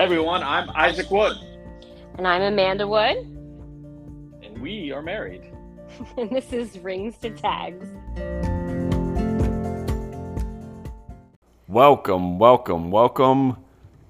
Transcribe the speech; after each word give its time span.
Hey 0.00 0.04
everyone, 0.06 0.42
I'm 0.42 0.70
Isaac 0.70 1.10
Wood, 1.10 1.36
And 2.16 2.26
I'm 2.26 2.40
Amanda 2.40 2.88
Wood, 2.88 3.18
and 4.42 4.58
we 4.62 4.90
are 4.92 5.02
married. 5.02 5.52
and 6.16 6.30
this 6.30 6.54
is 6.54 6.78
Rings 6.78 7.18
to 7.18 7.28
Tags. 7.28 7.86
Welcome, 11.68 12.38
welcome, 12.38 12.90
welcome 12.90 13.58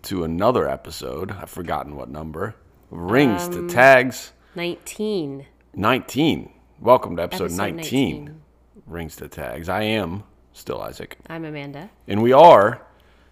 to 0.02 0.22
another 0.22 0.68
episode. 0.68 1.32
I've 1.32 1.50
forgotten 1.50 1.96
what 1.96 2.08
number. 2.08 2.54
Rings 2.90 3.48
Um, 3.48 3.66
to 3.66 3.74
tags 3.74 4.30
19. 4.54 5.44
19. 5.74 6.52
Welcome 6.78 7.16
to 7.16 7.24
episode, 7.24 7.46
Episode 7.46 7.62
19. 7.62 8.24
19. 8.26 8.40
Rings 8.86 9.16
to 9.16 9.26
tags. 9.26 9.68
I 9.68 9.82
am 9.82 10.22
still 10.52 10.80
Isaac. 10.82 11.18
I'm 11.28 11.44
Amanda. 11.44 11.90
And 12.06 12.22
we 12.22 12.32
are 12.32 12.80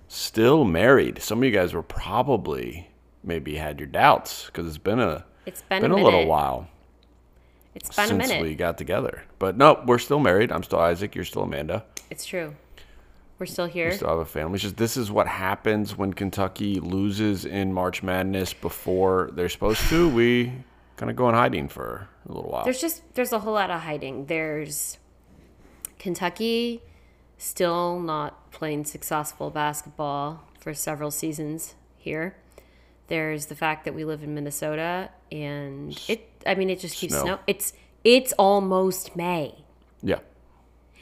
still 0.09 0.65
married. 0.65 1.23
Some 1.23 1.39
of 1.39 1.45
you 1.45 1.51
guys 1.51 1.73
were 1.73 1.83
probably 1.83 2.89
maybe 3.23 3.57
had 3.57 3.79
your 3.79 3.87
doubts 3.87 4.47
because 4.47 4.67
it's 4.67 4.79
been 4.79 4.99
a 4.99 5.25
It's 5.47 5.63
been, 5.63 5.83
been 5.83 5.93
a, 5.93 5.97
a, 5.97 6.03
little 6.03 6.27
while 6.27 6.69
It's 7.75 7.95
been 7.95 8.05
a 8.07 8.09
since 8.09 8.29
minute. 8.29 8.43
we 8.43 8.55
got 8.55 8.79
together. 8.79 9.25
But 9.39 9.57
no, 9.57 9.83
we're 9.87 9.99
still 9.99 10.19
married. 10.21 10.51
I'm 10.51 10.63
still 10.63 10.81
Isaac. 10.81 11.15
You're 11.15 11.25
still 11.25 11.43
Amanda. 11.43 11.85
It's 12.11 12.25
true. 12.25 12.57
We're 13.39 13.47
still 13.47 13.67
here. 13.67 13.91
We 13.91 13.97
still 13.97 14.09
have 14.09 14.19
a 14.19 14.25
family. 14.25 14.55
It's 14.55 14.65
just 14.65 14.77
this 14.77 14.97
is 14.97 15.13
what 15.13 15.29
happens 15.29 15.97
when 15.97 16.13
Kentucky 16.13 16.81
loses 16.81 17.45
in 17.45 17.73
March 17.73 18.03
Madness 18.03 18.53
before 18.53 19.31
they're 19.33 19.49
supposed 19.49 19.89
to. 19.91 20.09
We 20.09 20.53
kind 20.97 21.09
of 21.09 21.15
go 21.15 21.29
in 21.29 21.37
hiding 21.37 21.69
for 21.69 22.09
a 22.29 22.33
little 22.33 22.51
while. 22.51 22.65
There's 22.65 22.81
just 22.81 23.03
there's 23.15 23.33
a 23.33 23.39
whole 23.39 23.55
lot 23.55 23.71
of 23.71 23.83
hiding. 23.83 24.27
There's 24.27 24.99
Kentucky 26.01 26.83
still 27.39 28.01
not 28.01 28.51
playing 28.51 28.85
successful 28.85 29.49
basketball 29.51 30.43
for 30.61 30.75
several 30.75 31.11
seasons 31.11 31.75
here. 31.97 32.37
There's 33.07 33.47
the 33.47 33.55
fact 33.55 33.85
that 33.87 33.95
we 33.95 34.05
live 34.05 34.23
in 34.23 34.35
Minnesota 34.35 35.11
and 35.33 35.99
it 36.09 36.29
I 36.47 36.55
mean 36.55 36.69
it 36.69 36.81
just 36.81 36.97
keeps 36.97 37.15
Snow. 37.15 37.25
snow. 37.25 37.39
It's 37.47 37.73
it's 38.05 38.33
almost 38.39 39.17
May. 39.17 39.65
yeah, 40.03 40.19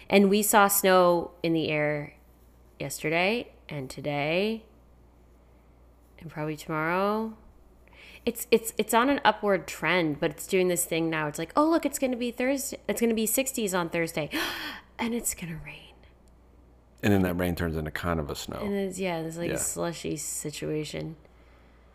And 0.08 0.30
we 0.30 0.42
saw 0.42 0.66
snow 0.68 1.32
in 1.42 1.52
the 1.52 1.68
air 1.68 2.14
yesterday 2.78 3.48
and 3.68 3.90
today 3.90 4.64
and 6.20 6.30
probably 6.30 6.56
tomorrow. 6.56 7.34
It's 8.24 8.46
it's 8.50 8.72
it's 8.78 8.94
on 8.94 9.08
an 9.10 9.20
upward 9.24 9.66
trend, 9.68 10.18
but 10.20 10.30
it's 10.30 10.46
doing 10.46 10.68
this 10.68 10.84
thing 10.84 11.08
now. 11.10 11.28
It's 11.28 11.38
like, 11.38 11.52
"Oh, 11.56 11.68
look, 11.68 11.86
it's 11.86 11.98
going 11.98 12.10
to 12.10 12.16
be 12.16 12.30
Thursday. 12.32 12.78
It's 12.88 13.00
going 13.00 13.10
to 13.10 13.14
be 13.14 13.26
60s 13.26 13.78
on 13.78 13.88
Thursday." 13.88 14.30
and 14.98 15.14
it's 15.14 15.32
going 15.34 15.52
to 15.52 15.64
rain. 15.64 15.85
And 17.02 17.12
then 17.12 17.22
that 17.22 17.34
rain 17.34 17.54
turns 17.54 17.76
into 17.76 17.90
kind 17.90 18.18
of 18.20 18.30
a 18.30 18.34
snow. 18.34 18.58
And 18.62 18.74
it's 18.74 18.98
yeah, 18.98 19.18
it's 19.18 19.36
like 19.36 19.48
Yeah. 19.48 19.54
a 19.56 19.58
slushy 19.58 20.16
situation. 20.16 21.16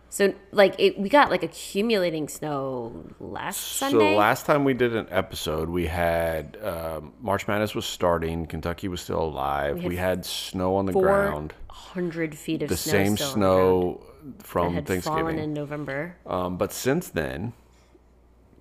So 0.09 0.33
like 0.51 0.75
it, 0.77 0.99
we 0.99 1.07
got 1.07 1.31
like 1.31 1.41
accumulating 1.41 2.27
snow 2.27 3.05
last 3.21 3.61
Sunday. 3.61 4.11
So 4.13 4.17
last 4.17 4.45
time 4.45 4.65
we 4.65 4.73
did 4.73 4.93
an 4.93 5.07
episode, 5.09 5.69
we 5.69 5.87
had 5.87 6.57
um, 6.61 7.13
March 7.21 7.47
Madness 7.47 7.73
was 7.73 7.85
starting. 7.85 8.45
Kentucky 8.45 8.89
was 8.89 8.99
still 8.99 9.23
alive. 9.23 9.83
We 9.83 9.95
had 9.95 10.09
had, 10.17 10.25
snow 10.25 10.75
on 10.75 10.85
the 10.85 10.91
ground. 10.91 11.53
hundred 11.69 12.35
feet 12.37 12.61
of 12.63 12.67
The 12.69 12.75
snow 12.75 12.91
same 12.91 13.15
still 13.15 13.27
on 13.31 13.39
the 13.39 13.45
ground 13.47 13.97
snow 13.97 14.03
that 14.37 14.45
from 14.45 14.73
had 14.73 14.87
fallen 14.87 15.01
Thanksgiving. 15.01 15.39
in 15.39 15.53
November. 15.53 16.17
Um, 16.25 16.57
but 16.57 16.73
since 16.73 17.07
then, 17.07 17.53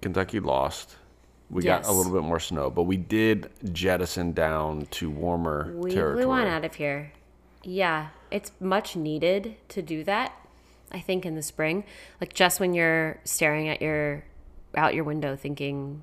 Kentucky 0.00 0.38
lost. 0.38 0.96
We 1.50 1.62
got 1.64 1.86
a 1.86 1.92
little 1.92 2.12
bit 2.12 2.22
more 2.22 2.38
snow, 2.38 2.70
but 2.70 2.84
we 2.84 2.96
did 2.96 3.50
jettison 3.72 4.32
down 4.32 4.86
to 4.92 5.10
warmer 5.10 5.72
We, 5.74 5.90
territory. 5.90 6.24
we 6.24 6.26
want 6.26 6.48
out 6.48 6.64
of 6.64 6.76
here. 6.76 7.12
Yeah, 7.64 8.08
it's 8.30 8.52
much 8.60 8.94
needed 8.96 9.56
to 9.70 9.82
do 9.82 10.04
that. 10.04 10.32
I 10.92 11.00
think 11.00 11.26
in 11.26 11.34
the 11.34 11.42
spring, 11.42 11.84
like 12.20 12.34
just 12.34 12.60
when 12.60 12.72
you're 12.74 13.18
staring 13.24 13.68
at 13.68 13.82
your 13.82 14.24
out 14.76 14.94
your 14.94 15.04
window, 15.04 15.34
thinking, 15.36 16.02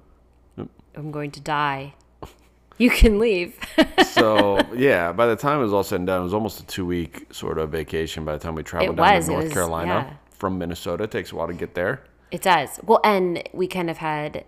"I'm 0.95 1.11
going 1.11 1.31
to 1.31 1.39
die," 1.41 1.93
you 2.77 2.89
can 2.89 3.17
leave. 3.19 3.57
so 4.05 4.59
yeah, 4.75 5.11
by 5.13 5.25
the 5.27 5.35
time 5.35 5.59
it 5.59 5.63
was 5.63 5.73
all 5.73 5.83
said 5.83 5.97
and 6.01 6.07
done, 6.07 6.21
it 6.21 6.23
was 6.23 6.33
almost 6.33 6.59
a 6.59 6.65
two 6.65 6.85
week 6.85 7.33
sort 7.33 7.57
of 7.57 7.69
vacation. 7.69 8.23
By 8.25 8.33
the 8.33 8.39
time 8.39 8.55
we 8.55 8.63
traveled 8.63 8.91
It 8.93 9.01
down 9.01 9.15
was, 9.15 9.25
to 9.25 9.31
North 9.31 9.43
was- 9.45 9.53
Carolina 9.53 10.07
yeah. 10.09 10.17
from 10.37 10.57
Minnesota, 10.57 11.05
it 11.05 11.11
takes 11.11 11.31
a 11.31 11.35
while 11.35 11.47
to 11.47 11.53
get 11.53 11.73
there. 11.73 12.03
It 12.31 12.41
does. 12.41 12.79
Well, 12.83 12.99
and 13.03 13.43
we 13.53 13.67
kind 13.67 13.89
of 13.89 13.97
had 13.97 14.43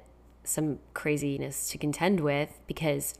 some 0.49 0.79
craziness 0.93 1.69
to 1.69 1.77
contend 1.77 2.19
with 2.19 2.59
because 2.67 3.15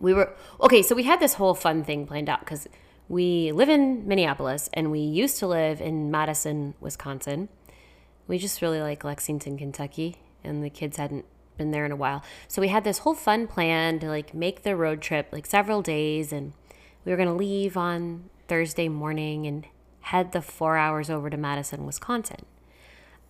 we 0.00 0.14
were 0.14 0.34
okay. 0.60 0.82
So 0.82 0.94
we 0.94 1.04
had 1.04 1.20
this 1.20 1.34
whole 1.34 1.54
fun 1.54 1.84
thing 1.84 2.06
planned 2.06 2.28
out 2.28 2.40
because 2.40 2.68
we 3.08 3.52
live 3.52 3.68
in 3.68 4.06
Minneapolis 4.06 4.68
and 4.72 4.90
we 4.90 5.00
used 5.00 5.38
to 5.38 5.46
live 5.46 5.80
in 5.80 6.10
Madison, 6.10 6.74
Wisconsin. 6.80 7.48
We 8.26 8.38
just 8.38 8.60
really 8.60 8.80
like 8.80 9.04
Lexington, 9.04 9.56
Kentucky, 9.56 10.16
and 10.44 10.62
the 10.62 10.70
kids 10.70 10.98
hadn't 10.98 11.24
been 11.56 11.70
there 11.70 11.84
in 11.84 11.92
a 11.92 11.96
while. 11.96 12.22
So 12.46 12.60
we 12.60 12.68
had 12.68 12.84
this 12.84 12.98
whole 12.98 13.14
fun 13.14 13.46
plan 13.46 13.98
to 14.00 14.08
like 14.08 14.34
make 14.34 14.62
the 14.62 14.76
road 14.76 15.00
trip 15.00 15.28
like 15.32 15.46
several 15.46 15.82
days 15.82 16.32
and 16.32 16.52
we 17.04 17.10
were 17.12 17.16
going 17.16 17.28
to 17.28 17.34
leave 17.34 17.76
on 17.76 18.28
Thursday 18.46 18.88
morning 18.88 19.46
and 19.46 19.66
head 20.00 20.32
the 20.32 20.42
4 20.42 20.76
hours 20.76 21.10
over 21.10 21.30
to 21.30 21.36
Madison, 21.36 21.86
Wisconsin. 21.86 22.44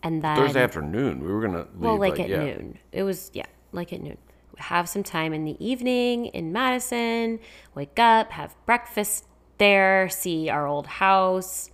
And 0.02 0.22
then 0.22 0.36
Thursday 0.36 0.62
afternoon, 0.62 1.20
we 1.20 1.32
were 1.32 1.40
gonna 1.40 1.58
leave. 1.58 1.68
well, 1.76 1.98
like, 1.98 2.20
at 2.20 2.28
yeah. 2.28 2.44
noon. 2.44 2.78
It 2.92 3.02
was 3.02 3.30
yeah, 3.34 3.46
like 3.72 3.92
at 3.92 4.00
noon. 4.00 4.18
Have 4.58 4.88
some 4.88 5.02
time 5.02 5.32
in 5.32 5.44
the 5.44 5.56
evening 5.64 6.26
in 6.26 6.52
Madison. 6.52 7.40
Wake 7.74 7.98
up, 7.98 8.32
have 8.32 8.54
breakfast 8.66 9.24
there, 9.58 10.08
see 10.08 10.48
our 10.48 10.66
old 10.66 10.86
house. 10.86 11.70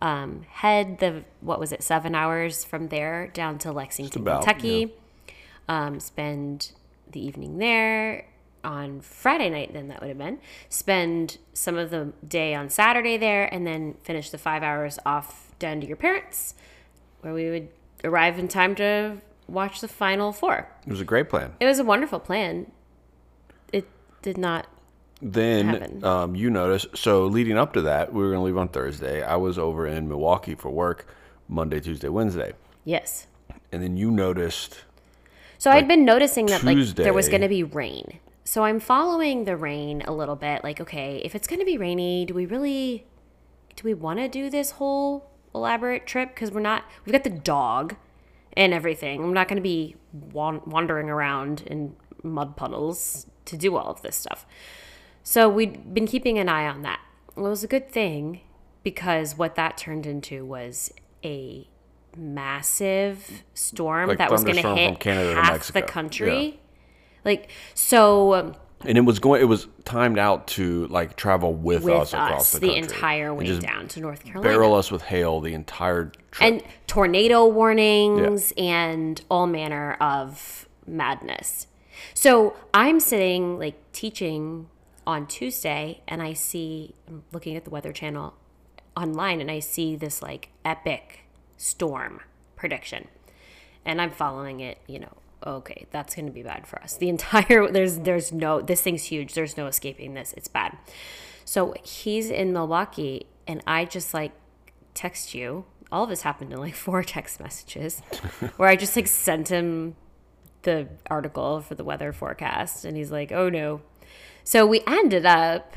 Um, 0.00 0.42
head 0.48 0.98
the 0.98 1.24
what 1.40 1.58
was 1.58 1.72
it, 1.72 1.82
seven 1.82 2.14
hours 2.14 2.64
from 2.64 2.88
there 2.88 3.28
down 3.28 3.58
to 3.58 3.72
Lexington, 3.72 4.22
about, 4.22 4.44
Kentucky. 4.44 4.94
Um, 5.68 5.98
spend 5.98 6.72
the 7.10 7.24
evening 7.24 7.58
there 7.58 8.26
on 8.62 9.00
Friday 9.00 9.50
night. 9.50 9.72
Then 9.72 9.88
that 9.88 10.00
would 10.00 10.08
have 10.08 10.18
been 10.18 10.38
spend 10.68 11.38
some 11.52 11.76
of 11.76 11.90
the 11.90 12.12
day 12.26 12.54
on 12.54 12.68
Saturday 12.68 13.16
there, 13.16 13.52
and 13.52 13.66
then 13.66 13.94
finish 14.04 14.30
the 14.30 14.38
five 14.38 14.62
hours 14.62 14.98
off 15.04 15.52
down 15.58 15.80
to 15.80 15.86
your 15.86 15.96
parents 15.96 16.54
where 17.26 17.34
we 17.34 17.50
would 17.50 17.68
arrive 18.04 18.38
in 18.38 18.46
time 18.46 18.76
to 18.76 19.16
watch 19.48 19.80
the 19.80 19.88
final 19.88 20.32
four. 20.32 20.68
It 20.86 20.90
was 20.90 21.00
a 21.00 21.04
great 21.04 21.28
plan. 21.28 21.54
It 21.58 21.66
was 21.66 21.80
a 21.80 21.84
wonderful 21.84 22.20
plan. 22.20 22.70
It 23.72 23.88
did 24.22 24.38
not. 24.38 24.68
Then 25.20 26.04
um, 26.04 26.36
you 26.36 26.50
notice. 26.50 26.86
So 26.94 27.26
leading 27.26 27.58
up 27.58 27.72
to 27.72 27.82
that, 27.82 28.12
we 28.12 28.22
were 28.22 28.30
gonna 28.30 28.44
leave 28.44 28.56
on 28.56 28.68
Thursday. 28.68 29.24
I 29.24 29.34
was 29.36 29.58
over 29.58 29.88
in 29.88 30.08
Milwaukee 30.08 30.54
for 30.54 30.70
work, 30.70 31.08
Monday, 31.48 31.80
Tuesday, 31.80 32.08
Wednesday, 32.08 32.52
Yes. 32.84 33.26
and 33.72 33.82
then 33.82 33.96
you 33.96 34.12
noticed. 34.12 34.84
So 35.58 35.72
I'd 35.72 35.88
been 35.88 36.04
noticing 36.04 36.46
that 36.46 36.62
like 36.62 36.78
there 36.94 37.14
was 37.14 37.28
going 37.28 37.40
to 37.40 37.48
be 37.48 37.62
rain. 37.62 38.20
So 38.44 38.62
I'm 38.64 38.78
following 38.78 39.46
the 39.46 39.56
rain 39.56 40.02
a 40.02 40.12
little 40.12 40.36
bit. 40.36 40.62
Like, 40.62 40.82
okay, 40.82 41.22
if 41.24 41.34
it's 41.34 41.48
going 41.48 41.60
to 41.60 41.64
be 41.64 41.78
rainy, 41.78 42.26
do 42.26 42.34
we 42.34 42.44
really, 42.44 43.06
do 43.74 43.82
we 43.84 43.94
want 43.94 44.18
to 44.18 44.28
do 44.28 44.50
this 44.50 44.72
whole 44.72 45.30
elaborate 45.56 46.06
trip? 46.06 46.34
Because 46.34 46.50
we're 46.50 46.60
not. 46.60 46.84
We've 47.04 47.12
got 47.12 47.24
the 47.24 47.30
dog 47.30 47.96
and 48.56 48.72
everything. 48.72 49.22
I'm 49.22 49.32
not 49.32 49.48
going 49.48 49.56
to 49.56 49.62
be 49.62 49.96
wan- 50.12 50.62
wandering 50.66 51.10
around 51.10 51.62
in 51.66 51.96
mud 52.22 52.56
puddles 52.56 53.26
to 53.46 53.56
do 53.56 53.76
all 53.76 53.90
of 53.90 54.02
this 54.02 54.16
stuff. 54.16 54.46
So 55.22 55.48
we'd 55.48 55.92
been 55.92 56.06
keeping 56.06 56.38
an 56.38 56.48
eye 56.48 56.66
on 56.66 56.82
that. 56.82 57.00
It 57.36 57.40
was 57.40 57.64
a 57.64 57.66
good 57.66 57.90
thing 57.90 58.40
because 58.82 59.36
what 59.36 59.56
that 59.56 59.76
turned 59.76 60.06
into 60.06 60.44
was 60.44 60.92
a 61.24 61.68
massive 62.16 63.42
storm 63.52 64.08
Like 64.08 64.18
that 64.18 64.30
was 64.30 64.44
going 64.44 64.56
to 64.56 64.74
hit 64.74 65.02
half 65.02 65.72
the 65.72 65.82
country. 65.82 66.60
Like 67.24 67.50
so 67.74 68.34
um, 68.34 68.54
And 68.84 68.98
it 68.98 69.02
was 69.02 69.18
going. 69.18 69.40
It 69.40 69.46
was 69.46 69.68
timed 69.84 70.18
out 70.18 70.46
to 70.48 70.86
like 70.88 71.16
travel 71.16 71.54
with, 71.54 71.82
with 71.82 71.94
us 71.94 72.12
across 72.12 72.52
the, 72.52 72.58
the, 72.60 72.76
entire 72.76 73.32
way 73.32 73.58
down 73.58 73.88
to 73.88 74.00
North 74.00 74.22
Carolina. 74.22 74.48
barrel 74.48 74.74
us 74.74 74.90
with 74.90 75.02
hail 75.02 75.40
the 75.40 75.54
entire 75.54 76.12
trip. 76.30 76.52
and 76.52 76.62
tornado 76.86 77.46
warnings 77.46 78.52
and 78.58 79.22
all 79.30 79.46
manner 79.46 79.94
of 79.94 80.68
madness. 80.86 81.66
So 82.12 82.54
I'm 82.74 83.00
sitting 83.00 83.58
like 83.58 83.76
teaching 83.92 84.68
on 85.06 85.26
Tuesday 85.26 86.02
and 86.06 86.22
I 86.22 86.32
see 86.34 86.94
I'm 87.08 87.24
looking 87.32 87.56
at 87.56 87.64
the 87.64 87.70
weather 87.70 87.92
channel 87.92 88.34
online 88.96 89.40
and 89.40 89.50
I 89.50 89.60
see 89.60 89.96
this 89.96 90.22
like 90.22 90.50
epic 90.64 91.20
storm 91.56 92.20
prediction. 92.56 93.08
And 93.84 94.02
I'm 94.02 94.10
following 94.10 94.60
it, 94.60 94.78
you 94.86 94.98
know, 94.98 95.16
okay, 95.46 95.86
that's 95.90 96.14
going 96.14 96.26
to 96.26 96.32
be 96.32 96.42
bad 96.42 96.66
for 96.66 96.80
us. 96.82 96.96
The 96.96 97.08
entire 97.08 97.70
there's 97.72 98.00
there's 98.00 98.32
no 98.32 98.60
this 98.60 98.82
thing's 98.82 99.04
huge. 99.04 99.34
There's 99.34 99.56
no 99.56 99.66
escaping 99.66 100.14
this. 100.14 100.34
It's 100.36 100.48
bad. 100.48 100.76
So 101.44 101.74
he's 101.82 102.30
in 102.30 102.52
Milwaukee 102.52 103.26
and 103.46 103.62
I 103.66 103.84
just 103.84 104.12
like 104.12 104.32
text 104.94 105.34
you. 105.34 105.64
All 105.92 106.04
of 106.04 106.10
this 106.10 106.22
happened 106.22 106.52
in 106.52 106.58
like 106.58 106.74
four 106.86 107.02
text 107.02 107.40
messages 107.40 108.00
where 108.56 108.68
I 108.68 108.76
just 108.76 108.96
like 108.96 109.06
sent 109.06 109.48
him 109.48 109.96
the 110.62 110.88
article 111.08 111.60
for 111.60 111.76
the 111.76 111.84
weather 111.84 112.12
forecast 112.12 112.84
and 112.84 112.96
he's 112.96 113.12
like, 113.12 113.30
"Oh 113.30 113.48
no." 113.48 113.82
So 114.42 114.66
we 114.66 114.82
ended 114.86 115.26
up 115.26 115.74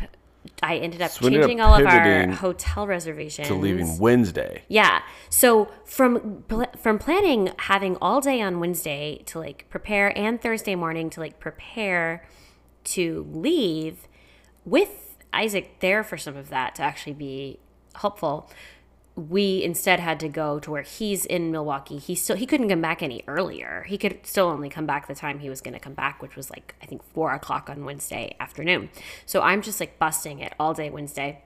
I 0.61 0.77
ended 0.77 1.01
up 1.01 1.11
So 1.11 1.25
ended 1.25 1.41
up 1.41 1.47
changing 1.47 1.61
all 1.61 1.73
of 1.73 1.85
our 1.85 2.27
hotel 2.31 2.85
reservations 2.87 3.47
to 3.47 3.55
leaving 3.55 3.97
Wednesday. 3.97 4.63
Yeah. 4.67 5.01
So 5.29 5.69
from 5.85 6.43
pl- 6.47 6.71
from 6.77 6.99
planning 6.99 7.51
having 7.57 7.97
all 8.01 8.21
day 8.21 8.41
on 8.41 8.59
Wednesday 8.59 9.23
to 9.27 9.39
like 9.39 9.65
prepare 9.69 10.17
and 10.17 10.41
Thursday 10.41 10.75
morning 10.75 11.09
to 11.11 11.19
like 11.19 11.39
prepare 11.39 12.27
to 12.85 13.27
leave 13.31 14.07
with 14.65 15.17
Isaac 15.33 15.79
there 15.79 16.03
for 16.03 16.17
some 16.17 16.35
of 16.35 16.49
that 16.49 16.75
to 16.75 16.81
actually 16.81 17.13
be 17.13 17.59
helpful. 17.95 18.49
We 19.19 19.63
instead 19.63 19.99
had 19.99 20.19
to 20.21 20.29
go 20.29 20.59
to 20.59 20.71
where 20.71 20.81
he's 20.81 21.25
in 21.25 21.51
Milwaukee. 21.51 21.97
He 21.97 22.15
still 22.15 22.35
he 22.35 22.45
couldn't 22.45 22.69
come 22.69 22.81
back 22.81 23.03
any 23.03 23.23
earlier. 23.27 23.83
He 23.87 23.97
could 23.97 24.25
still 24.25 24.47
only 24.47 24.69
come 24.69 24.85
back 24.85 25.07
the 25.07 25.15
time 25.15 25.39
he 25.39 25.49
was 25.49 25.59
going 25.61 25.73
to 25.73 25.79
come 25.79 25.93
back, 25.93 26.21
which 26.21 26.35
was 26.35 26.49
like 26.49 26.75
I 26.81 26.85
think 26.85 27.03
four 27.13 27.33
o'clock 27.33 27.69
on 27.69 27.83
Wednesday 27.85 28.35
afternoon. 28.39 28.89
So 29.25 29.41
I'm 29.41 29.61
just 29.61 29.79
like 29.79 29.99
busting 29.99 30.39
it 30.39 30.53
all 30.59 30.73
day 30.73 30.89
Wednesday 30.89 31.43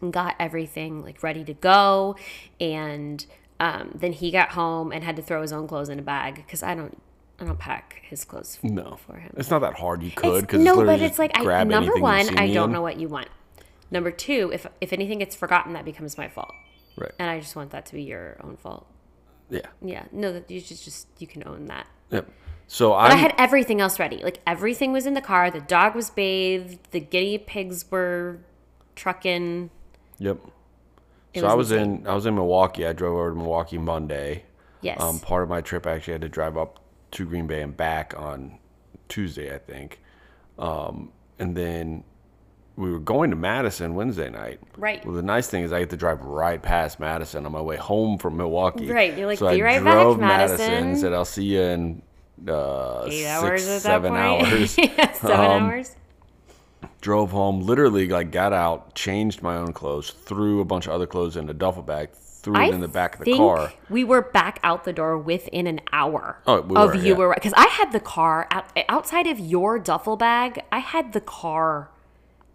and 0.00 0.12
got 0.12 0.36
everything 0.38 1.02
like 1.02 1.22
ready 1.22 1.44
to 1.44 1.54
go 1.54 2.16
and 2.60 3.26
um, 3.60 3.92
then 3.94 4.12
he 4.12 4.30
got 4.30 4.50
home 4.50 4.92
and 4.92 5.04
had 5.04 5.16
to 5.16 5.22
throw 5.22 5.42
his 5.42 5.52
own 5.52 5.66
clothes 5.66 5.88
in 5.88 5.98
a 5.98 6.02
bag 6.02 6.36
because 6.36 6.62
i 6.62 6.74
don't 6.74 7.00
i 7.40 7.44
don't 7.44 7.58
pack 7.58 8.00
his 8.02 8.24
clothes 8.24 8.58
No, 8.62 8.96
for 9.06 9.16
him 9.16 9.32
it's 9.36 9.50
not 9.50 9.60
that 9.60 9.74
hard. 9.74 10.02
You 10.02 10.10
could 10.10 10.42
because 10.42 10.60
no 10.60 10.84
but 10.84 11.00
it's 11.00 11.18
like 11.18 11.32
I, 11.34 11.64
number 11.64 11.96
one 11.96 12.38
i 12.38 12.52
don't 12.52 12.72
know 12.72 12.82
what 12.82 12.98
you 12.98 13.08
want 13.08 13.28
number 13.90 14.10
two 14.10 14.50
if 14.52 14.66
if 14.80 14.92
anything 14.92 15.18
gets 15.18 15.34
forgotten 15.34 15.72
that 15.72 15.84
becomes 15.84 16.18
my 16.18 16.28
fault 16.28 16.54
Right. 16.96 17.12
and 17.18 17.28
i 17.30 17.40
just 17.40 17.56
want 17.56 17.70
that 17.70 17.86
to 17.86 17.94
be 17.94 18.02
your 18.02 18.36
own 18.42 18.56
fault 18.56 18.86
Yeah. 19.50 19.66
yeah 19.82 20.04
no 20.12 20.32
that 20.32 20.50
you 20.50 20.60
just 20.60 20.84
just 20.84 21.08
you 21.18 21.26
can 21.26 21.42
own 21.46 21.66
that 21.66 21.86
Yep. 22.10 22.30
So 22.66 22.90
but 22.90 22.96
I 22.96 23.08
I'm, 23.10 23.18
had 23.18 23.34
everything 23.38 23.80
else 23.80 23.98
ready. 23.98 24.22
Like 24.22 24.40
everything 24.46 24.92
was 24.92 25.04
in 25.04 25.12
the 25.14 25.20
car. 25.20 25.50
The 25.50 25.60
dog 25.60 25.94
was 25.94 26.08
bathed. 26.10 26.78
The 26.92 27.00
guinea 27.00 27.36
pigs 27.38 27.84
were 27.90 28.38
trucking. 28.94 29.70
Yep. 30.18 30.38
It 31.34 31.40
So 31.40 31.46
was 31.46 31.52
I 31.52 31.54
was 31.56 31.72
insane. 31.72 31.96
in 32.02 32.06
I 32.06 32.14
was 32.14 32.26
in 32.26 32.34
Milwaukee. 32.34 32.86
I 32.86 32.92
drove 32.92 33.16
over 33.16 33.30
to 33.30 33.36
Milwaukee 33.36 33.78
Monday. 33.78 34.44
Yes. 34.80 35.00
Um, 35.00 35.18
part 35.18 35.42
of 35.42 35.48
my 35.48 35.60
trip 35.60 35.86
I 35.86 35.92
actually 35.92 36.12
had 36.12 36.22
to 36.22 36.28
drive 36.28 36.56
up 36.56 36.80
to 37.12 37.26
Green 37.26 37.46
Bay 37.46 37.62
and 37.62 37.76
back 37.76 38.14
on 38.16 38.58
Tuesday, 39.08 39.54
I 39.54 39.58
think. 39.58 40.00
Um, 40.58 41.10
and 41.38 41.56
then 41.56 42.04
we 42.76 42.90
were 42.90 42.98
going 42.98 43.30
to 43.30 43.36
Madison 43.36 43.94
Wednesday 43.94 44.30
night. 44.30 44.60
Right. 44.76 45.04
Well, 45.04 45.14
the 45.14 45.22
nice 45.22 45.46
thing 45.48 45.62
is 45.64 45.72
I 45.72 45.80
get 45.80 45.90
to 45.90 45.96
drive 45.96 46.22
right 46.24 46.60
past 46.60 46.98
Madison 46.98 47.46
on 47.46 47.52
my 47.52 47.60
way 47.60 47.76
home 47.76 48.18
from 48.18 48.36
Milwaukee. 48.36 48.90
Right, 48.90 49.16
you're 49.16 49.26
like, 49.26 49.38
so 49.38 49.50
"Be 49.50 49.62
I 49.62 49.64
right 49.64 49.84
back, 49.84 49.92
drove 49.94 50.18
Madison." 50.20 50.96
Said 50.96 51.12
I'll 51.12 51.24
see 51.24 51.44
you 51.44 51.60
in 51.60 52.02
uh, 52.48 53.04
Eight 53.06 53.12
six, 53.22 53.28
hours 53.30 53.68
at 53.68 53.82
seven 53.82 54.14
that 54.14 54.40
point. 54.40 54.52
hours. 54.52 54.78
yeah, 54.78 55.12
seven 55.12 55.40
Um, 55.40 55.62
hours. 55.64 55.96
drove 57.00 57.30
home, 57.30 57.60
literally 57.60 58.08
like 58.08 58.30
got 58.32 58.52
out, 58.52 58.94
changed 58.94 59.40
my 59.42 59.56
own 59.56 59.72
clothes, 59.72 60.10
threw 60.10 60.60
a 60.60 60.64
bunch 60.64 60.86
of 60.86 60.92
other 60.92 61.06
clothes 61.06 61.36
in 61.36 61.48
a 61.48 61.54
duffel 61.54 61.82
bag, 61.82 62.10
threw 62.12 62.56
it 62.56 62.74
in 62.74 62.80
the 62.80 62.88
back 62.88 63.18
of 63.18 63.24
the 63.24 63.36
car. 63.36 63.72
We 63.88 64.02
were 64.04 64.20
back 64.22 64.58
out 64.64 64.84
the 64.84 64.92
door 64.92 65.16
within 65.16 65.66
an 65.66 65.80
hour 65.92 66.40
Oh, 66.46 66.60
we 66.60 66.76
of 66.76 66.90
were, 66.90 66.94
you 66.96 67.12
yeah. 67.12 67.18
were 67.18 67.34
because 67.34 67.54
I 67.56 67.68
had 67.68 67.92
the 67.92 68.00
car 68.00 68.48
out, 68.50 68.66
outside 68.88 69.26
of 69.28 69.38
your 69.38 69.78
duffel 69.78 70.16
bag. 70.16 70.60
I 70.72 70.80
had 70.80 71.12
the 71.12 71.20
car 71.20 71.90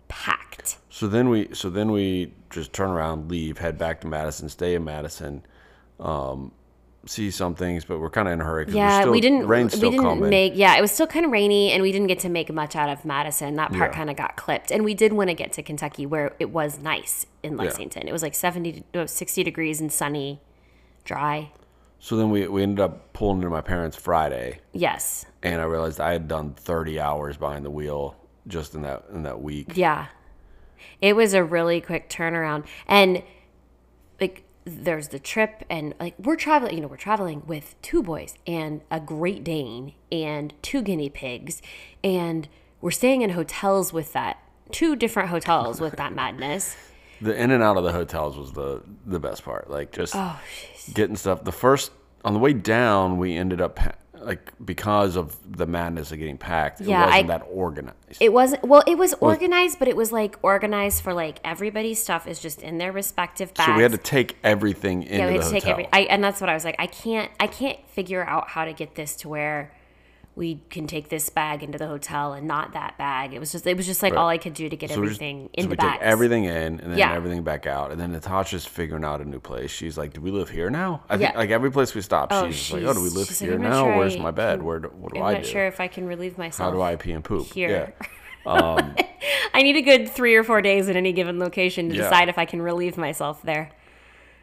packed. 0.09 0.77
So 0.89 1.07
then 1.07 1.29
we 1.29 1.53
so 1.53 1.69
then 1.69 1.91
we 1.91 2.33
just 2.49 2.73
turn 2.73 2.89
around, 2.89 3.29
leave, 3.31 3.59
head 3.59 3.77
back 3.77 4.01
to 4.01 4.07
Madison, 4.07 4.49
stay 4.49 4.75
in 4.75 4.83
Madison, 4.83 5.43
um, 5.99 6.51
see 7.05 7.31
some 7.31 7.55
things, 7.55 7.85
but 7.85 7.99
we're 7.99 8.09
kind 8.09 8.27
of 8.27 8.33
in 8.33 8.41
a 8.41 8.43
hurry. 8.43 8.65
Yeah, 8.67 9.01
still, 9.01 9.11
we 9.13 9.21
didn't. 9.21 9.47
Rain's 9.47 9.71
we 9.73 9.77
still 9.77 9.91
didn't 9.91 10.03
coming. 10.05 10.29
make. 10.29 10.53
Yeah, 10.55 10.75
it 10.77 10.81
was 10.81 10.91
still 10.91 11.07
kind 11.07 11.25
of 11.25 11.31
rainy, 11.31 11.71
and 11.71 11.81
we 11.81 11.91
didn't 11.93 12.07
get 12.07 12.19
to 12.19 12.29
make 12.29 12.51
much 12.51 12.75
out 12.75 12.89
of 12.89 13.05
Madison. 13.05 13.55
That 13.55 13.71
part 13.71 13.91
Yeah. 13.91 13.97
kind 13.97 14.09
of 14.09 14.17
got 14.17 14.35
clipped, 14.35 14.71
and 14.71 14.83
we 14.83 14.93
did 14.93 15.13
want 15.13 15.29
to 15.29 15.33
get 15.33 15.53
to 15.53 15.63
Kentucky, 15.63 16.05
where 16.05 16.33
it 16.39 16.49
was 16.49 16.79
nice 16.79 17.25
in 17.43 17.55
Lexington. 17.55 18.07
It 18.07 18.11
was 18.11 18.21
like 18.23 18.35
seventy, 18.35 18.71
to, 18.73 18.83
no, 18.93 19.05
sixty 19.05 19.43
degrees 19.43 19.79
and 19.79 19.91
sunny, 19.91 20.41
dry. 21.05 21.51
so 21.99 22.17
then 22.17 22.29
we 22.31 22.47
we 22.47 22.63
ended 22.63 22.79
up 22.81 23.13
pulling 23.13 23.37
into 23.37 23.49
my 23.49 23.61
parents 23.61 23.95
Friday, 23.95 24.59
Yes. 24.73 25.25
and 25.43 25.61
I 25.61 25.65
realized 25.65 25.99
I 26.01 26.11
had 26.13 26.27
done 26.27 26.53
30 26.53 26.99
hours 26.99 27.37
behind 27.37 27.63
the 27.65 27.71
wheel 27.71 28.15
just 28.49 28.75
in 28.75 28.81
that 28.81 29.05
in 29.13 29.23
that 29.23 29.41
week. 29.41 29.77
Yeah. 29.77 30.07
It 31.01 31.15
was 31.15 31.33
a 31.33 31.43
really 31.43 31.79
quick 31.79 32.09
turnaround. 32.09 32.65
And 32.87 33.23
like 34.19 34.43
there's 34.65 35.07
the 35.09 35.19
trip 35.19 35.63
and 35.69 35.95
like 35.99 36.15
we're 36.19 36.35
traveling, 36.35 36.75
you 36.75 36.81
know, 36.81 36.87
we're 36.87 36.97
traveling 36.97 37.43
with 37.47 37.75
two 37.81 38.03
boys 38.03 38.35
and 38.45 38.81
a 38.91 38.99
Great 38.99 39.43
Dane 39.43 39.93
and 40.11 40.53
two 40.61 40.81
guinea 40.81 41.09
pigs 41.09 41.61
and 42.03 42.47
we're 42.81 42.91
staying 42.91 43.21
in 43.21 43.31
hotels 43.31 43.91
with 43.93 44.13
that 44.13 44.37
two 44.71 44.95
different 44.95 45.29
hotels 45.29 45.81
with 45.81 45.95
that 45.95 46.13
madness. 46.21 46.75
The 47.21 47.35
in 47.35 47.51
and 47.51 47.61
out 47.63 47.77
of 47.77 47.83
the 47.83 47.91
hotels 47.91 48.37
was 48.37 48.53
the 48.53 48.81
the 49.05 49.19
best 49.19 49.43
part. 49.43 49.69
Like 49.69 49.91
just 49.91 50.13
Oh, 50.15 50.39
getting 50.93 51.15
stuff. 51.15 51.43
The 51.43 51.51
first 51.51 51.91
on 52.23 52.33
the 52.33 52.39
way 52.39 52.53
down, 52.53 53.17
we 53.17 53.35
ended 53.35 53.61
up 53.61 53.79
like 54.21 54.51
because 54.63 55.15
of 55.15 55.35
the 55.57 55.65
madness 55.65 56.11
of 56.11 56.19
getting 56.19 56.37
packed. 56.37 56.81
Yeah, 56.81 57.03
it 57.03 57.05
wasn't 57.07 57.29
I- 57.29 57.37
that 57.37 57.45
organized. 57.49 57.97
It 58.19 58.33
wasn't 58.33 58.63
well, 58.63 58.83
it 58.87 58.97
was 58.97 59.13
organized, 59.15 59.79
but 59.79 59.87
it 59.87 59.95
was 59.95 60.11
like 60.11 60.37
organized 60.41 61.03
for 61.03 61.13
like 61.13 61.39
everybody's 61.43 62.01
stuff 62.01 62.27
is 62.27 62.39
just 62.39 62.61
in 62.61 62.77
their 62.77 62.91
respective 62.91 63.53
bags. 63.53 63.67
so 63.71 63.75
we 63.75 63.83
had 63.83 63.91
to 63.91 63.97
take 63.97 64.37
everything 64.43 65.03
into 65.03 65.17
yeah, 65.17 65.27
we 65.27 65.37
the 65.37 65.43
had 65.43 65.49
to 65.49 65.53
hotel. 65.55 65.61
take 65.61 65.67
every. 65.71 65.87
I, 65.93 65.99
and 66.01 66.23
that's 66.23 66.41
what 66.41 66.49
I 66.49 66.53
was 66.53 66.65
like. 66.65 66.75
I 66.79 66.87
can't. 66.87 67.31
I 67.39 67.47
can't 67.47 67.79
figure 67.89 68.23
out 68.23 68.49
how 68.49 68.65
to 68.65 68.73
get 68.73 68.95
this 68.95 69.15
to 69.17 69.29
where 69.29 69.73
we 70.35 70.61
can 70.69 70.87
take 70.87 71.09
this 71.09 71.29
bag 71.29 71.63
into 71.63 71.77
the 71.77 71.87
hotel 71.87 72.31
and 72.33 72.47
not 72.47 72.71
that 72.73 72.97
bag. 72.97 73.33
It 73.33 73.39
was 73.39 73.51
just. 73.51 73.67
It 73.67 73.75
was 73.75 73.85
just 73.85 74.01
like 74.01 74.13
all 74.13 74.29
I 74.29 74.37
could 74.37 74.53
do 74.53 74.69
to 74.69 74.75
get 74.77 74.89
So 74.91 75.01
we 75.01 75.07
just- 75.07 75.21
everything 75.21 75.49
so 75.57 75.63
in 75.63 75.69
the 75.69 75.75
bag. 75.75 75.99
everything 76.01 76.45
in 76.45 76.79
and 76.79 76.91
then 76.91 76.97
Yeah. 76.97 77.13
everything 77.13 77.43
back 77.43 77.65
out, 77.67 77.91
and 77.91 77.99
then 77.99 78.13
Natasha's 78.13 78.65
figuring 78.65 79.03
out 79.03 79.19
a 79.21 79.25
new 79.25 79.39
place. 79.39 79.69
She's 79.71 79.97
like, 79.97 80.13
"Do 80.13 80.21
we 80.21 80.31
live 80.31 80.49
here 80.49 80.69
now?" 80.69 81.01
I 81.09 81.17
think 81.17 81.35
like 81.35 81.49
every 81.49 81.71
place 81.71 81.93
we 81.93 82.01
stop, 82.01 82.29
Oh, 82.31 82.47
she's 82.47 82.55
just 82.57 82.71
like, 82.73 82.83
"Oh, 82.83 82.93
do 82.93 83.01
we 83.01 83.09
live 83.09 83.27
she's 83.27 83.41
like, 83.41 83.49
here 83.49 83.59
now? 83.59 83.83
sure 83.85 83.97
Where's 83.97 84.15
I 84.15 84.19
my 84.19 84.31
bed? 84.31 84.59
can- 84.59 84.65
Where 84.65 84.79
do, 84.79 84.87
what 84.97 85.13
do 85.13 85.19
I'm 85.19 85.25
I 85.25 85.33
not 85.33 85.45
sure 85.45 85.65
if 85.67 85.79
I 85.81 85.87
can 85.87 86.07
relieve 86.07 86.37
myself. 86.37 86.69
How 86.69 86.73
do 86.75 86.81
I 86.81 86.95
pee 86.95 87.11
and 87.11 87.23
poop?" 87.23 87.51
Here. 87.53 87.93
Yeah. 87.99 88.07
Um, 88.45 88.95
I 89.53 89.61
need 89.61 89.75
a 89.75 89.81
good 89.81 90.09
three 90.09 90.33
or 90.35 90.45
four 90.45 90.61
days 90.61 90.87
at 90.87 90.95
any 90.95 91.11
given 91.11 91.37
location 91.39 91.89
to 91.89 91.95
Yeah. 91.95 92.03
decide 92.03 92.29
if 92.29 92.37
I 92.37 92.45
can 92.45 92.61
relieve 92.61 92.97
myself 92.97 93.41
there. 93.43 93.69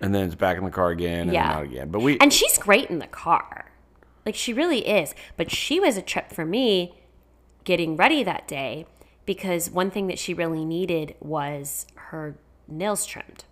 And 0.02 0.14
then 0.14 0.26
it's 0.26 0.34
back 0.34 0.58
in 0.58 0.64
the 0.64 0.70
car 0.70 0.90
again, 0.90 1.22
and 1.22 1.32
Yeah. 1.32 1.48
then 1.48 1.56
out 1.56 1.64
again. 1.64 1.88
But 1.90 2.02
we 2.02 2.18
And 2.20 2.30
she's 2.30 2.58
great 2.58 2.90
in 2.90 2.98
the 2.98 3.06
car. 3.06 3.65
Like 4.26 4.34
she 4.34 4.52
really 4.52 4.86
is. 4.86 5.14
But 5.36 5.50
she 5.50 5.78
was 5.78 5.96
a 5.96 6.02
trip 6.02 6.32
for 6.32 6.44
me 6.44 6.98
getting 7.64 7.96
ready 7.96 8.24
that 8.24 8.46
day 8.48 8.86
because 9.24 9.70
one 9.70 9.90
thing 9.90 10.08
that 10.08 10.18
she 10.18 10.34
really 10.34 10.64
needed 10.64 11.14
was 11.20 11.86
her 11.94 12.36
nails 12.68 13.06
trimmed. 13.06 13.44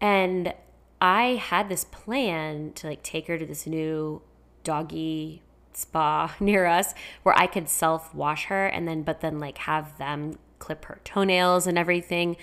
And 0.00 0.54
I 1.00 1.34
had 1.34 1.68
this 1.68 1.84
plan 1.84 2.72
to 2.74 2.86
like 2.86 3.02
take 3.02 3.26
her 3.26 3.38
to 3.38 3.46
this 3.46 3.66
new 3.66 4.22
doggy 4.64 5.42
spa 5.74 6.34
near 6.40 6.66
us 6.66 6.94
where 7.22 7.36
I 7.38 7.46
could 7.46 7.68
self 7.68 8.14
wash 8.14 8.46
her 8.46 8.66
and 8.66 8.88
then 8.88 9.02
but 9.02 9.20
then 9.20 9.38
like 9.38 9.58
have 9.58 9.98
them 9.98 10.38
clip 10.58 10.84
her 10.86 11.00
toenails 11.04 11.66
and 11.66 11.76
everything 11.76 12.36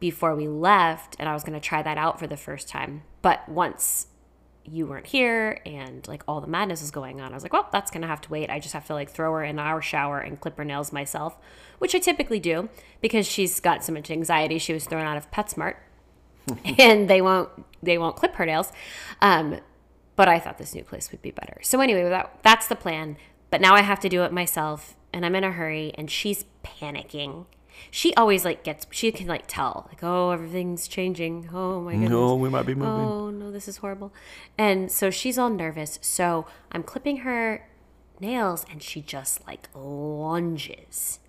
before 0.00 0.34
we 0.34 0.48
left 0.48 1.16
and 1.18 1.28
I 1.28 1.34
was 1.34 1.44
going 1.44 1.60
to 1.60 1.66
try 1.66 1.82
that 1.82 1.98
out 1.98 2.18
for 2.18 2.26
the 2.26 2.36
first 2.36 2.68
time. 2.68 3.02
But 3.20 3.48
once 3.48 4.06
you 4.70 4.86
weren't 4.86 5.06
here 5.06 5.60
and 5.66 6.06
like 6.08 6.22
all 6.28 6.40
the 6.40 6.46
madness 6.46 6.80
was 6.80 6.90
going 6.90 7.20
on. 7.20 7.32
I 7.32 7.34
was 7.34 7.42
like, 7.42 7.52
well, 7.52 7.68
that's 7.72 7.90
gonna 7.90 8.06
have 8.06 8.20
to 8.22 8.30
wait. 8.30 8.50
I 8.50 8.58
just 8.58 8.74
have 8.74 8.86
to 8.86 8.94
like 8.94 9.10
throw 9.10 9.32
her 9.32 9.44
in 9.44 9.58
our 9.58 9.82
shower 9.82 10.20
and 10.20 10.40
clip 10.40 10.56
her 10.58 10.64
nails 10.64 10.92
myself, 10.92 11.36
which 11.78 11.94
I 11.94 11.98
typically 11.98 12.40
do 12.40 12.68
because 13.00 13.26
she's 13.26 13.60
got 13.60 13.84
so 13.84 13.92
much 13.92 14.10
anxiety. 14.10 14.58
She 14.58 14.72
was 14.72 14.86
thrown 14.86 15.06
out 15.06 15.16
of 15.16 15.30
PetSmart, 15.30 15.76
and 16.78 17.08
they 17.08 17.20
won't 17.20 17.50
they 17.82 17.98
won't 17.98 18.16
clip 18.16 18.34
her 18.34 18.46
nails. 18.46 18.72
Um, 19.20 19.60
but 20.18 20.28
I 20.28 20.40
thought 20.40 20.58
this 20.58 20.74
new 20.74 20.82
place 20.82 21.12
would 21.12 21.22
be 21.22 21.30
better. 21.30 21.60
So 21.62 21.80
anyway, 21.80 22.08
that, 22.08 22.40
that's 22.42 22.66
the 22.66 22.74
plan. 22.74 23.16
But 23.50 23.60
now 23.60 23.74
I 23.74 23.82
have 23.82 24.00
to 24.00 24.08
do 24.08 24.24
it 24.24 24.32
myself, 24.32 24.96
and 25.12 25.24
I'm 25.24 25.36
in 25.36 25.44
a 25.44 25.52
hurry, 25.52 25.92
and 25.94 26.10
she's 26.10 26.44
panicking. 26.64 27.46
She 27.90 28.14
always 28.14 28.44
like 28.44 28.62
gets 28.64 28.86
she 28.90 29.10
can 29.12 29.26
like 29.26 29.44
tell 29.46 29.86
like 29.88 30.02
oh 30.02 30.30
everything's 30.30 30.88
changing. 30.88 31.50
Oh 31.52 31.80
my 31.80 31.92
goodness. 31.92 32.10
no, 32.10 32.34
we 32.34 32.48
might 32.48 32.66
be 32.66 32.74
moving. 32.74 32.92
oh 32.92 33.30
no 33.30 33.50
this 33.50 33.68
is 33.68 33.78
horrible. 33.78 34.12
And 34.56 34.90
so 34.90 35.10
she's 35.10 35.38
all 35.38 35.50
nervous. 35.50 35.98
So 36.02 36.46
i'm 36.72 36.82
clipping 36.82 37.18
her 37.18 37.68
nails 38.20 38.64
and 38.70 38.82
she 38.82 39.00
just 39.00 39.46
like 39.46 39.68
lunges. 39.74 41.20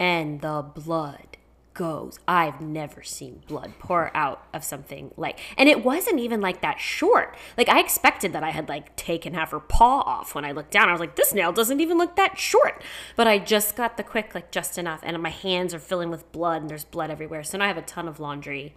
And 0.00 0.40
the 0.40 0.62
blood 0.62 1.38
goes. 1.78 2.18
I've 2.26 2.60
never 2.60 3.04
seen 3.04 3.44
blood 3.46 3.72
pour 3.78 4.10
out 4.12 4.44
of 4.52 4.64
something 4.64 5.12
like 5.16 5.38
and 5.56 5.68
it 5.68 5.84
wasn't 5.84 6.18
even 6.18 6.40
like 6.40 6.60
that 6.60 6.80
short. 6.80 7.36
Like 7.56 7.68
i 7.68 7.78
expected 7.78 8.32
that 8.32 8.42
i 8.42 8.50
had 8.50 8.68
like 8.68 8.96
taken 8.96 9.32
half 9.32 9.52
her 9.52 9.60
paw 9.60 10.00
off 10.00 10.34
when 10.34 10.44
i 10.44 10.50
looked 10.50 10.72
down. 10.72 10.88
I 10.88 10.92
was 10.92 11.00
like 11.00 11.14
this 11.14 11.32
nail 11.32 11.52
doesn't 11.52 11.80
even 11.80 11.96
look 11.96 12.16
that 12.16 12.36
short. 12.36 12.82
But 13.14 13.28
i 13.28 13.38
just 13.38 13.76
got 13.76 13.96
the 13.96 14.02
quick 14.02 14.34
like 14.34 14.50
just 14.50 14.76
enough 14.76 14.98
and 15.04 15.22
my 15.22 15.30
hands 15.30 15.72
are 15.72 15.78
filling 15.78 16.10
with 16.10 16.30
blood 16.32 16.62
and 16.62 16.68
there's 16.68 16.84
blood 16.84 17.12
everywhere. 17.12 17.44
So 17.44 17.58
now 17.58 17.66
i 17.66 17.68
have 17.68 17.78
a 17.78 17.82
ton 17.82 18.08
of 18.08 18.18
laundry 18.18 18.74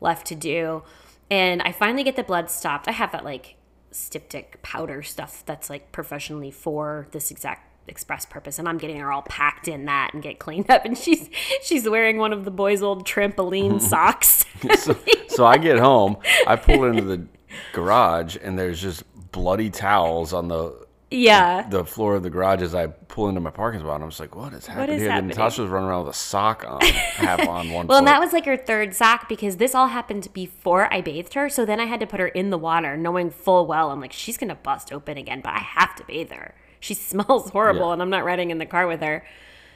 left 0.00 0.26
to 0.26 0.34
do. 0.34 0.82
And 1.30 1.62
I 1.62 1.70
finally 1.70 2.02
get 2.02 2.16
the 2.16 2.24
blood 2.24 2.50
stopped. 2.50 2.88
I 2.88 2.92
have 2.92 3.12
that 3.12 3.24
like 3.24 3.54
styptic 3.92 4.60
powder 4.62 5.04
stuff 5.04 5.44
that's 5.46 5.70
like 5.70 5.92
professionally 5.92 6.50
for 6.50 7.06
this 7.12 7.30
exact 7.30 7.73
express 7.86 8.24
purpose 8.24 8.58
and 8.58 8.68
I'm 8.68 8.78
getting 8.78 8.98
her 8.98 9.12
all 9.12 9.22
packed 9.22 9.68
in 9.68 9.84
that 9.84 10.14
and 10.14 10.22
get 10.22 10.38
cleaned 10.38 10.70
up 10.70 10.84
and 10.84 10.96
she's 10.96 11.28
she's 11.62 11.88
wearing 11.88 12.16
one 12.16 12.32
of 12.32 12.44
the 12.44 12.50
boys' 12.50 12.82
old 12.82 13.06
trampoline 13.06 13.80
socks. 13.80 14.44
so, 14.78 14.96
so 15.28 15.46
I 15.46 15.58
get 15.58 15.78
home, 15.78 16.16
I 16.46 16.56
pull 16.56 16.84
into 16.84 17.02
the 17.02 17.26
garage, 17.72 18.36
and 18.42 18.58
there's 18.58 18.80
just 18.80 19.04
bloody 19.32 19.70
towels 19.70 20.32
on 20.32 20.48
the 20.48 20.84
yeah. 21.10 21.68
the 21.68 21.84
floor 21.84 22.16
of 22.16 22.22
the 22.22 22.30
garage 22.30 22.62
as 22.62 22.74
I 22.74 22.88
pull 22.88 23.28
into 23.28 23.40
my 23.40 23.50
parking 23.50 23.80
spot. 23.80 23.96
And 23.96 24.04
I'm 24.04 24.10
just 24.10 24.20
like, 24.20 24.34
what 24.34 24.52
is 24.52 24.66
happening 24.66 24.96
is 24.96 25.02
here? 25.02 25.10
happening? 25.10 25.28
Then 25.28 25.36
Natasha's 25.36 25.68
running 25.68 25.88
around 25.88 26.06
with 26.06 26.14
a 26.14 26.18
sock 26.18 26.64
on, 26.66 26.82
half 26.82 27.46
on 27.46 27.70
one 27.70 27.86
Well, 27.86 27.96
foot. 27.96 27.98
and 27.98 28.06
that 28.08 28.20
was 28.20 28.32
like 28.32 28.46
her 28.46 28.56
third 28.56 28.94
sock 28.94 29.28
because 29.28 29.56
this 29.56 29.74
all 29.74 29.88
happened 29.88 30.28
before 30.32 30.92
I 30.92 31.00
bathed 31.00 31.34
her. 31.34 31.48
So 31.48 31.64
then 31.64 31.78
I 31.78 31.84
had 31.84 32.00
to 32.00 32.06
put 32.06 32.20
her 32.20 32.28
in 32.28 32.50
the 32.50 32.58
water, 32.58 32.96
knowing 32.96 33.30
full 33.30 33.66
well 33.66 33.90
I'm 33.90 34.00
like, 34.00 34.12
she's 34.12 34.36
going 34.36 34.48
to 34.48 34.54
bust 34.56 34.92
open 34.92 35.16
again, 35.16 35.40
but 35.40 35.52
I 35.52 35.60
have 35.60 35.94
to 35.96 36.04
bathe 36.04 36.32
her. 36.32 36.54
She 36.84 36.94
smells 37.10 37.50
horrible 37.50 37.86
Yeah. 37.88 37.92
and 37.94 38.02
I'm 38.02 38.10
not 38.10 38.24
riding 38.24 38.50
in 38.50 38.58
the 38.58 38.66
car 38.66 38.86
with 38.86 39.00
her. 39.00 39.24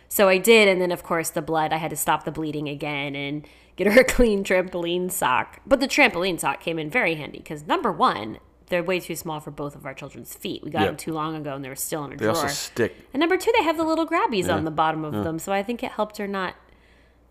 So 0.09 0.29
I 0.29 0.39
did. 0.39 0.69
And 0.69 0.81
then, 0.81 0.93
of 0.93 1.03
course, 1.03 1.31
the 1.31 1.43
blood, 1.43 1.73
I 1.73 1.77
had 1.79 1.91
to 1.91 1.97
stop 1.97 2.25
the 2.25 2.31
bleeding 2.31 2.69
again 2.69 3.15
and 3.15 3.47
get 3.77 3.87
her 3.87 4.01
a 4.03 4.05
clean 4.05 4.45
trampoline 4.45 5.11
sock. 5.11 5.61
But 5.67 5.81
the 5.81 5.89
trampoline 5.89 6.39
sock 6.41 6.61
came 6.61 6.79
in 6.79 6.91
very 6.91 7.15
handy 7.15 7.39
because 7.39 7.67
number 7.67 7.91
one, 7.93 8.39
they're 8.67 8.83
way 8.83 9.01
too 9.01 9.17
small 9.17 9.41
for 9.41 9.51
both 9.51 9.75
of 9.75 9.87
our 9.87 9.95
children's 9.95 10.35
feet. 10.35 10.63
We 10.63 10.71
got 10.71 10.81
Yeah. 10.81 10.87
them 10.89 10.97
too 10.97 11.13
long 11.13 11.35
ago 11.35 11.55
and 11.55 11.65
they 11.65 11.69
were 11.71 11.75
still 11.77 12.05
in 12.05 12.13
a 12.13 12.17
they 12.17 12.25
drawer. 12.25 12.37
also 12.37 12.49
stick. 12.49 12.95
And 13.15 13.21
number 13.21 13.37
two, 13.39 13.53
they 13.57 13.65
have 13.65 13.77
the 13.79 13.85
little 13.85 14.07
grabbies 14.07 14.53
on 14.53 14.65
the 14.65 14.71
bottom 14.71 15.05
of 15.05 15.13
them, 15.25 15.39
so 15.39 15.53
I 15.53 15.63
think 15.63 15.83
it 15.83 15.93
helped 15.93 16.19
her 16.19 16.29
not 16.29 16.55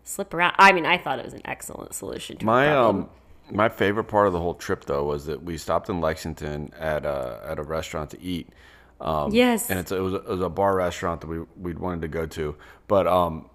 slip 0.04 0.32
around. 0.34 0.54
I 0.58 0.72
mean, 0.72 0.86
I 0.86 0.98
thought 0.98 1.18
it 1.18 1.24
was 1.24 1.34
an 1.34 1.42
excellent 1.44 1.94
solution 1.94 2.38
to 2.38 2.46
My 2.46 2.66
problem. 2.66 3.02
um, 3.04 3.10
my 3.50 3.68
favorite 3.68 4.04
part 4.04 4.26
of 4.26 4.32
the 4.32 4.40
whole 4.40 4.54
trip 4.54 4.84
though 4.86 5.04
was 5.04 5.26
that 5.26 5.42
we 5.42 5.56
stopped 5.56 5.88
in 5.88 6.00
Lexington 6.00 6.72
at 6.78 7.04
a 7.06 7.40
at 7.46 7.58
a 7.58 7.62
restaurant 7.62 8.10
to 8.10 8.20
eat. 8.22 8.48
Um, 9.00 9.32
Yes. 9.32 9.70
and 9.70 9.78
it's 9.78 9.92
it 9.92 10.00
was, 10.00 10.14
a, 10.14 10.16
it 10.16 10.28
was 10.28 10.40
a 10.40 10.48
bar 10.48 10.74
restaurant 10.76 11.20
that 11.20 11.28
we 11.28 11.40
we 11.56 11.72
wanted 11.74 12.02
to 12.02 12.08
go 12.08 12.26
to, 12.26 12.56
but 12.88 13.06
um, 13.06 13.48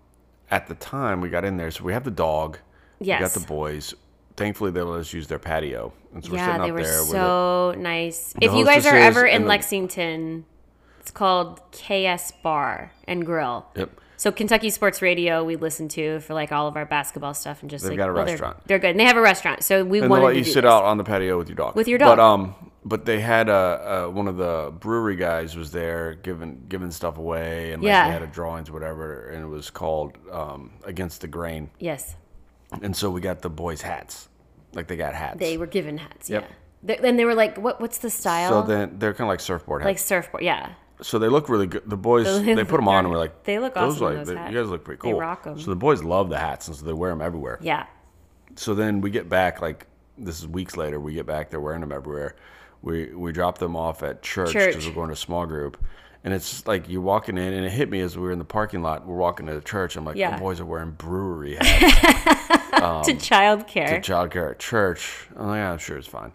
at 0.49 0.67
the 0.67 0.75
time 0.75 1.19
we 1.21 1.29
got 1.29 1.43
in 1.43 1.57
there, 1.57 1.69
so 1.71 1.83
we 1.83 1.93
have 1.93 2.03
the 2.05 2.11
dog. 2.11 2.59
We 2.99 3.07
got 3.07 3.31
the 3.31 3.41
boys. 3.41 3.93
Thankfully, 4.37 4.71
they 4.71 4.81
let 4.81 5.01
us 5.01 5.11
use 5.13 5.27
their 5.27 5.39
patio, 5.39 5.93
and 6.13 6.23
so 6.23 6.31
we're 6.31 6.37
yeah, 6.37 6.45
sitting 6.45 6.61
they 6.61 6.69
up 6.69 6.75
were 6.75 6.83
there 6.83 6.99
with 7.01 7.09
it. 7.09 7.11
so 7.11 7.75
nice. 7.77 8.33
If 8.41 8.53
you 8.53 8.63
guys 8.65 8.85
are 8.85 8.95
ever 8.95 9.25
in 9.25 9.41
the- 9.43 9.47
Lexington, 9.49 10.45
it's 11.01 11.11
called 11.11 11.59
KS 11.71 12.31
Bar 12.41 12.91
and 13.07 13.25
Grill. 13.25 13.65
Yep. 13.75 13.89
So 14.15 14.31
Kentucky 14.31 14.69
Sports 14.69 15.01
Radio, 15.01 15.43
we 15.43 15.57
listen 15.57 15.89
to 15.89 16.21
for 16.21 16.33
like 16.33 16.53
all 16.53 16.67
of 16.67 16.77
our 16.77 16.85
basketball 16.85 17.33
stuff 17.33 17.61
and 17.61 17.69
just 17.69 17.83
They've 17.83 17.91
like 17.91 17.97
got 17.97 18.09
a 18.09 18.13
well, 18.13 18.23
they're- 18.25 18.33
restaurant. 18.35 18.57
They're, 18.65 18.79
good. 18.79 18.91
And 18.91 18.99
they 18.99 19.03
have 19.03 19.17
a 19.17 19.21
restaurant, 19.21 19.63
so 19.63 19.83
we 19.83 19.99
they 19.99 20.07
let 20.07 20.31
to 20.31 20.37
you 20.37 20.43
sit 20.45 20.61
this. 20.61 20.71
out 20.71 20.85
on 20.85 20.97
the 20.97 21.03
patio 21.03 21.37
with 21.37 21.49
your 21.49 21.57
dog. 21.57 21.75
With 21.75 21.89
your 21.89 21.99
dog. 21.99 22.17
But 22.17 22.23
um, 22.23 22.55
but 22.85 23.05
they 23.05 23.19
had 23.19 23.49
uh, 23.49 24.05
uh 24.07 24.11
one 24.11 24.27
of 24.27 24.37
the 24.37 24.73
brewery 24.79 25.15
guys 25.15 25.55
was 25.55 25.71
there 25.71 26.15
giving 26.15 26.65
giving 26.69 26.91
stuff 26.91 27.17
away, 27.17 27.71
and 27.71 27.81
like 27.83 27.87
Yeah. 27.87 28.07
they 28.07 28.13
had 28.13 28.21
a 28.23 28.27
drawings, 28.27 28.69
whatever, 28.71 29.29
and 29.29 29.43
it 29.43 29.47
was 29.47 29.69
called 29.69 30.17
um 30.31 30.71
against 30.85 31.21
the 31.21 31.27
grain. 31.27 31.69
Yes, 31.79 32.15
And 32.81 32.95
so 32.95 33.09
we 33.09 33.21
got 33.21 33.41
the 33.41 33.49
boys' 33.49 33.81
hats, 33.81 34.27
like 34.73 34.87
they 34.87 34.97
got 34.97 35.13
hats. 35.13 35.39
they 35.39 35.57
were 35.57 35.67
given 35.67 35.97
hats. 35.97 36.29
Yep. 36.29 36.41
Yeah. 36.43 36.55
They- 36.85 36.97
Then 37.01 37.15
they 37.15 37.23
were 37.25 37.35
like, 37.35 37.57
"What? 37.57 37.79
What's 37.79 37.99
the 37.99 38.09
style?" 38.09 38.49
so 38.49 38.61
then 38.63 38.99
they're 38.99 39.13
kind 39.13 39.27
of 39.27 39.29
like 39.29 39.39
surfboard 39.39 39.81
hats. 39.81 39.87
like 39.89 39.99
surfboard. 39.99 40.43
Yeah. 40.43 40.73
so 41.01 41.17
they 41.19 41.27
look 41.29 41.49
really 41.49 41.67
good. 41.67 41.83
The 41.89 41.97
boys 41.97 42.25
They- 42.25 42.53
they 42.53 42.63
put 42.63 42.77
them 42.77 42.87
on, 42.87 43.05
and 43.05 43.11
we're 43.11 43.19
like, 43.25 43.43
they 43.45 43.59
look 43.59 43.73
those 43.73 43.93
awesome 43.95 44.05
like 44.05 44.15
those 44.17 44.27
they- 44.27 44.35
hats. 44.35 44.51
you 44.51 44.59
guys 44.59 44.69
look 44.69 44.83
pretty 44.83 44.99
They 45.01 45.11
cool. 45.11 45.19
rock 45.19 45.45
'em. 45.47 45.59
So 45.59 45.69
the 45.69 45.75
boys 45.87 46.03
love 46.03 46.29
the 46.29 46.37
hats, 46.37 46.67
and 46.67 46.75
so 46.77 46.85
they 46.85 46.93
wear 46.93 47.09
them 47.11 47.21
everywhere. 47.21 47.57
Yeah. 47.61 47.85
So 48.55 48.73
then 48.75 48.99
we 49.01 49.09
get 49.09 49.29
back 49.29 49.61
like 49.61 49.87
this 50.17 50.39
is 50.39 50.47
weeks 50.47 50.75
later. 50.77 50.99
We 50.99 51.13
get 51.13 51.25
back, 51.25 51.49
they're 51.49 51.59
wearing 51.61 51.81
them 51.81 51.91
everywhere. 51.91 52.35
We 52.83 53.07
we 53.15 53.31
drop 53.31 53.57
them 53.57 53.75
off 53.75 54.03
at 54.03 54.21
church 54.21 54.53
because 54.53 54.85
we're 54.85 54.93
going 54.93 55.07
to 55.07 55.13
a 55.13 55.15
small 55.15 55.45
group, 55.45 55.77
and 56.23 56.33
it's 56.33 56.67
like 56.67 56.89
you're 56.89 57.01
walking 57.01 57.37
in, 57.37 57.53
and 57.53 57.65
it 57.65 57.71
hit 57.71 57.89
me 57.89 58.01
as 58.01 58.15
we 58.17 58.23
were 58.23 58.31
in 58.33 58.39
the 58.39 58.45
parking 58.45 58.81
lot. 58.83 59.07
We're 59.07 59.15
walking 59.15 59.45
to 59.47 59.55
the 59.55 59.61
church. 59.61 59.95
I'm 59.95 60.03
like, 60.03 60.17
Yeah. 60.17 60.35
the 60.35 60.41
boys 60.41 60.59
are 60.59 60.65
wearing 60.65 60.91
brewery 60.91 61.55
hats 61.61 62.71
to 62.73 62.83
um, 62.83 63.03
childcare. 63.19 64.01
to 64.01 64.11
childcare 64.11 64.51
at 64.51 64.59
church. 64.59 65.27
I'm 65.37 65.47
like, 65.47 65.57
yeah, 65.57 65.71
I'm 65.71 65.77
sure 65.77 65.97
it's 65.97 66.07
fine. 66.07 66.33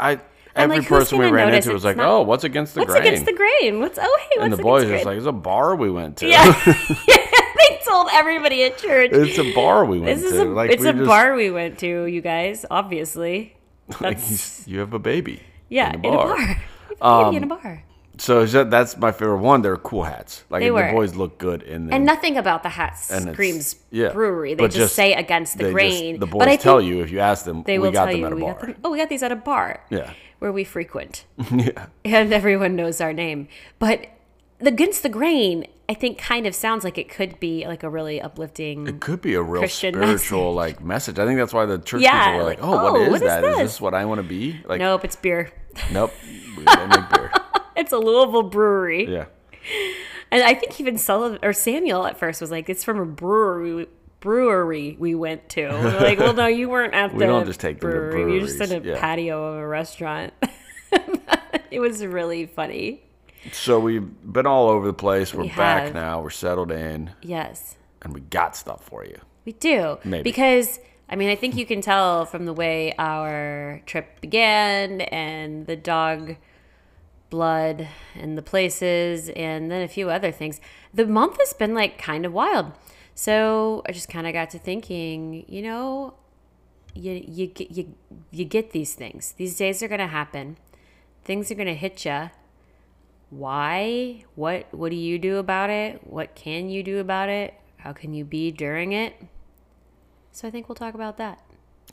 I 0.00 0.12
I'm 0.12 0.20
every 0.56 0.78
like, 0.78 0.88
person 0.88 1.18
we 1.18 1.30
ran 1.30 1.52
into 1.52 1.70
was 1.72 1.84
like, 1.84 1.98
not- 1.98 2.08
oh, 2.08 2.22
what's 2.22 2.44
against 2.44 2.74
the 2.74 2.80
What's 2.80 2.92
grain? 2.92 3.02
What's 3.04 3.08
against 3.20 3.26
the 3.26 3.32
grain? 3.36 3.80
What's 3.80 3.98
oh 4.00 4.18
hey, 4.20 4.38
what's 4.38 4.44
and 4.44 4.52
the 4.54 4.62
boys 4.62 4.84
the 4.86 4.92
just 4.94 5.04
like, 5.04 5.18
it's 5.18 5.26
a 5.26 5.32
bar 5.32 5.76
we 5.76 5.90
went 5.90 6.16
to. 6.18 6.26
yeah. 6.28 6.50
they 7.06 7.78
told 7.86 8.08
everybody 8.12 8.64
at 8.64 8.78
church. 8.78 9.10
it's 9.12 9.38
a 9.38 9.52
bar 9.54 9.84
we 9.84 10.00
went 10.00 10.18
to. 10.20 10.42
a 10.42 10.44
like 10.44 10.70
it's 10.70 10.82
we 10.82 10.88
a 10.88 10.92
just- 10.94 11.06
bar 11.06 11.34
we 11.34 11.50
went 11.50 11.78
to, 11.80 12.04
you 12.06 12.22
guys. 12.22 12.64
Obviously, 12.70 13.54
like, 14.00 14.18
you 14.66 14.78
have 14.80 14.94
a 14.94 14.98
baby. 14.98 15.42
Yeah, 15.68 15.92
in 15.94 16.04
in 16.04 16.12
a 16.14 16.16
a 16.16 16.16
bar. 16.16 16.36
bar. 16.36 16.56
Um, 17.00 17.36
in 17.36 17.44
a 17.44 17.46
bar. 17.46 17.84
So 18.18 18.40
is 18.40 18.50
that, 18.52 18.70
that's 18.70 18.96
my 18.96 19.12
favorite 19.12 19.38
one. 19.38 19.62
They're 19.62 19.76
cool 19.76 20.02
hats. 20.02 20.42
Like 20.50 20.64
the 20.64 20.70
boys 20.92 21.14
look 21.14 21.38
good 21.38 21.62
in 21.62 21.86
them. 21.86 21.94
And 21.94 22.04
nothing 22.04 22.36
about 22.36 22.64
the 22.64 22.70
hats 22.70 23.12
And 23.12 23.30
screams 23.32 23.76
yeah. 23.92 24.10
brewery. 24.12 24.54
They 24.54 24.64
just, 24.64 24.76
just- 24.76 24.94
say 24.96 25.14
against 25.14 25.58
the 25.58 25.64
They 25.64 25.70
just- 25.70 25.74
grain. 25.74 26.18
the 26.18 26.26
boys 26.26 26.40
but 26.40 26.48
I 26.48 26.56
tell 26.56 26.80
you 26.82 27.00
if 27.02 27.12
you 27.12 27.20
ask 27.20 27.44
them. 27.44 27.62
they 27.62 27.78
we 27.78 27.86
will 27.86 27.92
got 27.92 28.06
tell 28.06 28.12
them 28.14 28.20
you 28.20 28.26
at 28.26 28.32
a 28.32 28.34
we 28.34 28.42
bar. 28.42 28.52
got 28.54 28.60
them. 28.62 28.76
Oh, 28.82 28.90
we 28.90 28.98
got 28.98 29.08
these 29.08 29.22
at 29.22 29.30
a 29.30 29.36
bar. 29.36 29.80
Yeah, 29.90 30.12
where 30.40 30.50
we 30.50 30.64
frequent. 30.64 31.24
yeah. 31.52 31.86
and 32.04 32.32
everyone 32.32 32.74
knows 32.74 33.00
our 33.00 33.12
name. 33.12 33.46
But 33.78 34.08
the 34.58 34.70
against 34.70 35.04
the 35.04 35.08
grain, 35.08 35.66
I 35.90 35.94
think, 35.94 36.18
kind 36.18 36.46
of 36.46 36.54
sounds 36.54 36.84
like 36.84 36.98
it 36.98 37.08
could 37.08 37.40
be 37.40 37.66
like 37.66 37.82
a 37.82 37.88
really 37.88 38.20
uplifting. 38.20 38.86
It 38.86 39.00
could 39.00 39.22
be 39.22 39.32
a 39.34 39.42
real 39.42 39.62
Christian 39.62 39.94
spiritual 39.94 40.52
like 40.52 40.84
message. 40.84 41.18
I 41.18 41.24
think 41.24 41.38
that's 41.38 41.54
why 41.54 41.64
the 41.64 41.78
church 41.78 42.02
Yeah, 42.02 42.26
people 42.26 42.38
were 42.40 42.44
like, 42.44 42.58
"Oh, 42.60 42.72
oh, 42.72 42.92
what 42.92 43.00
oh, 43.00 43.02
is 43.04 43.08
what 43.08 43.14
is 43.16 43.20
that? 43.22 43.44
Is 43.44 43.56
this?" 43.56 43.58
this 43.72 43.80
what 43.80 43.94
I 43.94 44.04
want 44.04 44.18
to 44.18 44.22
be?" 44.22 44.60
Like, 44.66 44.80
nope, 44.80 45.04
it's 45.04 45.16
beer. 45.16 45.50
nope. 45.92 46.12
We- 46.56 46.64
beer. 46.64 47.32
It's 47.76 47.92
a 47.92 47.98
Louisville 47.98 48.42
brewery, 48.42 49.08
Yeah. 49.08 49.26
and 50.32 50.42
I 50.42 50.54
think 50.54 50.80
even 50.80 50.98
Sullivan 50.98 51.38
or 51.44 51.52
Samuel 51.52 52.06
at 52.06 52.18
first 52.18 52.40
was 52.40 52.50
like, 52.50 52.68
"It's 52.68 52.84
from 52.84 52.98
a 53.00 53.06
brewery." 53.06 53.86
Brewery 54.20 54.96
we 54.98 55.14
went 55.14 55.48
to. 55.50 55.68
We're 55.68 56.00
like, 56.00 56.18
well, 56.18 56.34
no, 56.34 56.48
you 56.48 56.68
weren't 56.68 56.92
at 56.92 57.12
We 57.12 57.20
the 57.20 57.26
don't 57.26 57.46
just 57.46 57.60
take 57.60 57.80
them 57.80 57.92
to 57.92 57.96
brewery. 57.96 58.34
You 58.34 58.40
just 58.40 58.60
in 58.60 58.82
a 58.82 58.84
yeah. 58.84 59.00
patio 59.00 59.52
of 59.52 59.58
a 59.60 59.66
restaurant. 59.66 60.34
it 61.70 61.78
was 61.78 62.04
really 62.04 62.46
funny. 62.46 63.07
So 63.52 63.78
we've 63.78 64.08
been 64.32 64.46
all 64.46 64.68
over 64.68 64.86
the 64.86 64.92
place. 64.92 65.32
We're 65.32 65.42
We 65.42 65.48
back 65.48 65.84
have. 65.84 65.94
now. 65.94 66.20
We're 66.22 66.30
settled 66.30 66.70
in, 66.72 67.12
Yes. 67.22 67.76
and 68.02 68.12
we 68.14 68.20
got 68.20 68.56
stuff 68.56 68.84
for 68.84 69.04
you. 69.04 69.18
We 69.44 69.52
do. 69.52 69.98
Maybe. 70.04 70.22
Because, 70.24 70.78
I 71.08 71.16
mean, 71.16 71.30
I 71.30 71.34
think 71.36 71.56
you 71.56 71.64
can 71.64 71.80
tell 71.80 72.24
from 72.26 72.44
the 72.44 72.52
way 72.52 72.94
our 72.98 73.80
trip 73.86 74.20
began 74.20 75.00
and 75.02 75.66
the 75.66 75.76
dog 75.76 76.36
blood 77.30 77.88
and 78.14 78.36
the 78.38 78.42
places 78.42 79.28
and 79.30 79.70
then 79.70 79.82
a 79.82 79.88
few 79.88 80.10
other 80.10 80.30
things. 80.32 80.60
The 80.92 81.06
month 81.06 81.38
has 81.38 81.52
been 81.52 81.74
like 81.74 81.98
kind 81.98 82.24
of 82.26 82.32
wild. 82.32 82.72
So 83.14 83.82
I 83.86 83.92
just 83.92 84.08
kind 84.08 84.26
of 84.26 84.32
got 84.32 84.50
to 84.50 84.58
thinking, 84.58 85.44
you 85.48 85.62
know, 85.62 86.14
you, 86.94 87.22
you, 87.26 87.52
you, 87.58 87.94
you 88.30 88.44
get 88.44 88.70
these 88.72 88.94
things. 88.94 89.32
These 89.36 89.56
days 89.56 89.82
are 89.82 89.88
going 89.88 90.00
to 90.00 90.06
happen. 90.06 90.56
Things 91.24 91.50
are 91.50 91.54
going 91.54 91.68
to 91.68 91.74
hit 91.74 92.04
you. 92.04 92.30
Why? 93.30 94.24
What 94.34 94.66
what 94.72 94.90
do 94.90 94.96
you 94.96 95.18
do 95.18 95.36
about 95.36 95.70
it? 95.70 96.00
What 96.04 96.34
can 96.34 96.68
you 96.68 96.82
do 96.82 96.98
about 96.98 97.28
it? 97.28 97.54
How 97.78 97.92
can 97.92 98.14
you 98.14 98.24
be 98.24 98.50
during 98.50 98.92
it? 98.92 99.14
So 100.32 100.48
I 100.48 100.50
think 100.50 100.68
we'll 100.68 100.76
talk 100.76 100.94
about 100.94 101.16
that. 101.18 101.42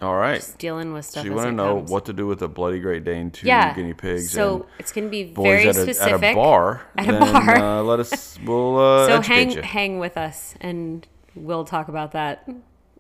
All 0.01 0.15
right. 0.15 0.35
Just 0.35 0.57
dealing 0.57 0.91
with 0.91 1.05
stuff. 1.05 1.23
So 1.23 1.29
you 1.29 1.33
want 1.33 1.47
to 1.47 1.51
know 1.53 1.77
comes. 1.77 1.89
what 1.89 2.05
to 2.05 2.13
do 2.13 2.27
with 2.27 2.41
a 2.41 2.49
bloody 2.49 2.79
Great 2.79 3.05
Dane, 3.05 3.31
two 3.31 3.47
yeah. 3.47 3.73
guinea 3.73 3.93
pigs, 3.93 4.29
So 4.29 4.55
and 4.55 4.65
it's 4.77 4.91
going 4.91 5.05
to 5.05 5.09
be 5.09 5.23
very 5.23 5.67
at 5.69 5.75
a, 5.75 5.83
specific. 5.83 6.23
at 6.23 6.31
a 6.31 6.35
bar. 6.35 6.85
At 6.97 7.07
a 7.07 7.11
then, 7.13 7.21
bar. 7.21 7.55
Uh, 7.55 7.81
let 7.81 7.99
us. 8.01 8.37
We'll 8.43 8.77
uh, 8.77 9.07
so 9.07 9.21
hang 9.21 9.51
you. 9.51 9.61
hang 9.61 9.99
with 9.99 10.17
us 10.17 10.53
and 10.59 11.07
we'll 11.33 11.63
talk 11.63 11.87
about 11.87 12.11
that. 12.11 12.47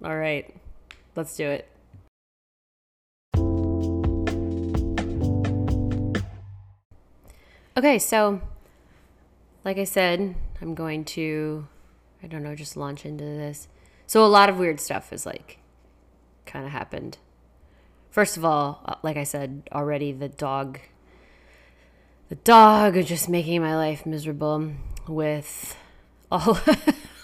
All 0.03 0.15
right. 0.15 0.55
Let's 1.15 1.35
do 1.35 1.49
it. 1.49 1.67
Okay, 7.77 7.99
so 7.99 8.41
like 9.65 9.77
I 9.77 9.83
said, 9.83 10.35
I'm 10.61 10.75
going 10.75 11.03
to 11.05 11.67
I 12.23 12.27
don't 12.27 12.41
know, 12.43 12.55
just 12.55 12.75
launch 12.77 13.05
into 13.05 13.23
this. 13.23 13.67
So 14.07 14.25
a 14.25 14.27
lot 14.27 14.49
of 14.49 14.57
weird 14.57 14.79
stuff 14.79 15.11
is 15.13 15.25
like 15.25 15.59
kind 16.45 16.65
of 16.65 16.71
happened. 16.71 17.17
First 18.09 18.37
of 18.37 18.45
all, 18.45 18.81
uh, 18.85 18.95
like 19.03 19.17
I 19.17 19.23
said 19.23 19.67
already, 19.71 20.11
the 20.11 20.29
dog 20.29 20.79
the 22.29 22.35
dog 22.35 22.97
is 22.97 23.07
just 23.07 23.29
making 23.29 23.61
my 23.61 23.75
life 23.75 24.05
miserable 24.05 24.71
with 25.07 25.77
all, 26.31 26.57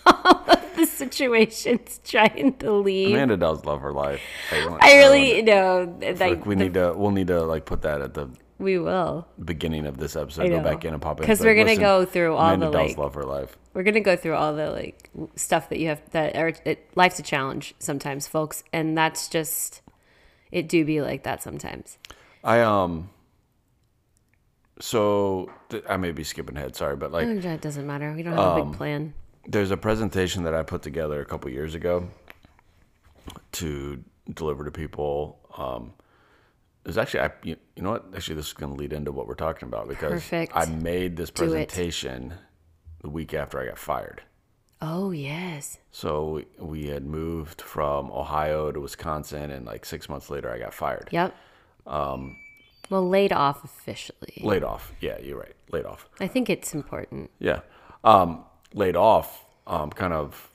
all 0.06 0.44
of 0.48 0.76
the 0.76 0.86
situations 0.86 2.00
trying 2.04 2.58
to 2.58 2.72
leave. 2.74 3.16
Amanda 3.16 3.38
does 3.38 3.66
love 3.66 3.82
her 3.82 3.92
life. 3.94 4.22
I, 4.52 4.78
I 4.82 4.98
really 4.98 5.42
know 5.42 5.98
like, 6.02 6.20
like 6.20 6.46
we 6.46 6.56
the- 6.56 6.64
need 6.66 6.74
to. 6.76 6.94
We'll 6.96 7.12
need 7.12 7.28
to 7.28 7.42
like 7.42 7.66
put 7.66 7.82
that 7.84 8.02
at 8.02 8.14
the 8.14 8.30
we 8.62 8.78
will. 8.78 9.28
beginning 9.44 9.86
of 9.86 9.98
this 9.98 10.16
episode. 10.16 10.48
Go 10.50 10.62
back 10.62 10.86
in 10.86 10.94
and 10.94 11.02
pop 11.02 11.20
in 11.20 11.26
'Cause 11.26 11.40
Because 11.40 11.46
we're 11.46 11.56
gonna 11.56 11.76
go 11.78 12.06
through 12.06 12.36
all 12.36 12.54
Amanda 12.54 12.72
the, 12.72 12.84
like- 12.84 12.98
love 12.98 13.14
her 13.16 13.24
life. 13.26 13.58
We're 13.74 13.84
gonna 13.84 14.00
go 14.02 14.16
through 14.16 14.36
all 14.36 14.54
the 14.54 14.70
like 14.72 15.10
stuff 15.36 15.70
that 15.70 15.80
you 15.80 15.88
have 15.90 16.02
that 16.12 16.36
are 16.36 16.54
it, 16.66 16.88
life's 16.96 17.20
a 17.20 17.24
challenge 17.24 17.74
sometimes, 17.80 18.28
folks, 18.28 18.64
and 18.74 18.98
that's 18.98 19.28
just 19.30 19.82
it. 20.52 20.68
Do 20.70 20.84
be 20.86 21.02
like 21.02 21.24
that 21.24 21.42
sometimes. 21.42 21.98
I 22.44 22.60
um. 22.62 23.10
so 24.80 25.50
th- 25.70 25.84
I 25.88 25.98
may 25.98 26.12
be 26.12 26.24
skipping 26.24 26.58
ahead, 26.58 26.76
sorry, 26.76 26.96
but 26.96 27.12
like 27.12 27.28
It 27.28 27.62
doesn't 27.62 27.86
matter. 27.86 28.14
We 28.16 28.24
don't 28.24 28.34
have 28.34 28.58
a 28.58 28.62
Um, 28.62 28.70
big 28.72 28.78
plan. 28.78 29.14
there's 29.48 29.72
a 29.72 29.78
presentation 29.78 30.44
that 30.44 30.54
I 30.54 30.64
put 30.64 30.82
together 30.82 31.22
a 31.22 31.26
couple 31.26 31.50
years 31.52 31.76
ago 31.76 32.08
to 33.54 34.04
deliver 34.34 34.66
to 34.66 34.72
people. 34.72 35.40
Um, 35.58 35.94
it's 36.86 36.98
actually, 36.98 37.22
I, 37.22 37.32
you, 37.44 37.56
you 37.76 37.84
know 37.84 37.92
what? 37.92 38.06
Actually, 38.16 38.36
this 38.36 38.48
is 38.48 38.54
going 38.54 38.74
to 38.74 38.80
lead 38.80 38.94
into 38.94 39.12
what 39.12 39.28
we're 39.28 39.36
talking 39.36 39.68
about 39.68 39.88
because 39.88 40.12
Perfect. 40.12 40.54
I 40.56 40.66
made 40.66 41.18
this 41.18 41.30
presentation 41.30 42.34
the 43.02 43.10
week 43.10 43.34
after 43.34 43.60
I 43.60 43.68
got 43.68 43.78
fired. 43.78 44.22
Oh 44.82 45.12
yes. 45.12 45.78
So 45.92 46.30
we, 46.30 46.46
we 46.60 46.88
had 46.88 47.06
moved 47.06 47.62
from 47.62 48.10
Ohio 48.12 48.72
to 48.72 48.80
Wisconsin, 48.80 49.52
and 49.52 49.66
like 49.66 49.86
six 49.86 50.10
months 50.10 50.30
later, 50.30 50.52
I 50.52 50.58
got 50.58 50.74
fired. 50.74 51.10
Yep. 51.12 51.36
Um, 51.86 52.38
well, 52.90 53.08
laid 53.08 53.32
off 53.32 53.64
officially. 53.64 54.42
Laid 54.42 54.64
off. 54.64 54.92
Yeah, 55.00 55.20
you're 55.20 55.38
right. 55.38 55.56
Laid 55.72 55.86
off. 55.86 56.10
I 56.20 56.28
think 56.28 56.50
it's 56.50 56.74
important. 56.74 57.30
Yeah. 57.40 57.62
Um, 58.04 58.44
laid 58.74 58.96
off, 58.96 59.46
um, 59.68 59.92
kind 59.92 60.14
of 60.14 60.50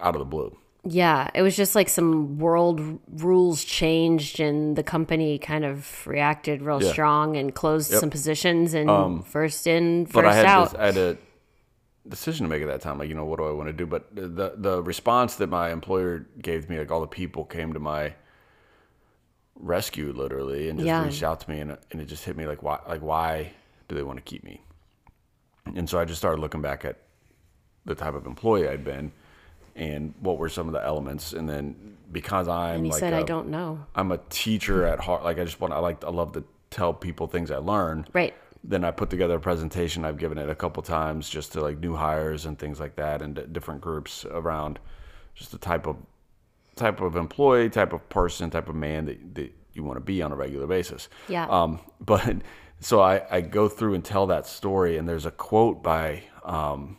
out 0.00 0.14
of 0.14 0.18
the 0.18 0.24
blue. 0.24 0.56
Yeah, 0.84 1.30
it 1.32 1.42
was 1.42 1.56
just 1.56 1.76
like 1.76 1.88
some 1.88 2.38
world 2.38 2.80
rules 3.08 3.62
changed, 3.64 4.40
and 4.40 4.74
the 4.74 4.82
company 4.82 5.38
kind 5.38 5.64
of 5.64 6.04
reacted 6.06 6.60
real 6.62 6.80
Yeah. 6.80 6.90
strong 6.92 7.36
and 7.36 7.54
closed 7.54 7.90
some 7.92 8.10
positions 8.10 8.74
and 8.74 8.90
um, 8.90 9.22
first 9.22 9.66
in, 9.68 10.06
first 10.06 10.12
but 10.14 10.26
I 10.26 10.34
had 10.34 10.46
out. 10.48 10.70
this, 10.72 10.74
I 10.74 10.86
had 10.86 10.96
a 10.96 11.18
decision 12.08 12.44
to 12.46 12.50
make 12.50 12.62
at 12.62 12.68
that 12.68 12.80
time. 12.80 12.98
Like, 12.98 13.08
you 13.08 13.14
know, 13.14 13.24
what 13.24 13.38
do 13.38 13.44
I 13.46 13.52
want 13.52 13.68
to 13.68 13.72
do? 13.72 13.86
But 13.86 14.14
the 14.14 14.54
the 14.56 14.82
response 14.82 15.36
that 15.36 15.48
my 15.48 15.70
employer 15.70 16.26
gave 16.40 16.68
me, 16.68 16.78
like 16.78 16.90
all 16.90 17.00
the 17.00 17.06
people 17.06 17.44
came 17.44 17.72
to 17.74 17.80
my 17.80 18.14
rescue 19.54 20.12
literally 20.12 20.68
and 20.68 20.78
just 20.80 20.88
Yeah. 20.88 21.04
reached 21.04 21.22
out 21.22 21.40
to 21.40 21.50
me, 21.50 21.60
and 21.60 21.78
and 21.92 22.00
it 22.00 22.06
just 22.06 22.24
hit 22.24 22.36
me 22.36 22.46
like 22.46 22.62
why 22.62 22.80
like 22.88 23.02
why 23.02 23.52
do 23.88 23.94
they 23.94 24.02
want 24.02 24.18
to 24.18 24.22
keep 24.22 24.42
me? 24.42 24.60
And 25.76 25.88
so 25.88 25.98
I 25.98 26.04
just 26.04 26.18
started 26.18 26.40
looking 26.40 26.60
back 26.62 26.84
at 26.84 26.98
the 27.84 27.94
type 27.94 28.14
of 28.14 28.26
employee 28.26 28.68
I'd 28.68 28.84
been. 28.84 29.12
And 29.74 30.14
what 30.20 30.38
were 30.38 30.48
some 30.48 30.66
of 30.66 30.74
the 30.74 30.84
elements? 30.84 31.32
And 31.32 31.48
then 31.48 31.96
because 32.10 32.46
I'm 32.46 32.76
and 32.76 32.86
he 32.86 32.92
like 32.92 33.00
said, 33.00 33.14
I 33.14 33.20
"I 33.20 33.22
don't 33.22 33.48
know." 33.48 33.86
I'm 33.94 34.12
a 34.12 34.18
teacher 34.28 34.86
at 34.86 35.00
heart. 35.00 35.24
Like 35.24 35.38
I 35.38 35.44
just 35.44 35.60
want, 35.60 35.72
I 35.72 35.78
like, 35.78 36.04
I 36.04 36.10
love 36.10 36.32
to 36.32 36.44
tell 36.70 36.92
people 36.92 37.26
things 37.26 37.50
I 37.50 37.58
learn 37.58 38.06
Right. 38.12 38.34
Then 38.64 38.84
I 38.84 38.92
put 38.92 39.10
together 39.10 39.34
a 39.34 39.40
presentation. 39.40 40.04
I've 40.04 40.18
given 40.18 40.38
it 40.38 40.48
a 40.48 40.54
couple 40.54 40.82
times 40.84 41.28
just 41.28 41.52
to 41.52 41.60
like 41.60 41.78
new 41.80 41.96
hires 41.96 42.46
and 42.46 42.56
things 42.56 42.78
like 42.78 42.94
that, 42.96 43.20
and 43.20 43.52
different 43.52 43.80
groups 43.80 44.24
around 44.24 44.78
just 45.34 45.50
the 45.50 45.58
type 45.58 45.86
of 45.86 45.96
type 46.76 47.00
of 47.00 47.16
employee, 47.16 47.68
type 47.70 47.92
of 47.92 48.08
person, 48.08 48.50
type 48.50 48.68
of 48.68 48.76
man 48.76 49.06
that, 49.06 49.34
that 49.34 49.52
you 49.72 49.82
want 49.82 49.96
to 49.96 50.00
be 50.00 50.22
on 50.22 50.30
a 50.30 50.36
regular 50.36 50.66
basis. 50.66 51.08
Yeah. 51.28 51.46
Um, 51.48 51.80
but 52.00 52.36
so 52.78 53.00
I, 53.00 53.22
I 53.30 53.40
go 53.40 53.68
through 53.68 53.94
and 53.94 54.04
tell 54.04 54.28
that 54.28 54.46
story, 54.46 54.96
and 54.96 55.08
there's 55.08 55.26
a 55.26 55.32
quote 55.32 55.82
by 55.82 56.22
um, 56.44 56.98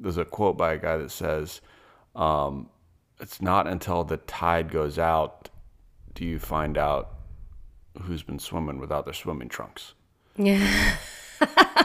there's 0.00 0.18
a 0.18 0.24
quote 0.24 0.56
by 0.56 0.74
a 0.74 0.78
guy 0.78 0.96
that 0.96 1.10
says, 1.10 1.60
um, 2.16 2.68
"It's 3.20 3.40
not 3.42 3.66
until 3.66 4.04
the 4.04 4.16
tide 4.18 4.70
goes 4.70 4.98
out 4.98 5.48
do 6.14 6.24
you 6.24 6.38
find 6.38 6.76
out 6.76 7.14
who's 8.02 8.22
been 8.22 8.38
swimming 8.38 8.78
without 8.78 9.04
their 9.04 9.14
swimming 9.14 9.48
trunks." 9.48 9.94
Yeah. 10.36 10.96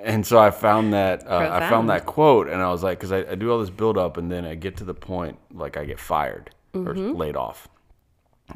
And 0.00 0.24
so 0.26 0.38
I 0.38 0.50
found 0.52 0.94
that 0.94 1.26
uh, 1.28 1.50
I 1.52 1.68
found 1.68 1.90
that 1.90 2.06
quote, 2.06 2.48
and 2.48 2.62
I 2.62 2.70
was 2.70 2.82
like, 2.82 2.98
because 2.98 3.12
I, 3.12 3.32
I 3.32 3.34
do 3.34 3.50
all 3.52 3.58
this 3.58 3.68
build 3.68 3.98
up, 3.98 4.16
and 4.16 4.30
then 4.30 4.44
I 4.46 4.54
get 4.54 4.76
to 4.78 4.84
the 4.84 4.94
point 4.94 5.38
like 5.52 5.76
I 5.76 5.84
get 5.84 5.98
fired 5.98 6.50
or 6.72 6.94
Mm-hmm. 6.94 7.14
laid 7.16 7.36
off, 7.36 7.68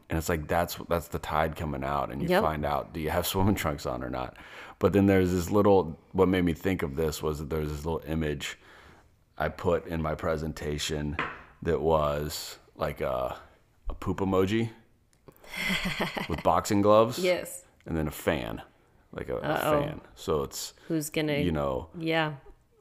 and 0.09 0.17
it's 0.17 0.29
like 0.31 0.47
that's 0.47 0.77
that's 0.89 1.09
the 1.09 1.19
tide 1.19 1.57
coming 1.57 1.83
out, 1.85 2.11
and 2.11 2.23
you 2.23 2.29
Yep. 2.29 2.43
find 2.43 2.65
out 2.65 2.95
do 2.95 3.01
you 3.01 3.11
have 3.11 3.27
swimming 3.33 3.57
trunks 3.57 3.85
on 3.87 4.03
or 4.05 4.09
not. 4.09 4.37
But 4.79 4.93
then 4.95 5.07
there's 5.07 5.33
this 5.33 5.51
little. 5.51 5.99
What 6.13 6.29
made 6.29 6.45
me 6.45 6.55
think 6.55 6.83
of 6.83 6.97
this 6.97 7.23
was 7.23 7.41
that 7.41 7.51
there's 7.51 7.69
this 7.69 7.85
little 7.85 8.03
image 8.07 8.57
I 9.43 9.49
put 9.49 9.89
in 9.89 10.01
my 10.01 10.15
presentation 10.15 11.17
that 11.63 11.81
was 11.81 12.59
like 12.77 13.01
a, 13.01 13.37
a 13.91 13.95
poop 13.95 14.19
emoji 14.19 14.71
with 16.29 16.43
boxing 16.45 16.81
gloves, 16.81 17.19
Yes. 17.19 17.65
and 17.85 17.97
then 17.97 18.07
a 18.07 18.13
fan, 18.13 18.63
like 19.13 19.29
a, 19.29 19.37
a 19.39 19.59
fan. 19.59 20.01
So 20.15 20.43
it's 20.45 20.75
Who's 20.87 21.11
gonna? 21.11 21.39
you 21.39 21.51
know 21.51 21.89
Yeah. 21.99 22.35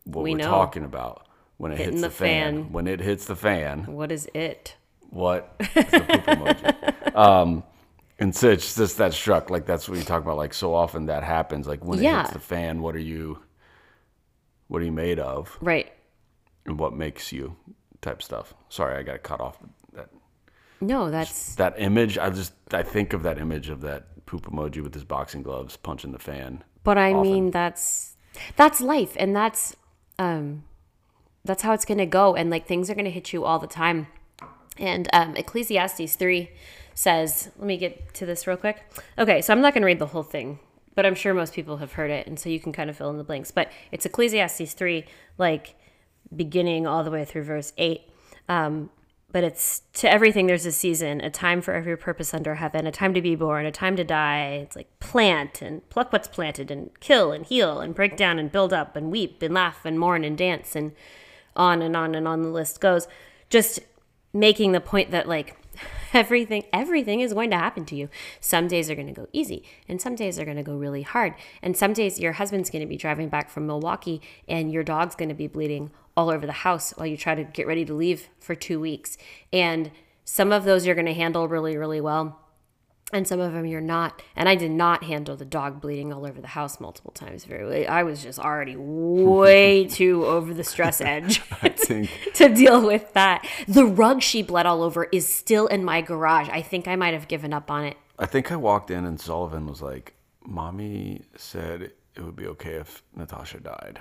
what 0.04 0.22
We 0.22 0.36
are 0.36 0.38
talking 0.38 0.84
about 0.84 1.26
when 1.58 1.72
it 1.72 1.80
Hitting 1.80 1.94
hits 1.94 2.02
the, 2.04 2.08
the 2.10 2.14
fan. 2.14 2.64
fan. 2.64 2.72
When 2.72 2.86
it 2.88 3.00
hits 3.00 3.26
the 3.26 3.36
fan, 3.36 3.86
What 3.88 4.12
is 4.12 4.30
it? 4.36 4.76
what? 5.10 5.56
It's 5.60 5.92
the 5.92 6.00
poop 6.02 6.26
emoji. 6.26 7.16
Um, 7.16 7.64
and 8.20 8.36
so 8.36 8.50
it's 8.52 8.76
just 8.76 9.00
that 9.00 9.14
struck. 9.14 9.50
Like 9.50 9.66
that's 9.66 9.90
what 9.90 9.98
you 9.98 10.04
talk 10.04 10.22
about. 10.22 10.38
Like 10.38 10.54
so 10.54 10.76
often 10.76 11.08
that 11.08 11.24
happens. 11.24 11.68
Like 11.68 11.84
when 11.84 11.98
it 11.98 12.04
Yeah. 12.04 12.22
hits 12.22 12.34
the 12.34 12.40
fan, 12.40 12.84
what 12.84 12.96
are 12.96 13.00
you? 13.00 13.40
What 14.68 14.82
are 14.84 14.86
you 14.86 14.92
made 14.92 15.18
of? 15.20 15.58
Right. 15.60 15.92
And 16.66 16.80
what 16.80 16.94
makes 16.94 17.32
you? 17.32 17.56
Type 18.02 18.22
stuff. 18.22 18.54
Sorry, 18.70 18.98
I 18.98 19.04
got 19.04 19.24
cut 19.24 19.40
off. 19.40 19.58
That 19.94 20.10
No, 20.80 21.12
that's 21.12 21.56
that 21.56 21.76
image. 21.78 22.18
I 22.18 22.30
just 22.30 22.54
I 22.72 22.84
think 22.84 23.14
of 23.14 23.24
that 23.24 23.38
image 23.38 23.70
of 23.70 23.82
that 23.82 24.26
poop 24.26 24.50
emoji 24.50 24.82
with 24.82 24.94
his 24.94 25.04
boxing 25.04 25.44
gloves 25.44 25.78
punching 25.78 26.12
the 26.12 26.20
fan. 26.20 26.64
But 26.84 26.98
I 26.98 27.14
often. 27.14 27.22
mean, 27.32 27.52
that's 27.52 28.16
that's 28.56 28.82
life, 28.82 29.16
and 29.20 29.36
that's 29.36 29.76
um, 30.18 30.64
that's 31.46 31.64
how 31.64 31.74
it's 31.74 31.86
gonna 31.86 32.06
go, 32.06 32.36
and 32.36 32.50
like 32.50 32.66
things 32.66 32.90
are 32.90 32.96
gonna 32.96 33.10
hit 33.10 33.34
you 33.34 33.46
all 33.46 33.60
the 33.60 33.68
time. 33.68 34.08
And 34.78 35.08
um, 35.14 35.36
Ecclesiastes 35.36 36.16
three 36.16 36.50
says, 36.94 37.50
let 37.58 37.68
me 37.68 37.78
get 37.78 38.14
to 38.16 38.26
this 38.26 38.48
real 38.48 38.58
quick. 38.58 38.84
Okay, 39.18 39.42
so 39.42 39.54
I'm 39.54 39.62
not 39.62 39.74
gonna 39.74 39.86
read 39.86 40.00
the 40.00 40.08
whole 40.08 40.24
thing, 40.24 40.60
but 40.96 41.06
I'm 41.06 41.16
sure 41.16 41.34
most 41.34 41.54
people 41.54 41.78
have 41.78 41.94
heard 41.94 42.10
it, 42.10 42.26
and 42.28 42.40
so 42.40 42.50
you 42.50 42.60
can 42.60 42.72
kind 42.72 42.90
of 42.90 42.98
fill 42.98 43.10
in 43.10 43.18
the 43.18 43.24
blanks. 43.24 43.52
But 43.52 43.72
it's 43.92 44.06
Ecclesiastes 44.06 44.74
three, 44.74 45.06
like 45.38 45.76
beginning 46.36 46.88
all 46.88 47.04
the 47.04 47.12
way 47.12 47.26
through 47.26 47.44
verse 47.44 47.74
eight. 47.78 48.10
Um, 48.48 48.90
but 49.32 49.46
it's 49.46 49.84
to 49.94 50.12
everything 50.12 50.48
there's 50.48 50.66
a 50.66 50.72
season, 50.74 51.22
a 51.22 51.30
time 51.30 51.62
for 51.62 51.74
every 51.74 51.98
purpose 51.98 52.34
under 52.34 52.56
heaven, 52.56 52.86
a 52.86 52.92
time 52.92 53.14
to 53.14 53.22
be 53.22 53.36
born, 53.36 53.66
a 53.66 53.72
time 53.72 53.96
to 53.96 54.04
die. 54.04 54.60
It's 54.62 54.76
like 54.76 55.00
plant 55.00 55.62
and 55.62 55.88
pluck 55.90 56.12
what's 56.12 56.28
planted 56.28 56.70
and 56.70 56.90
kill 57.00 57.32
and 57.32 57.46
heal 57.46 57.80
and 57.80 57.96
break 57.96 58.18
down 58.18 58.40
and 58.40 58.52
build 58.52 58.74
up 58.74 58.98
and 58.98 59.10
weep 59.10 59.42
and 59.42 59.54
laugh 59.54 59.86
and 59.86 59.98
mourn 59.98 60.26
and 60.26 60.38
dance 60.38 60.76
and 60.76 60.92
on 61.56 61.82
and 61.82 61.96
on 61.96 62.14
and 62.14 62.28
on 62.28 62.42
the 62.42 62.50
list 62.50 62.82
goes. 62.82 63.08
Just 63.50 63.80
making 64.34 64.74
the 64.74 64.82
point 64.82 65.12
that 65.12 65.30
like 65.30 65.61
everything 66.14 66.64
everything 66.74 67.20
is 67.20 67.34
going 67.34 67.50
to 67.52 67.58
happen 67.58 67.86
to 67.86 67.96
you. 67.96 68.10
Some 68.40 68.68
days 68.68 68.90
are 68.90 68.96
going 68.96 69.08
to 69.08 69.14
go 69.14 69.28
easy 69.34 69.64
and 69.88 70.02
some 70.02 70.16
days 70.16 70.40
are 70.40 70.46
going 70.46 70.58
to 70.58 70.64
go 70.64 70.76
really 70.76 71.04
hard. 71.04 71.34
And 71.62 71.76
some 71.76 71.94
days 71.94 72.20
your 72.20 72.34
husband's 72.34 72.70
going 72.70 72.82
to 72.82 72.88
be 72.88 72.98
driving 72.98 73.30
back 73.30 73.50
from 73.50 73.68
Milwaukee 73.68 74.22
and 74.48 74.72
your 74.72 74.84
dog's 74.84 75.16
going 75.16 75.30
to 75.30 75.36
be 75.36 75.48
bleeding 75.48 75.92
all 76.16 76.30
over 76.30 76.46
the 76.46 76.52
house 76.52 76.92
while 76.98 77.08
you 77.08 77.18
try 77.18 77.36
to 77.36 77.44
get 77.44 77.68
ready 77.68 77.86
to 77.86 77.94
leave 77.94 78.30
for 78.40 78.54
2 78.54 78.80
weeks. 78.80 79.18
And 79.54 79.92
some 80.26 80.52
of 80.52 80.66
those 80.66 80.86
you're 80.86 80.96
going 80.96 81.06
to 81.08 81.14
handle 81.14 81.48
really 81.48 81.78
really 81.78 82.02
well 82.02 82.40
and 83.14 83.28
some 83.28 83.40
of 83.40 83.54
them 83.54 83.66
you're 83.66 83.82
not. 83.82 84.22
And 84.36 84.48
I 84.48 84.56
did 84.56 84.72
not 84.72 85.04
handle 85.04 85.36
the 85.36 85.46
dog 85.46 85.82
bleeding 85.82 86.14
all 86.14 86.26
over 86.26 86.42
the 86.42 86.48
house 86.48 86.80
multiple 86.80 87.12
times 87.12 87.46
very 87.46 87.66
well. 87.66 87.92
I 87.92 88.04
was 88.04 88.24
just 88.24 88.40
already 88.40 88.76
way 88.76 89.86
too 89.90 90.26
over 90.26 90.54
the 90.54 90.64
stress 90.64 91.02
edge 91.02 91.40
think 91.92 92.10
to 92.36 92.50
deal 92.50 92.86
with 92.86 93.14
that. 93.14 93.48
The 93.68 93.86
rug 93.86 94.22
she 94.22 94.42
bled 94.42 94.66
all 94.66 94.84
over 94.84 95.06
is 95.12 95.28
still 95.28 95.68
in 95.68 95.84
my 95.84 96.02
garage. 96.02 96.50
I 96.50 96.62
think 96.62 96.88
I 96.88 96.96
might 96.96 97.14
have 97.14 97.28
given 97.28 97.54
up 97.54 97.70
on 97.70 97.86
it. 97.86 97.98
I 98.18 98.26
think 98.26 98.52
I 98.52 98.56
walked 98.56 98.92
in 98.92 99.06
and 99.06 99.20
Sullivan 99.20 99.66
was 99.66 99.82
like, 99.82 100.14
"Mommy 100.46 101.24
said 101.36 101.82
it 102.16 102.22
would 102.22 102.36
be 102.36 102.48
okay 102.48 102.76
if 102.76 103.04
Natasha 103.16 103.60
died." 103.60 104.00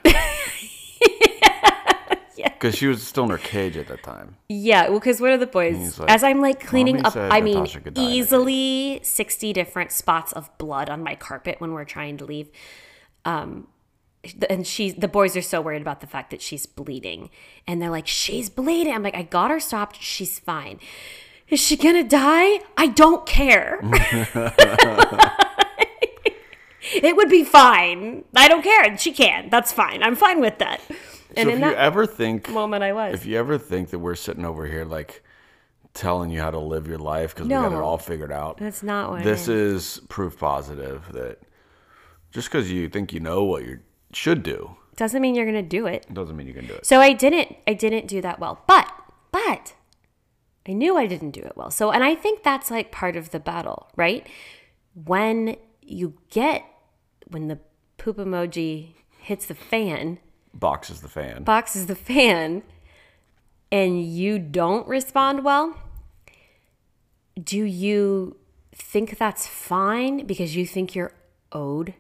Because 2.61 2.77
she 2.77 2.87
was 2.87 3.03
still 3.03 3.25
in 3.25 3.31
her 3.31 3.39
cage 3.39 3.77
at 3.77 3.89
that 3.89 4.03
time. 4.03 4.37
Yeah, 4.49 4.89
well, 4.89 4.99
because 4.99 5.21
what 5.21 5.31
are 5.31 5.39
the 5.39 5.47
boys? 5.47 5.99
Like, 5.99 6.11
As 6.11 6.23
I'm 6.23 6.41
like 6.41 6.65
cleaning 6.65 7.05
up, 7.05 7.17
I 7.17 7.41
mean, 7.41 7.55
Natasha 7.55 7.81
could 7.81 7.95
die 7.95 8.03
in 8.03 8.09
a 8.09 8.11
easily 8.11 9.01
60 9.03 9.53
different 9.53 9.93
spots 9.93 10.33
of 10.33 10.57
blood 10.59 10.91
on 10.91 11.03
my 11.03 11.15
carpet 11.15 11.61
when 11.61 11.73
we're 11.73 11.85
trying 11.85 12.17
to 12.19 12.25
leave. 12.25 12.51
Um, 13.25 13.69
and 14.51 14.67
she's 14.67 14.95
the 14.95 15.09
boys 15.09 15.37
are 15.37 15.43
so 15.43 15.61
worried 15.61 15.83
about 15.83 16.01
the 16.01 16.07
fact 16.07 16.31
that 16.31 16.43
she's 16.43 16.67
bleeding, 16.67 17.31
and 17.67 17.81
they're 17.81 17.91
like, 17.91 18.07
"She's 18.07 18.51
bleeding." 18.51 18.93
I'm 18.93 19.03
like, 19.03 19.15
"I 19.17 19.23
got 19.23 19.51
her 19.51 19.61
stopped. 19.61 20.03
She's 20.03 20.39
fine." 20.39 20.79
Is 21.49 21.59
she 21.59 21.77
gonna 21.77 22.05
die? 22.05 22.61
I 22.77 22.87
don't 22.89 23.27
care. 23.27 23.81
it 26.93 27.17
would 27.17 27.29
be 27.29 27.45
fine. 27.45 28.25
I 28.35 28.49
don't 28.49 28.63
care. 28.63 28.83
and 28.85 29.01
She 29.01 29.13
can. 29.13 29.49
That's 29.51 29.73
fine. 29.73 30.03
I'm 30.03 30.17
fine 30.17 30.41
with 30.41 30.59
that. 30.59 30.81
And 31.37 31.49
so 31.49 31.55
if 31.55 31.61
you 31.61 31.75
ever 31.75 32.07
think, 32.07 32.49
moment, 32.51 32.83
I 32.83 32.93
was. 32.93 33.15
if 33.15 33.27
you 33.27 33.39
ever 33.39 33.59
think 33.59 33.91
that 33.91 33.99
we're 33.99 34.15
sitting 34.15 34.45
over 34.45 34.67
here 34.67 34.85
like 34.85 35.23
telling 35.95 36.31
you 36.31 36.41
how 36.41 36.51
to 36.51 36.59
live 36.59 36.87
your 36.87 36.99
life 36.99 37.35
because 37.35 37.49
we 37.49 37.55
got 37.55 37.73
it 37.73 37.79
all 37.79 37.99
figured 37.99 38.33
out, 38.33 38.59
That's 38.59 38.83
not 38.83 39.11
what. 39.11 39.25
this 39.25 39.49
is 39.49 40.01
proof 40.09 40.39
positive 40.39 41.11
that 41.13 41.39
just 42.31 42.49
because 42.49 42.71
you 42.71 42.89
think 42.89 43.13
you 43.13 43.21
know 43.21 43.45
what 43.45 43.65
you 43.65 43.81
should 44.13 44.43
do 44.43 44.77
doesn't 44.97 45.23
mean 45.23 45.35
you're 45.35 45.47
gonna 45.47 45.63
do 45.63 45.87
it. 45.87 46.07
doesn't 46.13 46.37
mean 46.37 46.47
you 46.47 46.55
can 46.55 46.67
do 46.67 46.75
it. 46.75 46.87
So 46.87 47.01
I 47.01 47.13
didn't 47.13 47.57
I 47.67 47.75
didn't 47.75 48.07
do 48.07 48.21
that 48.21 48.39
well. 48.39 48.63
But 48.67 48.93
but 49.33 49.75
I 50.69 50.73
knew 50.73 50.97
I 50.97 51.07
didn't 51.07 51.31
do 51.31 51.41
it 51.41 51.53
well. 51.57 51.71
So 51.71 51.91
and 51.91 52.05
I 52.05 52.15
think 52.15 52.43
that's 52.43 52.71
like 52.71 52.93
part 52.93 53.17
of 53.17 53.31
the 53.31 53.41
battle, 53.41 53.89
right? 53.97 54.27
When 54.95 55.57
you 55.83 56.15
get 56.31 56.65
when 57.29 57.49
the 57.49 57.59
poop 57.97 58.17
emoji 58.19 58.95
hits 59.19 59.47
the 59.47 59.55
fan, 59.55 60.19
Boxes 60.53 61.01
the 61.01 61.09
fan. 61.09 61.45
boxes 61.45 61.87
the 61.87 61.95
fan, 61.95 62.63
and 63.71 64.05
you 64.05 64.39
don't 64.39 64.87
respond 64.89 65.45
well, 65.45 65.79
do 67.43 67.65
you 67.65 68.37
think 68.75 69.19
that's 69.19 69.47
fine 69.47 70.27
because 70.27 70.57
you 70.57 70.67
think 70.67 70.95
you're 70.95 71.13
owed 71.53 71.95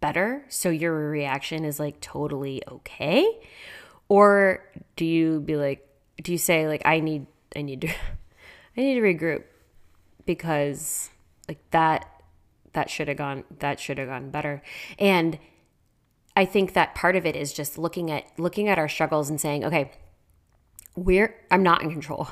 better? 0.00 0.44
So 0.48 0.68
your 0.68 0.94
reaction 1.10 1.64
is 1.64 1.80
like 1.80 2.00
totally 2.00 2.62
okay? 2.68 3.26
Or 4.08 4.64
do 4.96 5.04
you 5.04 5.40
be 5.40 5.56
like, 5.56 5.86
do 6.22 6.32
you 6.32 6.38
say 6.38 6.68
like, 6.68 6.82
I 6.84 7.00
need, 7.00 7.26
I 7.56 7.62
need 7.62 7.80
to, 7.82 7.88
I 8.76 8.80
need 8.80 8.94
to 8.94 9.00
regroup 9.00 9.44
because 10.26 11.10
like 11.48 11.58
that, 11.70 12.22
that 12.74 12.90
should 12.90 13.08
have 13.08 13.16
gone, 13.16 13.44
that 13.58 13.80
should 13.80 13.98
have 13.98 14.08
gone 14.08 14.30
better. 14.30 14.62
And 14.98 15.38
I 16.38 16.44
think 16.44 16.74
that 16.74 16.94
part 16.94 17.16
of 17.16 17.26
it 17.26 17.34
is 17.34 17.52
just 17.52 17.78
looking 17.78 18.12
at, 18.12 18.22
looking 18.38 18.68
at 18.68 18.78
our 18.78 18.88
struggles 18.88 19.28
and 19.28 19.40
saying, 19.40 19.64
okay, 19.64 19.90
we're 20.94 21.34
I'm 21.50 21.64
not 21.64 21.82
in 21.82 21.90
control. 21.90 22.28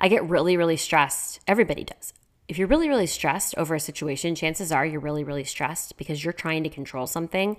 I 0.00 0.08
get 0.08 0.28
really 0.28 0.56
really 0.56 0.76
stressed. 0.76 1.38
Everybody 1.46 1.84
does. 1.84 2.12
If 2.48 2.58
you're 2.58 2.66
really 2.66 2.88
really 2.88 3.06
stressed 3.06 3.54
over 3.56 3.76
a 3.76 3.80
situation, 3.80 4.34
chances 4.34 4.72
are 4.72 4.84
you're 4.84 4.98
really 4.98 5.22
really 5.22 5.44
stressed 5.44 5.96
because 5.96 6.24
you're 6.24 6.32
trying 6.32 6.64
to 6.64 6.68
control 6.68 7.06
something 7.06 7.56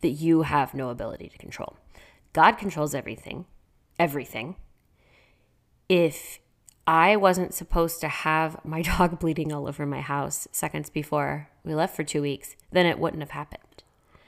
that 0.00 0.08
you 0.08 0.42
have 0.42 0.74
no 0.74 0.88
ability 0.88 1.28
to 1.28 1.38
control. 1.38 1.76
God 2.32 2.58
controls 2.58 2.92
everything. 2.92 3.46
Everything. 4.00 4.56
If 5.88 6.40
I 6.84 7.14
wasn't 7.14 7.54
supposed 7.54 8.00
to 8.00 8.08
have 8.08 8.58
my 8.64 8.82
dog 8.98 9.20
bleeding 9.20 9.52
all 9.52 9.68
over 9.68 9.86
my 9.86 10.00
house 10.00 10.48
seconds 10.50 10.90
before 10.90 11.48
we 11.62 11.76
left 11.76 11.94
for 11.94 12.02
2 12.02 12.20
weeks, 12.20 12.56
then 12.72 12.86
it 12.86 12.98
wouldn't 12.98 13.22
have 13.22 13.30
happened. 13.30 13.65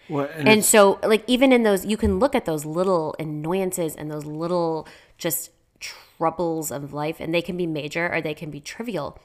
Well, 0.09 0.29
and 0.35 0.49
And 0.49 0.65
so, 0.65 0.99
like, 1.03 1.25
even 1.27 1.53
in 1.53 1.63
those, 1.63 1.85
you 1.85 1.97
can 1.97 2.19
look 2.19 2.35
at 2.35 2.45
those 2.45 2.65
little 2.65 3.15
annoyances 3.19 3.95
and 3.95 4.11
those 4.11 4.25
little 4.25 4.89
just 5.19 5.51
troubles 5.81 6.71
of 6.71 6.93
life, 6.93 7.21
and 7.21 7.35
they 7.35 7.43
can 7.43 7.57
be 7.57 7.67
major 7.67 8.13
or 8.13 8.21
they 8.21 8.35
can 8.35 8.51
be 8.51 8.61
trivial. 8.61 9.19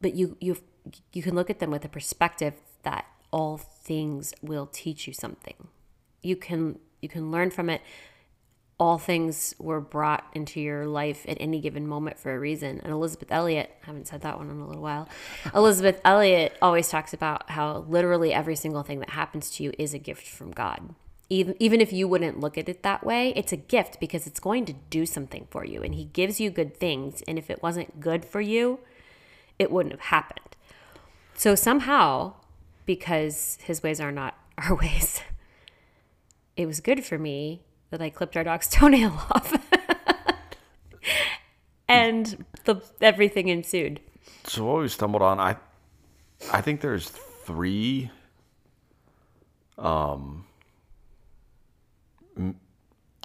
But 0.00 0.14
you 0.14 0.36
you 0.40 0.56
you 1.12 1.22
can 1.22 1.34
look 1.34 1.50
at 1.50 1.58
them 1.58 1.70
with 1.70 1.84
a 1.84 1.88
perspective 1.88 2.54
that 2.82 3.06
all 3.30 3.58
things 3.58 4.32
will 4.42 4.66
teach 4.66 5.06
you 5.06 5.12
something. 5.12 5.68
You 6.22 6.36
can 6.36 6.78
you 7.00 7.08
can 7.08 7.30
learn 7.30 7.50
from 7.50 7.70
it. 7.70 7.82
All 8.78 8.98
things 8.98 9.54
were 9.58 9.80
brought 9.80 10.26
into 10.34 10.60
your 10.60 10.86
life 10.86 11.24
at 11.26 11.38
any 11.40 11.60
given 11.60 11.86
moment 11.86 12.18
for 12.18 12.34
a 12.34 12.38
reason. 12.38 12.80
And 12.82 12.92
Elisabeth 12.92 13.32
Elliot, 13.32 13.74
I 13.82 13.86
haven't 13.86 14.06
said 14.06 14.20
that 14.20 14.36
one 14.36 14.50
in 14.50 14.58
a 14.58 14.66
little 14.66 14.82
while. 14.82 15.08
Elisabeth 15.54 16.00
Elliot 16.04 16.56
always 16.60 16.88
talks 16.90 17.14
about 17.14 17.50
how 17.50 17.86
literally 17.88 18.34
every 18.34 18.54
single 18.54 18.82
thing 18.82 19.00
that 19.00 19.10
happens 19.10 19.50
to 19.52 19.62
you 19.62 19.72
is 19.78 19.94
a 19.94 19.98
gift 19.98 20.26
from 20.26 20.50
God. 20.50 20.94
Even, 21.30 21.56
even 21.58 21.80
if 21.80 21.92
you 21.92 22.06
wouldn't 22.06 22.38
look 22.38 22.58
at 22.58 22.68
it 22.68 22.82
that 22.82 23.02
way, 23.02 23.32
it's 23.34 23.52
a 23.52 23.56
gift 23.56 23.98
because 23.98 24.26
it's 24.26 24.38
going 24.38 24.66
to 24.66 24.74
do 24.90 25.06
something 25.06 25.46
for 25.50 25.64
you. 25.64 25.82
And 25.82 25.94
He 25.94 26.04
gives 26.04 26.38
you 26.38 26.50
good 26.50 26.76
things. 26.76 27.22
And 27.26 27.38
if 27.38 27.48
it 27.48 27.62
wasn't 27.62 27.98
good 27.98 28.24
for 28.26 28.42
you, 28.42 28.80
it 29.58 29.72
wouldn't 29.72 29.94
have 29.94 30.02
happened. 30.02 30.54
So 31.34 31.54
somehow, 31.54 32.34
because 32.84 33.58
His 33.62 33.82
ways 33.82 34.00
are 34.00 34.12
not 34.12 34.38
our 34.58 34.74
ways, 34.74 35.22
it 36.56 36.66
was 36.66 36.80
good 36.80 37.04
for 37.04 37.18
me 37.18 37.62
that 37.90 38.00
I 38.02 38.10
clipped 38.10 38.36
our 38.36 38.44
dog's 38.44 38.68
toenail 38.70 39.12
off. 39.30 39.54
and 41.88 42.44
the 42.64 42.82
everything 43.00 43.48
ensued. 43.48 44.00
so 44.44 44.64
what 44.64 44.82
we 44.82 44.88
stumbled 44.88 45.22
on, 45.22 45.38
I 45.40 45.56
I 46.52 46.60
think 46.60 46.80
there's 46.80 47.08
three 47.08 48.10
um 49.78 50.44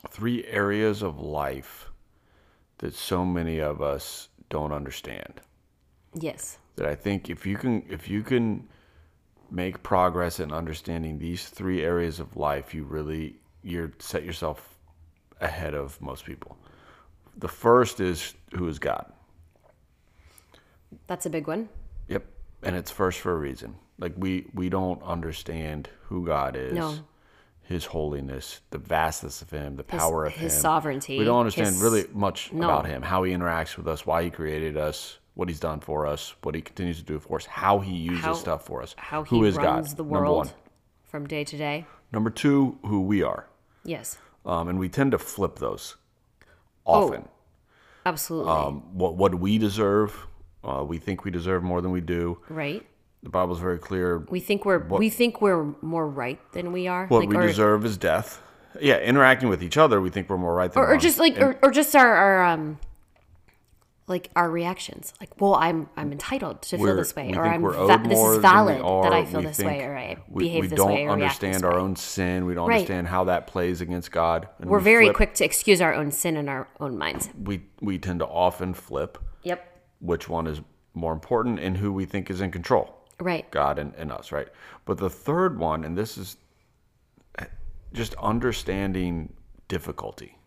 three 0.10 0.46
areas 0.46 1.02
of 1.02 1.20
life 1.20 1.90
that 2.80 2.94
so 2.94 3.24
many 3.26 3.60
of 3.60 3.82
us 3.82 4.30
don't 4.50 4.72
understand. 4.72 5.42
Yes. 6.14 6.58
that 6.76 6.86
I 6.88 6.96
think 6.96 7.30
if 7.30 7.46
you 7.46 7.58
can 7.58 7.84
if 7.90 8.10
you 8.10 8.22
can 8.24 8.68
make 9.50 9.84
progress 9.84 10.40
in 10.40 10.52
understanding 10.52 11.20
these 11.20 11.50
three 11.50 11.84
areas 11.84 12.20
of 12.20 12.36
life, 12.38 12.74
you 12.74 12.84
really 12.84 13.41
you're 13.64 13.92
set 14.00 14.24
yourself 14.24 14.78
ahead 15.40 15.74
of 15.74 16.00
most 16.02 16.26
people. 16.26 16.58
The 17.38 17.48
first 17.48 18.00
is 18.00 18.34
who 18.54 18.68
is 18.68 18.80
God. 18.80 19.06
That's 21.08 21.26
a 21.26 21.30
big 21.30 21.48
one. 21.48 21.70
Yep. 22.08 22.26
And 22.64 22.76
it's 22.76 22.92
first 22.92 23.20
for 23.20 23.32
a 23.34 23.38
reason. 23.38 23.76
Like 24.00 24.14
we 24.18 24.48
we 24.54 24.70
don't 24.70 25.02
understand 25.04 25.90
who 26.04 26.26
God 26.26 26.56
is. 26.56 26.74
No. 26.74 26.96
His 27.64 27.86
holiness, 27.86 28.60
the 28.72 28.78
vastness 28.80 29.42
of 29.42 29.50
him, 29.50 29.78
the 29.78 29.84
power 29.84 30.26
of 30.26 30.34
his 30.34 30.54
him. 30.54 30.60
sovereignty, 30.62 31.18
We 31.18 31.24
don't 31.24 31.40
understand 31.40 31.68
his- 31.70 31.82
really 31.82 32.06
much 32.12 32.52
No. 32.52 32.66
about 32.68 32.86
him, 32.86 33.02
how 33.02 33.24
he 33.24 33.32
interacts 33.32 33.78
with 33.78 33.88
us, 33.88 34.06
why 34.06 34.24
he 34.24 34.30
created 34.30 34.76
us, 34.76 35.20
what 35.36 35.48
he's 35.48 35.60
done 35.60 35.80
for 35.80 36.06
us, 36.06 36.36
what 36.44 36.54
he 36.54 36.62
continues 36.62 36.98
to 36.98 37.04
do 37.06 37.18
for 37.20 37.38
us, 37.38 37.46
how 37.46 37.80
he 37.80 37.94
uses 37.96 38.26
How- 38.26 38.34
stuff 38.34 38.66
for 38.66 38.82
us. 38.82 38.94
How 38.98 39.24
Who 39.24 39.44
he 39.44 39.50
is 39.50 39.56
runs 39.56 39.90
God? 39.90 39.98
the 39.98 40.04
world 40.04 40.54
from 41.06 41.28
day 41.28 41.46
to 41.46 41.58
day. 41.58 41.86
Number 42.12 42.30
two, 42.30 42.78
who 42.84 43.02
we 43.02 43.24
are. 43.24 43.48
Yes. 43.84 44.18
Um, 44.46 44.68
and 44.68 44.80
we 44.80 44.90
tend 44.90 45.12
to 45.12 45.18
flip 45.18 45.58
those 45.60 45.96
Oh. 46.86 47.08
often. 47.08 47.28
Absolutely. 48.06 48.52
Um, 48.52 48.98
what 48.98 49.16
what 49.16 49.36
we 49.36 49.58
deserve, 49.58 50.26
uh, 50.64 50.84
we 50.88 50.98
think 50.98 51.24
we 51.24 51.32
deserve 51.32 51.62
more 51.64 51.82
than 51.82 51.92
we 51.92 52.02
do. 52.02 52.40
right? 52.50 52.86
The 53.24 53.30
Bible's 53.30 53.60
very 53.60 53.78
clear. 53.78 54.26
We 54.32 54.40
think 54.40 54.66
we're 54.66 54.80
we 54.80 55.10
think 55.12 55.42
we're 55.42 55.76
more 55.82 56.08
right 56.08 56.40
than 56.54 56.72
we 56.72 56.88
are. 56.88 57.06
What 57.08 57.28
we 57.28 57.36
or, 57.36 57.46
deserve 57.46 57.86
is 57.86 57.96
death. 57.98 58.42
Yeah, 58.80 58.98
interacting 58.98 59.48
with 59.50 59.62
each 59.62 59.78
other, 59.78 60.02
we 60.02 60.10
think 60.10 60.28
we're 60.30 60.38
more 60.40 60.56
right 60.56 60.72
than 60.72 60.82
or, 60.82 60.94
or 60.94 60.98
just 60.98 61.20
like 61.20 61.38
or, 61.40 61.60
or 61.62 61.70
just 61.70 61.96
our, 61.96 62.16
our 62.16 62.44
um 62.44 62.80
like 64.12 64.30
our 64.36 64.52
reactions. 64.52 65.14
Like, 65.20 65.42
well, 65.42 65.56
I'm 65.56 65.90
I'm 65.98 66.12
entitled 66.12 66.62
to 66.64 66.78
feel 66.78 66.86
We're- 66.86 66.98
this 66.98 67.16
way, 67.16 67.34
or 67.34 67.44
I'm 67.48 67.64
va- 67.64 68.04
this 68.08 68.20
is 68.20 68.38
valid 68.38 68.80
are. 68.82 69.04
that 69.04 69.14
I 69.14 69.26
feel 69.26 69.40
We 69.40 69.46
this 69.48 69.58
way, 69.60 69.82
or 69.84 69.98
I 69.98 70.18
we, 70.30 70.44
behave 70.44 70.62
we 70.62 70.68
this 70.68 70.78
don't 70.78 70.88
way, 70.94 71.04
or 71.08 71.16
react 71.16 71.42
understand 71.44 71.66
our 71.66 71.74
way. 71.74 71.82
own 71.82 71.96
sin. 71.96 72.46
We 72.46 72.54
don't 72.54 72.68
Right. 72.70 72.76
understand 72.76 73.08
how 73.08 73.24
that 73.24 73.48
plays 73.48 73.82
against 73.82 74.12
God. 74.12 74.48
And 74.60 74.70
We're 74.70 74.78
we 74.78 74.84
very 74.84 75.06
flip- 75.06 75.16
quick 75.16 75.34
to 75.36 75.46
excuse 75.46 75.82
our 75.82 75.94
own 75.96 76.12
sin 76.12 76.38
in 76.38 76.48
our 76.48 76.68
own 76.80 76.98
minds. 77.00 77.30
We 77.44 77.64
we 77.82 77.98
tend 77.98 78.20
to 78.20 78.28
often 78.28 78.76
flip 78.76 79.18
Yep. 79.44 79.60
which 80.02 80.30
one 80.30 80.46
is 80.46 80.62
more 80.94 81.14
important 81.14 81.60
and 81.60 81.78
who 81.78 81.92
we 81.92 82.06
think 82.06 82.30
is 82.30 82.42
in 82.42 82.52
control. 82.52 82.98
Right. 83.20 83.50
God 83.52 83.80
and, 83.80 83.94
and 83.96 84.12
us, 84.12 84.32
right? 84.32 84.50
But 84.86 84.98
the 84.98 85.10
third 85.10 85.58
one, 85.58 85.84
and 85.86 85.98
this 85.98 86.18
is 86.18 86.38
eh, 87.40 87.46
just 87.94 88.14
understanding 88.16 89.34
difficulty, 89.68 90.38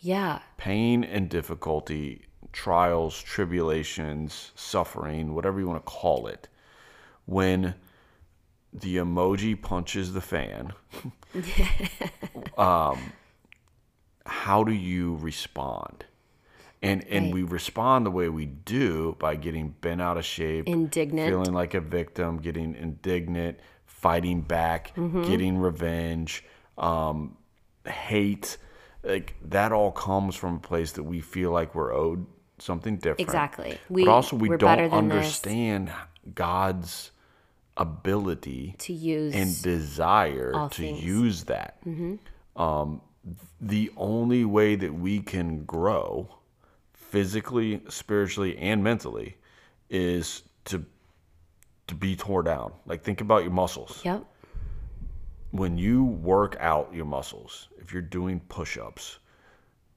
Yeah. 0.00 0.40
pain 0.58 1.02
and 1.02 1.28
difficulty, 1.28 2.26
trials, 2.52 3.20
tribulations, 3.22 4.52
suffering, 4.54 5.34
whatever 5.34 5.58
you 5.60 5.66
want 5.66 5.84
to 5.84 5.90
call 5.90 6.26
it. 6.26 6.48
When 7.26 7.74
the 8.72 8.96
emoji 8.96 9.60
punches 9.60 10.12
the 10.12 10.20
fan, 10.20 10.72
um, 12.58 13.12
how 14.26 14.64
do 14.64 14.72
you 14.72 15.16
respond? 15.16 16.04
And 16.82 17.04
and 17.08 17.26
Right. 17.26 17.34
we 17.34 17.42
respond 17.44 18.04
the 18.06 18.10
way 18.10 18.28
we 18.28 18.46
do 18.46 19.16
by 19.20 19.36
getting 19.36 19.70
bent 19.80 20.00
out 20.02 20.16
of 20.16 20.24
shape, 20.24 20.66
Indignant. 20.68 21.28
feeling 21.28 21.52
like 21.52 21.74
a 21.74 21.80
victim, 21.80 22.38
getting 22.38 22.74
indignant, 22.74 23.58
fighting 23.86 24.40
back, 24.42 24.92
Mm-hmm. 24.96 25.22
getting 25.22 25.58
revenge, 25.58 26.44
um, 26.76 27.36
hate. 27.86 28.56
Like 29.04 29.36
that 29.44 29.70
all 29.72 29.92
comes 29.92 30.34
from 30.34 30.56
a 30.56 30.60
place 30.60 30.92
that 30.92 31.04
we 31.04 31.20
feel 31.20 31.52
like 31.52 31.74
we're 31.74 31.92
owed 31.94 32.26
something 32.62 32.96
different. 32.96 33.20
Exactly. 33.20 33.78
We- 33.88 34.04
but 34.04 34.10
also 34.12 34.36
we 34.36 34.48
don't 34.56 34.60
than 34.60 34.78
this. 34.88 34.92
understand 34.92 35.92
God's 36.34 37.10
ability 37.76 38.74
To 38.78 38.92
use 38.92 39.34
and 39.34 39.60
desire 39.62 40.52
to 40.52 40.68
things. 40.68 40.98
Mm-hmm. 40.98 41.08
use 41.08 41.44
that. 41.44 41.78
Um, 42.56 43.00
the 43.60 43.90
only 43.96 44.44
way 44.44 44.74
that 44.76 44.92
we 44.94 45.20
can 45.20 45.64
grow 45.64 46.28
physically, 46.92 47.80
spiritually, 47.88 48.56
and 48.58 48.82
mentally 48.82 49.36
is 49.90 50.42
to 50.66 50.84
to 51.88 51.94
be 51.94 52.14
tore 52.16 52.42
down. 52.42 52.72
Like 52.86 53.02
think 53.02 53.20
about 53.20 53.42
your 53.42 53.52
muscles. 53.52 54.00
Yep. 54.04 54.24
When 55.50 55.76
you 55.76 56.04
work 56.04 56.56
out 56.60 56.92
your 56.94 57.04
muscles, 57.04 57.68
if 57.78 57.92
you're 57.92 58.00
doing 58.02 58.40
push-ups, 58.48 59.18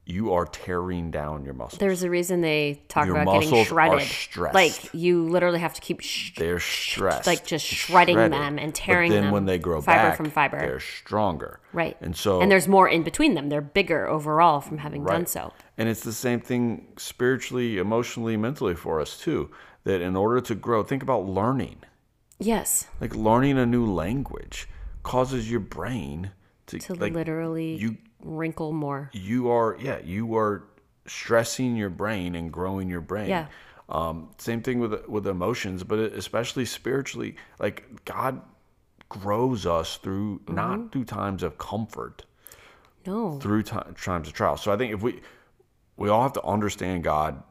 you 0.08 0.32
are 0.32 0.46
tearing 0.46 1.10
down 1.10 1.44
your 1.44 1.52
muscles. 1.52 1.80
There's 1.80 2.04
a 2.04 2.08
reason 2.08 2.40
they 2.40 2.80
talk 2.86 3.06
Your 3.06 3.16
about 3.16 3.42
getting 3.42 3.64
shredded. 3.64 4.54
Like 4.54 4.94
you 4.94 5.28
literally 5.28 5.58
have 5.58 5.74
to 5.74 5.80
keep 5.80 6.00
sh- 6.00 6.32
they're 6.36 6.60
stressed, 6.60 7.26
like 7.26 7.44
just 7.44 7.66
shredding 7.66 8.14
shredded. 8.14 8.32
them 8.32 8.58
and 8.58 8.72
tearing 8.72 9.10
but 9.10 9.14
then 9.16 9.24
them 9.24 9.32
when 9.32 9.46
they 9.46 9.58
grow 9.58 9.80
fiber 9.80 10.10
back 10.10 10.16
from 10.16 10.30
fiber. 10.30 10.60
they're 10.60 10.78
stronger. 10.80 11.58
right. 11.72 11.96
And 12.00 12.16
so 12.16 12.40
and 12.40 12.50
there's 12.50 12.68
more 12.68 12.88
in 12.88 13.02
between 13.02 13.34
them. 13.34 13.48
They're 13.48 13.60
bigger 13.60 14.06
overall 14.06 14.60
from 14.60 14.78
having 14.78 15.04
done 15.04 15.26
so. 15.26 15.52
And 15.76 15.88
it's 15.88 16.04
the 16.04 16.12
same 16.12 16.40
thing 16.40 16.86
spiritually, 16.96 17.78
emotionally, 17.78 18.36
mentally 18.36 18.76
for 18.76 19.00
us 19.00 19.18
too. 19.18 19.50
That 19.82 20.00
in 20.00 20.16
order 20.16 20.40
to 20.40 20.54
grow, 20.54 20.82
think 20.84 21.02
about 21.02 21.26
learning. 21.26 21.78
Yes. 22.38 22.86
Like 23.00 23.14
learning 23.14 23.58
a 23.58 23.66
new 23.66 23.86
language 23.86 24.68
causes 25.02 25.50
your 25.50 25.60
brain 25.60 26.30
to, 26.66 26.78
To 26.78 26.94
like 26.94 27.12
literally 27.12 27.76
you 27.76 27.96
wrinkle 28.20 28.72
more. 28.72 29.10
you 29.12 29.48
are 29.50 29.76
yeah 29.80 29.98
you 30.00 30.36
are 30.36 30.64
stressing 31.06 31.76
your 31.76 31.90
brain 31.90 32.34
and 32.34 32.52
growing 32.52 32.88
your 32.90 33.00
brain 33.00 33.28
Yeah. 33.28 33.46
um, 33.88 34.30
same 34.38 34.62
thing 34.62 34.80
with 34.80 35.06
with 35.08 35.26
emotions 35.26 35.84
but 35.84 35.98
especially 35.98 36.64
spiritually 36.64 37.36
like 37.60 38.04
god 38.04 38.40
grows 39.08 39.66
us 39.66 39.98
through 39.98 40.40
Mm-hmm. 40.40 40.54
not 40.54 40.92
through 40.92 41.04
times 41.04 41.42
of 41.42 41.58
comfort 41.58 42.24
No. 43.06 43.38
through 43.38 43.62
ti 43.62 43.76
times 44.02 44.26
of 44.28 44.34
trial 44.34 44.56
so 44.56 44.72
i 44.72 44.76
think 44.76 44.92
if 44.92 45.02
we 45.02 45.20
we 45.96 46.08
all 46.08 46.22
have 46.22 46.32
to 46.32 46.42
understand 46.44 47.04
god 47.04 47.42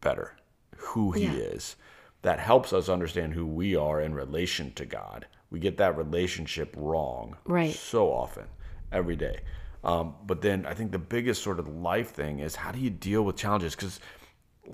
better 0.00 0.36
who 0.76 1.12
he 1.12 1.24
Yeah. 1.24 1.32
is 1.32 1.76
that 2.22 2.38
helps 2.40 2.72
us 2.72 2.88
understand 2.88 3.32
who 3.34 3.46
we 3.46 3.74
are 3.76 4.00
in 4.00 4.14
relation 4.14 4.72
to 4.74 4.84
god 4.84 5.26
we 5.50 5.58
get 5.60 5.78
that 5.78 5.96
relationship 5.96 6.74
wrong 6.76 7.36
Right. 7.46 7.72
so 7.74 8.12
often 8.12 8.44
every 8.92 9.16
day 9.16 9.40
um, 9.86 10.14
but 10.26 10.42
then 10.42 10.66
i 10.66 10.74
think 10.74 10.92
the 10.92 10.98
biggest 10.98 11.42
sort 11.42 11.58
of 11.58 11.66
life 11.68 12.10
thing 12.10 12.40
is 12.40 12.56
how 12.56 12.70
do 12.70 12.78
you 12.78 12.90
deal 12.90 13.22
with 13.22 13.36
challenges 13.36 13.74
because 13.74 13.98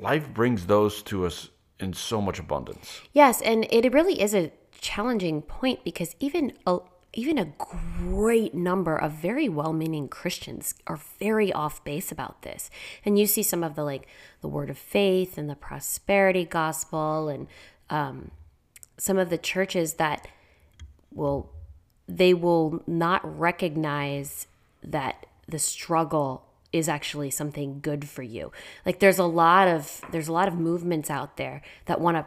life 0.01 0.29
brings 0.35 0.66
those 0.66 1.03
to 1.03 1.25
us 1.25 1.51
in 1.79 1.92
so 1.92 2.20
much 2.20 2.38
abundance 2.38 3.01
Yes, 3.12 3.40
and 3.42 3.66
it 3.70 3.92
really 3.92 4.20
is 4.20 4.35
a 4.35 4.53
challenging 4.83 5.40
point 5.42 5.85
because 5.85 6.14
even 6.20 6.53
a 6.66 6.79
even 7.14 7.37
a 7.38 7.53
great 7.98 8.55
number 8.55 8.96
of 8.96 9.12
very 9.12 9.48
well-meaning 9.48 10.09
Christians 10.09 10.75
are 10.87 10.98
very 11.18 11.53
off 11.53 11.85
base 11.85 12.11
about 12.11 12.40
this. 12.40 12.70
And 13.05 13.18
you 13.18 13.27
see 13.27 13.42
some 13.42 13.62
of 13.62 13.75
the 13.75 13.85
like 13.85 14.07
the 14.40 14.48
word 14.48 14.70
of 14.70 14.79
faith 14.79 15.37
and 15.37 15.48
the 15.48 15.55
prosperity 15.55 16.44
gospel 16.44 17.29
and 17.29 17.48
um, 17.90 18.31
some 18.96 19.18
of 19.18 19.29
the 19.29 19.38
churches 19.38 19.94
that 19.94 20.27
will 21.12 21.53
they 22.09 22.33
will 22.33 22.83
not 22.87 23.20
recognize 23.38 24.46
that 24.83 25.27
the 25.49 25.59
struggle 25.59 26.47
is 26.73 26.88
actually 26.88 27.31
something 27.31 27.81
good 27.81 28.09
for 28.09 28.23
you. 28.23 28.51
Like 28.87 28.99
there's 28.99 29.18
a 29.18 29.25
lot 29.25 29.68
of 29.68 30.01
there's 30.11 30.29
a 30.29 30.33
lot 30.33 30.49
of 30.49 30.55
movements 30.55 31.11
out 31.11 31.37
there 31.37 31.62
that 31.87 32.01
want 32.01 32.16
to 32.16 32.27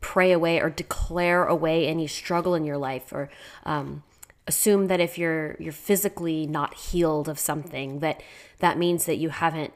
pray 0.00 0.32
away 0.32 0.60
or 0.60 0.70
declare 0.70 1.44
away 1.44 1.86
any 1.86 2.06
struggle 2.06 2.54
in 2.54 2.64
your 2.64 2.78
life 2.78 3.12
or 3.12 3.30
um, 3.64 4.02
assume 4.46 4.86
that 4.86 5.00
if 5.00 5.18
you're 5.18 5.56
you're 5.58 5.72
physically 5.72 6.46
not 6.46 6.74
healed 6.74 7.28
of 7.28 7.38
something 7.38 8.00
that 8.00 8.22
that 8.58 8.78
means 8.78 9.06
that 9.06 9.16
you 9.16 9.28
haven't 9.28 9.72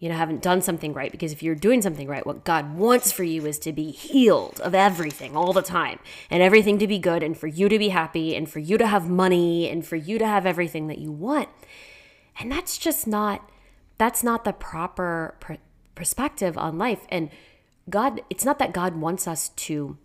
you 0.00 0.08
know 0.08 0.16
haven't 0.16 0.42
done 0.42 0.60
something 0.60 0.92
right 0.92 1.12
because 1.12 1.30
if 1.30 1.42
you're 1.42 1.54
doing 1.54 1.80
something 1.80 2.08
right 2.08 2.26
what 2.26 2.42
god 2.42 2.74
wants 2.74 3.12
for 3.12 3.22
you 3.22 3.46
is 3.46 3.58
to 3.58 3.72
be 3.72 3.92
healed 3.92 4.58
of 4.62 4.74
everything 4.74 5.36
all 5.36 5.52
the 5.52 5.62
time 5.62 6.00
and 6.30 6.42
everything 6.42 6.78
to 6.78 6.88
be 6.88 6.98
good 6.98 7.22
and 7.22 7.38
for 7.38 7.46
you 7.46 7.68
to 7.68 7.78
be 7.78 7.90
happy 7.90 8.34
and 8.34 8.48
for 8.50 8.58
you 8.58 8.76
to 8.78 8.86
have 8.86 9.08
money 9.08 9.68
and 9.68 9.86
for 9.86 9.96
you 9.96 10.18
to 10.18 10.26
have 10.26 10.46
everything 10.46 10.88
that 10.88 10.98
you 10.98 11.12
want. 11.12 11.48
And 12.40 12.50
that's 12.50 12.78
just 12.78 13.06
not 13.06 13.48
that's 13.98 14.24
not 14.24 14.44
the 14.44 14.54
proper 14.54 15.36
pr- 15.38 15.54
perspective 15.94 16.56
on 16.56 16.78
life. 16.78 17.06
And 17.10 17.30
god 17.88 18.22
it's 18.30 18.44
not 18.44 18.58
that 18.58 18.72
god 18.72 18.96
wants 18.96 19.28
us 19.28 19.50
to 19.50 19.98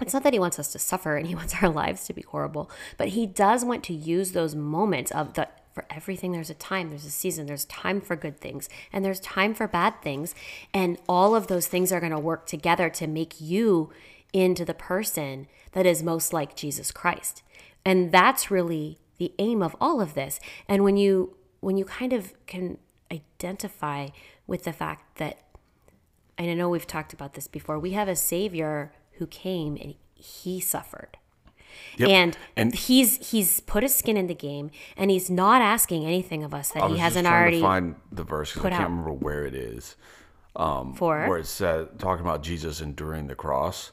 it's 0.00 0.12
not 0.12 0.22
that 0.22 0.32
he 0.32 0.38
wants 0.38 0.58
us 0.58 0.72
to 0.72 0.78
suffer 0.78 1.16
and 1.16 1.26
he 1.26 1.34
wants 1.34 1.54
our 1.62 1.68
lives 1.82 2.04
to 2.04 2.12
be 2.12 2.22
horrible 2.22 2.70
but 2.96 3.08
he 3.08 3.24
does 3.24 3.64
want 3.64 3.84
to 3.84 3.94
use 3.94 4.32
those 4.32 4.54
moments 4.54 5.10
of 5.12 5.34
the 5.34 5.48
for 5.78 5.86
everything 5.90 6.32
there's 6.32 6.50
a 6.50 6.54
time 6.54 6.88
there's 6.88 7.04
a 7.04 7.10
season 7.10 7.46
there's 7.46 7.64
time 7.66 8.00
for 8.00 8.16
good 8.16 8.40
things 8.40 8.68
and 8.92 9.04
there's 9.04 9.20
time 9.20 9.54
for 9.54 9.68
bad 9.68 9.94
things 10.02 10.34
and 10.74 10.98
all 11.08 11.36
of 11.36 11.46
those 11.46 11.68
things 11.68 11.92
are 11.92 12.00
going 12.00 12.10
to 12.10 12.18
work 12.18 12.46
together 12.46 12.90
to 12.90 13.06
make 13.06 13.40
you 13.40 13.88
into 14.32 14.64
the 14.64 14.74
person 14.74 15.46
that 15.72 15.86
is 15.86 16.02
most 16.02 16.32
like 16.32 16.56
Jesus 16.56 16.90
Christ 16.90 17.44
and 17.84 18.10
that's 18.10 18.50
really 18.50 18.98
the 19.18 19.32
aim 19.38 19.62
of 19.62 19.76
all 19.80 20.00
of 20.00 20.14
this 20.14 20.40
and 20.66 20.82
when 20.82 20.96
you 20.96 21.36
when 21.60 21.76
you 21.76 21.84
kind 21.84 22.12
of 22.12 22.34
can 22.46 22.76
identify 23.12 24.08
with 24.48 24.64
the 24.64 24.72
fact 24.72 25.18
that 25.18 25.38
and 26.36 26.50
I 26.50 26.54
know 26.54 26.68
we've 26.68 26.88
talked 26.88 27.12
about 27.12 27.34
this 27.34 27.46
before. 27.46 27.78
We 27.78 27.92
have 27.92 28.08
a 28.08 28.16
savior 28.16 28.92
who 29.12 29.26
came 29.26 29.76
and 29.76 29.94
he 30.14 30.60
suffered. 30.60 31.18
Yep. 31.96 32.08
And, 32.08 32.38
And- 32.56 32.74
he's 32.74 33.30
he's 33.30 33.60
put 33.60 33.82
his 33.82 33.94
skin 33.94 34.16
in 34.16 34.26
the 34.26 34.34
game 34.34 34.70
and 34.96 35.10
he's 35.10 35.28
not 35.30 35.62
asking 35.62 36.04
anything 36.04 36.44
of 36.44 36.54
us 36.54 36.70
that 36.70 36.90
he 36.90 36.98
hasn't 36.98 37.26
already 37.26 37.58
to 37.58 37.62
find 37.62 37.94
the 38.12 38.24
verse 38.24 38.52
because 38.52 38.66
I 38.66 38.70
can't 38.70 38.82
out. 38.82 38.90
remember 38.90 39.12
where 39.12 39.44
it 39.46 39.54
is. 39.54 39.96
Um, 40.56 40.94
for. 40.94 41.26
where 41.28 41.38
it 41.38 41.46
said 41.46 41.98
talking 41.98 42.24
about 42.24 42.42
Jesus 42.42 42.80
enduring 42.80 43.26
the 43.28 43.34
cross. 43.36 43.92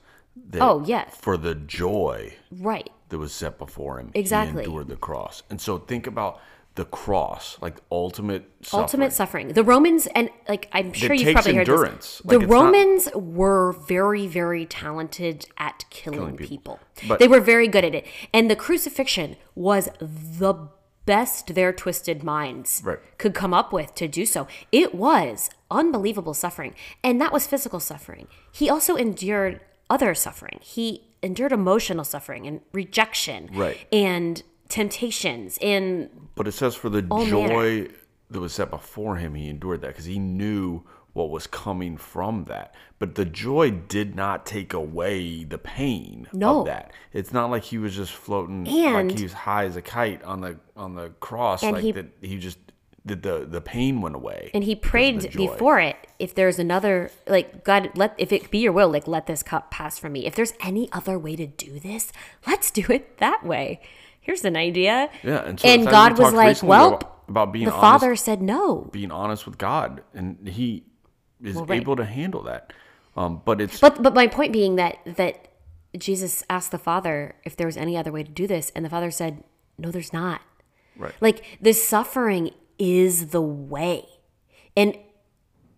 That 0.49 0.61
Oh, 0.61 0.83
yes. 0.85 1.15
For 1.21 1.37
the 1.37 1.55
joy 1.55 2.33
right. 2.51 2.89
that 3.09 3.17
was 3.17 3.31
set 3.33 3.57
before 3.57 3.99
him, 3.99 4.11
Exactly. 4.13 4.63
he 4.63 4.67
endured 4.69 4.87
the 4.89 4.95
cross. 4.97 5.43
And 5.49 5.61
so 5.61 5.77
think 5.77 6.07
about 6.07 6.41
the 6.75 6.85
cross, 6.85 7.57
like 7.61 7.77
ultimate 7.91 8.49
suffering. 8.61 8.81
Ultimate 8.83 9.13
suffering. 9.13 9.47
The 9.49 9.63
Romans 9.63 10.07
and 10.07 10.29
like 10.49 10.67
I'm 10.73 10.91
sure 10.93 11.13
you've 11.13 11.33
probably 11.33 11.53
heard 11.55 11.69
endurance. 11.69 12.17
this. 12.17 12.25
Like, 12.25 12.37
the 12.39 12.43
it's 12.43 12.51
not- 12.51 12.63
Romans 12.63 13.09
were 13.15 13.71
very 13.87 14.27
very 14.27 14.65
talented 14.65 15.47
at 15.57 15.85
killing, 15.89 16.35
people. 16.37 16.79
But- 17.07 17.19
they 17.19 17.27
were 17.27 17.39
very 17.39 17.67
good 17.67 17.85
at 17.85 17.95
it. 17.95 18.05
And 18.33 18.51
the 18.51 18.55
crucifixion 18.55 19.37
was 19.55 19.89
the 19.99 20.67
best 21.05 21.53
their 21.53 21.71
twisted 21.71 22.23
minds 22.23 22.81
Right. 22.83 22.97
could 23.19 23.33
come 23.35 23.53
up 23.53 23.71
with 23.71 23.93
to 23.95 24.07
do 24.07 24.25
so. 24.25 24.47
It 24.71 24.95
was 24.95 25.49
unbelievable 25.69 26.33
suffering. 26.33 26.73
And 27.03 27.21
that 27.21 27.31
was 27.31 27.45
physical 27.47 27.79
suffering. 27.79 28.27
He 28.51 28.69
also 28.69 28.95
endured 28.95 29.61
other 29.89 30.15
suffering. 30.15 30.59
He 30.61 31.03
endured 31.21 31.51
emotional 31.51 32.03
suffering 32.03 32.47
and 32.47 32.61
rejection 32.73 33.49
Right. 33.53 33.77
and 33.93 34.41
temptations 34.69 35.57
and 35.61 36.09
But 36.35 36.47
it 36.47 36.51
says 36.53 36.75
for 36.75 36.89
the 36.89 37.01
joy 37.01 37.47
manner. 37.47 37.87
that 38.31 38.39
was 38.39 38.53
set 38.53 38.69
before 38.69 39.17
him, 39.17 39.35
he 39.35 39.47
endured 39.49 39.81
that 39.81 39.89
because 39.89 40.05
he 40.05 40.19
knew 40.19 40.83
what 41.13 41.29
was 41.29 41.47
coming 41.47 41.95
from 41.95 42.43
that. 42.45 42.75
But 42.99 43.15
the 43.15 43.23
joy 43.25 43.71
did 43.71 44.15
not 44.15 44.45
take 44.45 44.73
away 44.73 45.43
the 45.45 45.57
pain 45.57 46.27
No. 46.33 46.59
of 46.61 46.65
that. 46.65 46.91
It's 47.13 47.31
not 47.31 47.49
like 47.49 47.63
he 47.63 47.77
was 47.77 47.95
just 47.95 48.11
floating 48.11 48.67
And- 48.67 49.09
like 49.09 49.17
he 49.17 49.23
was 49.23 49.33
high 49.33 49.65
as 49.65 49.75
a 49.77 49.81
kite 49.81 50.21
on 50.23 50.41
the 50.41 50.57
on 50.75 50.95
the 50.95 51.09
cross, 51.21 51.63
And 51.63 51.73
like 51.73 51.83
he- 51.83 51.91
that. 51.93 52.07
He 52.21 52.37
just 52.37 52.57
that 53.05 53.21
the 53.21 53.45
the 53.49 53.61
pain 53.61 54.01
went 54.01 54.15
away. 54.15 54.49
and 54.53 54.63
he 54.63 54.75
prayed 54.75 55.31
before 55.35 55.79
it 55.79 55.95
if 56.17 56.33
there's 56.33 56.57
another 56.57 57.11
like 57.27 57.63
god 57.63 57.91
let 57.95 58.15
if 58.17 58.33
it 58.33 58.49
be 58.49 58.57
your 58.57 58.71
will 58.73 58.89
like 58.89 59.07
let 59.07 59.27
this 59.27 59.43
cup 59.43 59.69
pass 59.69 59.99
from 59.99 60.13
me 60.13 60.25
if 60.25 60.33
there's 60.33 60.53
any 60.59 60.91
other 60.91 61.19
way 61.19 61.35
to 61.35 61.45
do 61.45 61.79
this 61.79 62.11
let's 62.47 62.71
do 62.71 62.83
it 62.89 63.19
that 63.19 63.45
way 63.45 63.79
here's 64.25 64.43
an 64.43 64.57
idea 64.57 65.09
Yeah, 65.23 65.43
and 65.47 65.59
so 65.59 65.67
and 65.67 65.85
god 65.85 66.17
was 66.19 66.33
like 66.33 66.61
well 66.63 66.95
about- 66.95 67.11
about 67.27 67.51
being 67.53 67.65
the 67.65 67.71
honest- 67.71 67.81
father 68.01 68.15
said 68.15 68.41
no 68.41 68.89
being 68.91 69.11
honest 69.11 69.45
with 69.47 69.57
God, 69.57 70.03
and 70.13 70.47
he 70.47 70.83
is 71.41 71.55
right. 71.55 71.81
able 71.81 71.95
to 71.95 72.05
handle 72.05 72.43
that. 72.43 72.71
Um, 73.17 73.41
but 73.45 73.59
it's 73.61 73.79
but 73.79 74.03
but 74.03 74.13
my 74.13 74.27
point 74.27 74.51
being 74.53 74.75
that 74.75 74.97
that 75.05 75.47
jesus 75.97 76.43
asked 76.49 76.71
the 76.71 76.77
father 76.77 77.35
if 77.45 77.55
there 77.55 77.65
was 77.65 77.77
any 77.77 77.95
other 77.97 78.11
way 78.11 78.23
to 78.23 78.31
do 78.31 78.45
this 78.45 78.71
and 78.75 78.83
the 78.85 78.89
father 78.89 79.09
said 79.09 79.43
no 79.77 79.89
there's 79.89 80.11
not 80.11 80.41
right. 80.97 81.13
like 81.21 81.57
the 81.61 81.71
suffering 81.73 82.51
is 82.77 83.27
the 83.27 83.41
way 83.41 84.05
and 84.75 84.97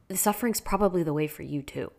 the 0.07 0.17
suffering's 0.17 0.60
probably 0.60 1.03
the 1.03 1.13
way 1.13 1.27
for 1.27 1.43
you 1.43 1.62
too 1.62 1.91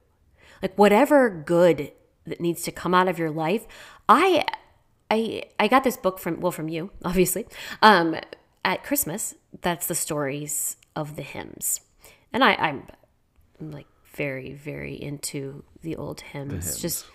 like 0.60 0.74
whatever 0.76 1.30
good 1.30 1.92
that 2.26 2.40
needs 2.40 2.62
to 2.62 2.72
come 2.72 2.92
out 2.92 3.06
of 3.08 3.16
your 3.18 3.30
life 3.30 3.66
i 4.08 4.44
i 5.10 5.42
i 5.58 5.68
got 5.68 5.84
this 5.84 5.96
book 5.96 6.18
from 6.18 6.40
well 6.40 6.52
from 6.52 6.68
you 6.68 6.90
obviously 7.04 7.46
um 7.82 8.16
at 8.64 8.82
christmas. 8.84 9.34
That's 9.62 9.86
the 9.86 9.94
stories 9.94 10.76
of 10.94 11.16
the 11.16 11.22
hymns. 11.22 11.80
And 12.32 12.44
i 12.44 12.54
i'm, 12.54 12.86
I'm 13.60 13.70
like 13.70 13.86
very 14.14 14.52
very 14.52 14.94
into 14.94 15.64
the 15.82 15.96
old 15.96 16.20
hymns, 16.20 16.80
just 16.80 17.06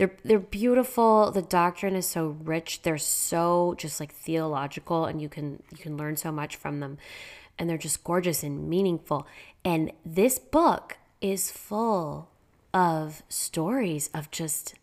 they're 0.00 0.16
they're 0.24 0.38
beautiful. 0.38 1.30
The 1.30 1.42
doctrine 1.42 1.94
is 1.94 2.06
so 2.06 2.28
rich. 2.42 2.80
They're 2.80 2.96
so 2.96 3.74
just 3.76 4.00
like 4.00 4.14
theological 4.14 5.04
and 5.04 5.20
you 5.20 5.28
can 5.28 5.62
you 5.70 5.76
can 5.76 5.98
learn 5.98 6.16
so 6.16 6.32
much 6.32 6.56
from 6.56 6.80
them. 6.80 6.96
And 7.58 7.68
they're 7.68 7.76
just 7.76 8.02
gorgeous 8.02 8.42
and 8.42 8.66
meaningful. 8.66 9.26
And 9.62 9.92
this 10.02 10.38
book 10.38 10.96
is 11.20 11.50
full 11.50 12.30
of 12.72 13.22
stories 13.28 14.08
of 14.14 14.30
just 14.30 14.74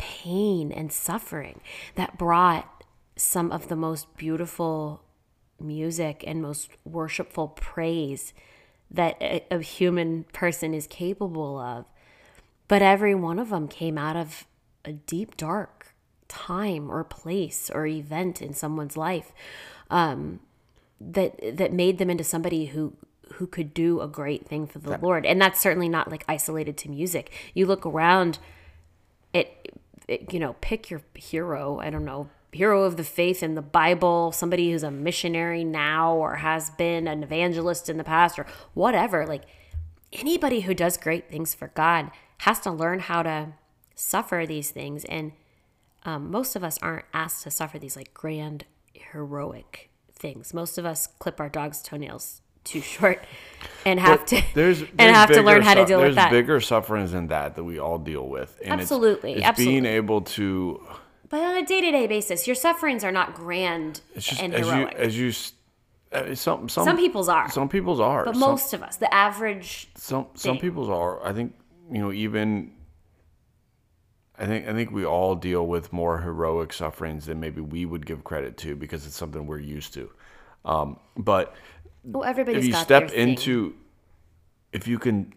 pain 0.00 0.72
and 0.72 0.90
suffering 0.90 1.60
that 1.94 2.16
brought 2.16 2.84
some 3.16 3.52
of 3.52 3.68
the 3.68 3.76
most 3.76 4.16
beautiful 4.16 5.02
music 5.60 6.24
and 6.26 6.40
most 6.40 6.70
worshipful 6.86 7.48
praise 7.48 8.32
that 8.90 9.20
a, 9.20 9.44
a 9.50 9.60
human 9.60 10.24
person 10.32 10.72
is 10.72 10.86
capable 10.86 11.58
of. 11.58 11.84
But 12.66 12.80
every 12.80 13.14
one 13.14 13.38
of 13.38 13.50
them 13.50 13.68
came 13.68 13.98
out 13.98 14.16
of 14.16 14.46
a 14.86 14.92
deep, 14.92 15.36
dark 15.36 15.94
time 16.28 16.90
or 16.90 17.04
place 17.04 17.68
or 17.68 17.86
event 17.86 18.40
in 18.40 18.54
someone's 18.54 18.96
life 18.96 19.32
um, 19.90 20.40
that 20.98 21.58
that 21.58 21.74
made 21.74 21.98
them 21.98 22.08
into 22.08 22.24
somebody 22.24 22.66
who 22.66 22.94
who 23.34 23.46
could 23.46 23.74
do 23.74 24.00
a 24.00 24.08
great 24.08 24.46
thing 24.46 24.66
for 24.66 24.78
the 24.78 24.96
Lord. 24.98 25.26
And 25.26 25.40
that's 25.40 25.60
certainly 25.60 25.88
not 25.88 26.10
like 26.10 26.24
isolated 26.26 26.76
to 26.78 26.90
music. 26.90 27.32
You 27.52 27.66
look 27.66 27.84
around 27.84 28.38
it 29.32 29.74
you 30.32 30.38
know, 30.38 30.56
pick 30.60 30.90
your 30.90 31.02
hero. 31.14 31.78
I 31.78 31.90
don't 31.90 32.04
know, 32.04 32.28
hero 32.52 32.84
of 32.84 32.96
the 32.96 33.04
faith 33.04 33.42
in 33.42 33.54
the 33.54 33.62
Bible, 33.62 34.32
somebody 34.32 34.70
who's 34.70 34.82
a 34.82 34.90
missionary 34.90 35.64
now 35.64 36.14
or 36.14 36.36
has 36.36 36.70
been 36.70 37.06
an 37.06 37.22
evangelist 37.22 37.88
in 37.88 37.96
the 37.96 38.04
past 38.04 38.38
or 38.38 38.46
whatever. 38.74 39.26
Like 39.26 39.44
anybody 40.12 40.60
who 40.60 40.74
does 40.74 40.96
great 40.96 41.28
things 41.30 41.54
for 41.54 41.68
God 41.68 42.10
has 42.38 42.60
to 42.60 42.70
learn 42.70 43.00
how 43.00 43.22
to 43.22 43.52
suffer 43.94 44.44
these 44.46 44.70
things. 44.70 45.04
And 45.04 45.32
um, 46.04 46.30
most 46.30 46.56
of 46.56 46.64
us 46.64 46.78
aren't 46.82 47.04
asked 47.12 47.44
to 47.44 47.50
suffer 47.50 47.78
these 47.78 47.96
like 47.96 48.14
grand, 48.14 48.64
heroic 48.92 49.90
things. 50.12 50.52
Most 50.52 50.78
of 50.78 50.84
us 50.84 51.06
clip 51.06 51.40
our 51.40 51.48
dog's 51.48 51.82
toenails 51.82 52.42
too 52.64 52.80
short 52.80 53.24
and 53.86 53.98
have 54.00 54.26
to 54.26 54.42
There's, 54.54 54.82
and 54.98 55.14
have 55.14 55.30
to 55.30 55.42
learn 55.42 55.62
how 55.62 55.74
to 55.74 55.84
deal 55.84 56.00
with 56.00 56.14
There's 56.14 56.30
bigger 56.30 56.60
sufferings 56.60 57.12
than 57.12 57.28
that 57.28 57.56
that 57.56 57.64
we 57.64 57.78
all 57.78 57.98
deal 57.98 58.28
with. 58.28 58.58
And 58.64 58.80
Absolutely, 58.80 59.34
it's, 59.34 59.42
absolutely. 59.44 59.80
being 59.80 59.86
able 59.86 60.22
to 60.22 60.80
But 61.28 61.42
on 61.42 61.56
a 61.56 61.66
day 61.66 61.80
to 61.80 61.90
day 61.90 62.06
basis, 62.06 62.46
your 62.46 62.56
sufferings 62.56 63.04
are 63.04 63.12
not 63.12 63.34
grand 63.34 64.00
it's 64.14 64.26
just 64.26 64.42
and 64.42 64.54
as 64.54 64.66
you 64.66 64.72
heroic. 64.72 64.94
as 64.94 65.18
you 65.18 65.32
uh, 66.12 66.34
some 66.34 66.68
some 66.68 66.84
Some 66.84 66.96
people's 66.96 67.28
are. 67.28 67.48
some 67.50 67.68
people's 67.68 68.00
are 68.00 68.24
but 68.24 68.34
some, 68.34 68.40
most 68.40 68.72
of 68.72 68.82
us, 68.82 68.96
the 68.96 69.12
average, 69.14 69.88
some 69.94 70.26
some 70.34 70.58
people's 70.58 70.88
are 70.88 71.24
i 71.24 71.32
think 71.32 71.54
you 71.92 71.98
know 72.00 72.10
even 72.12 72.72
i 74.36 74.44
think 74.44 74.66
i 74.66 74.72
think 74.72 74.90
we 74.90 75.04
all 75.04 75.36
deal 75.36 75.64
with 75.66 75.92
more 75.92 76.18
heroic 76.20 76.72
sufferings 76.72 77.26
than 77.26 77.38
maybe 77.38 77.60
we 77.60 77.84
would 77.86 78.06
give 78.06 78.24
credit 78.24 78.56
to 78.56 78.74
because 78.74 79.06
it's 79.06 79.14
something 79.14 79.46
we're 79.46 79.60
used 79.60 79.94
to 79.94 80.10
um, 80.64 80.98
but 81.16 81.54
well, 82.04 82.24
everybody's 82.24 82.64
if 82.64 82.68
you 82.68 82.74
step 82.74 83.10
into 83.12 83.74
if 84.72 84.86
you 84.86 84.98
can 84.98 85.32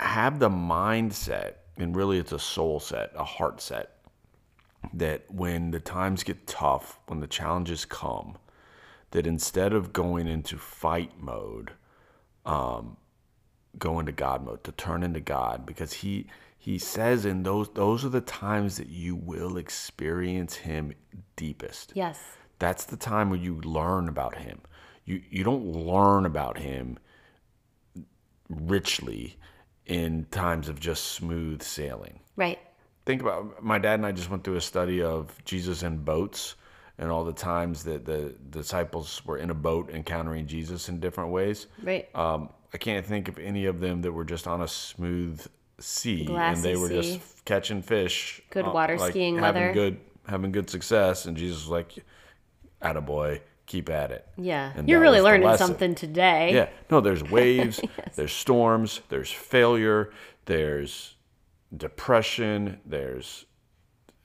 have 0.00 0.38
the 0.38 0.50
mindset 0.50 1.54
and 1.76 1.96
really 1.96 2.18
it's 2.18 2.32
a 2.32 2.38
soul 2.38 2.80
set 2.80 3.12
a 3.16 3.24
heart 3.24 3.60
set 3.60 3.92
that 4.92 5.24
when 5.30 5.70
the 5.70 5.80
times 5.80 6.22
get 6.22 6.46
tough 6.46 6.98
when 7.06 7.20
the 7.20 7.26
challenges 7.26 7.84
come 7.84 8.36
that 9.12 9.26
instead 9.26 9.72
of 9.72 9.92
going 9.92 10.26
into 10.26 10.58
fight 10.58 11.12
mode 11.18 11.72
um, 12.44 12.96
go 13.78 13.98
into 13.98 14.12
god 14.12 14.44
mode 14.44 14.62
to 14.64 14.72
turn 14.72 15.02
into 15.02 15.20
god 15.20 15.64
because 15.64 15.92
he 15.94 16.26
he 16.58 16.78
says 16.78 17.24
in 17.24 17.42
those 17.42 17.68
those 17.70 18.04
are 18.04 18.10
the 18.10 18.20
times 18.20 18.76
that 18.76 18.88
you 18.88 19.14
will 19.16 19.56
experience 19.56 20.56
him 20.56 20.92
deepest 21.36 21.92
Yes. 21.94 22.20
that's 22.58 22.84
the 22.84 22.96
time 22.96 23.30
when 23.30 23.40
you 23.40 23.60
learn 23.60 24.08
about 24.08 24.36
him. 24.36 24.60
You 25.06 25.22
you 25.30 25.44
don't 25.44 25.64
learn 25.64 26.26
about 26.26 26.58
him 26.58 26.98
richly 28.48 29.36
in 29.86 30.26
times 30.30 30.68
of 30.68 30.78
just 30.80 31.12
smooth 31.12 31.62
sailing. 31.62 32.20
Right. 32.36 32.58
Think 33.04 33.22
about 33.22 33.62
my 33.62 33.78
dad 33.78 33.94
and 33.94 34.06
I 34.06 34.12
just 34.12 34.30
went 34.30 34.44
through 34.44 34.56
a 34.56 34.60
study 34.60 35.00
of 35.00 35.32
Jesus 35.44 35.82
in 35.82 35.98
boats 35.98 36.56
and 36.98 37.10
all 37.10 37.24
the 37.24 37.32
times 37.32 37.84
that 37.84 38.04
the 38.04 38.34
disciples 38.50 39.24
were 39.24 39.38
in 39.38 39.50
a 39.50 39.54
boat 39.54 39.90
encountering 39.90 40.46
Jesus 40.46 40.88
in 40.88 40.98
different 40.98 41.30
ways. 41.30 41.66
Right. 41.82 42.08
Um, 42.14 42.50
I 42.74 42.78
can't 42.78 43.06
think 43.06 43.28
of 43.28 43.38
any 43.38 43.66
of 43.66 43.80
them 43.80 44.02
that 44.02 44.12
were 44.12 44.24
just 44.24 44.48
on 44.48 44.60
a 44.60 44.68
smooth 44.68 45.44
sea 45.78 46.26
and 46.30 46.60
they 46.62 46.74
were 46.74 46.88
sea. 46.88 47.02
just 47.02 47.44
catching 47.44 47.80
fish. 47.80 48.42
Good 48.50 48.66
uh, 48.66 48.72
water 48.72 48.98
like 48.98 49.12
skiing 49.12 49.38
having 49.38 49.62
weather. 49.62 49.72
good 49.72 50.00
having 50.26 50.50
good 50.50 50.68
success 50.68 51.26
and 51.26 51.36
Jesus 51.36 51.62
was 51.62 51.70
like, 51.70 52.04
Attaboy, 52.82 53.40
keep 53.66 53.88
at 53.90 54.10
it. 54.12 54.26
yeah. 54.36 54.72
And 54.76 54.88
You're 54.88 55.00
really 55.00 55.20
learning 55.20 55.56
something 55.56 55.94
today. 55.94 56.54
Yeah. 56.54 56.68
No, 56.90 57.00
there's 57.00 57.22
waves, 57.30 57.80
there's 58.14 58.32
storms, 58.32 59.00
there's 59.08 59.30
failure, 59.30 60.10
there's 60.46 61.14
depression, 61.76 62.80
there's 62.86 63.44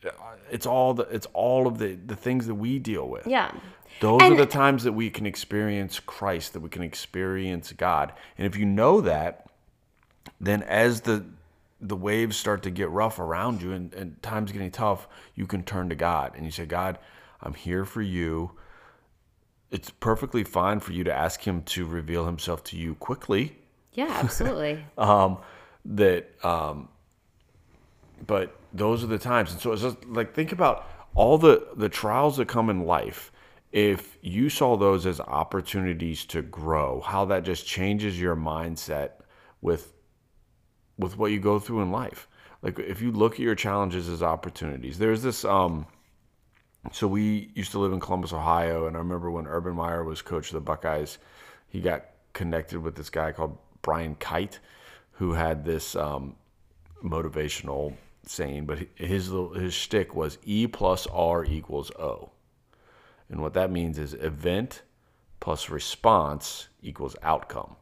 uh, 0.06 0.10
it's 0.49 0.65
all 0.65 0.93
the 0.93 1.04
it's 1.04 1.27
all 1.34 1.67
of 1.67 1.77
the 1.77 1.95
the 2.06 2.15
things 2.15 2.47
that 2.47 2.56
we 2.56 2.80
deal 2.80 3.08
with. 3.08 3.27
Yeah. 3.27 3.51
Those 3.99 4.21
And- 4.21 4.34
are 4.34 4.38
the 4.38 4.45
times 4.45 4.84
that 4.84 4.93
we 4.93 5.10
can 5.10 5.25
experience 5.25 5.99
Christ, 5.99 6.54
that 6.54 6.60
we 6.62 6.69
can 6.69 6.82
experience 6.84 7.71
God. 7.73 8.13
And 8.38 8.47
if 8.47 8.56
you 8.58 8.65
know 8.65 9.01
that, 9.01 9.47
then 10.39 10.63
as 10.63 11.01
the 11.01 11.25
the 11.80 11.95
waves 11.95 12.38
start 12.38 12.62
to 12.63 12.69
get 12.69 12.89
rough 12.91 13.17
around 13.17 13.62
you 13.63 13.71
and, 13.73 13.91
and 13.95 14.21
times 14.21 14.51
getting 14.51 14.69
tough, 14.71 15.08
you 15.34 15.47
can 15.47 15.63
turn 15.63 15.89
to 15.89 15.95
God 15.95 16.34
and 16.36 16.45
you 16.45 16.51
say, 16.51 16.65
God, 16.67 16.99
I'm 17.41 17.56
here 17.56 17.86
for 17.86 18.04
you. 18.04 18.51
It's 19.71 19.89
perfectly 19.89 20.43
fine 20.43 20.81
for 20.81 20.91
you 20.91 21.03
to 21.05 21.13
ask 21.13 21.41
him 21.41 21.63
to 21.63 21.86
reveal 21.86 22.25
himself 22.25 22.63
to 22.65 22.77
you 22.77 22.95
quickly. 22.95 23.57
Yeah, 23.93 24.10
absolutely. 24.10 24.86
Um, 24.97 25.39
that 25.84 26.29
um, 26.45 26.89
but 28.27 28.55
those 28.73 29.03
are 29.03 29.07
the 29.07 29.17
times. 29.17 29.51
And 29.51 29.60
so 29.60 29.71
it's 29.71 29.81
just 29.81 30.05
like 30.05 30.34
think 30.34 30.51
about 30.51 30.88
all 31.15 31.38
the 31.38 31.67
the 31.75 31.89
trials 31.89 32.38
that 32.38 32.47
come 32.47 32.69
in 32.69 32.86
life. 32.86 33.31
If 33.71 34.17
you 34.21 34.49
saw 34.49 34.75
those 34.75 35.05
as 35.05 35.21
opportunities 35.21 36.25
to 36.25 36.41
grow, 36.41 36.99
how 36.99 37.25
that 37.25 37.43
just 37.43 37.65
changes 37.65 38.19
your 38.19 38.36
mindset 38.36 39.12
with 39.62 39.93
with 40.97 41.17
what 41.17 41.31
you 41.31 41.39
go 41.39 41.57
through 41.57 41.81
in 41.81 41.91
life. 41.91 42.27
Like 42.62 42.77
if 42.77 43.01
you 43.01 43.12
look 43.12 43.34
at 43.34 43.39
your 43.39 43.55
challenges 43.55 44.07
as 44.07 44.21
opportunities. 44.21 44.99
There's 44.99 45.23
this 45.23 45.45
um 45.45 45.88
so 46.91 47.08
we 47.08 47.52
used 47.54 47.72
to 47.72 47.80
live 47.80 47.94
in 47.94 48.00
Columbus, 48.00 48.34
Ohio, 48.34 48.88
and 48.88 48.96
I 48.96 49.00
remember 49.00 49.30
when 49.30 49.46
Urban 49.46 49.76
Meyer 49.76 50.04
was 50.04 50.22
coach 50.22 50.48
of 50.48 50.54
the 50.54 50.62
Buckeyes, 50.62 51.20
he 51.67 51.80
got 51.80 52.06
connected 52.34 52.80
with 52.80 52.96
this 52.96 53.10
guy 53.10 53.32
called 53.32 53.58
Brian 53.82 54.15
Kight, 54.15 54.60
who 55.13 55.34
had 55.34 55.63
this 55.63 55.96
um, 55.96 56.36
motivational 57.04 57.94
saying, 58.26 58.65
but 58.65 58.80
his 58.96 59.32
his 59.56 59.74
shtick 59.74 60.15
was 60.15 60.38
E 60.44 60.67
plus 60.67 61.08
R 61.08 61.46
equals 61.46 61.91
O, 62.00 62.32
and 63.30 63.41
what 63.41 63.54
that 63.54 63.72
means 63.72 63.98
is 63.98 64.13
event 64.15 64.82
plus 65.39 65.70
response 65.70 66.67
equals 66.82 67.15
outcome. 67.24 67.76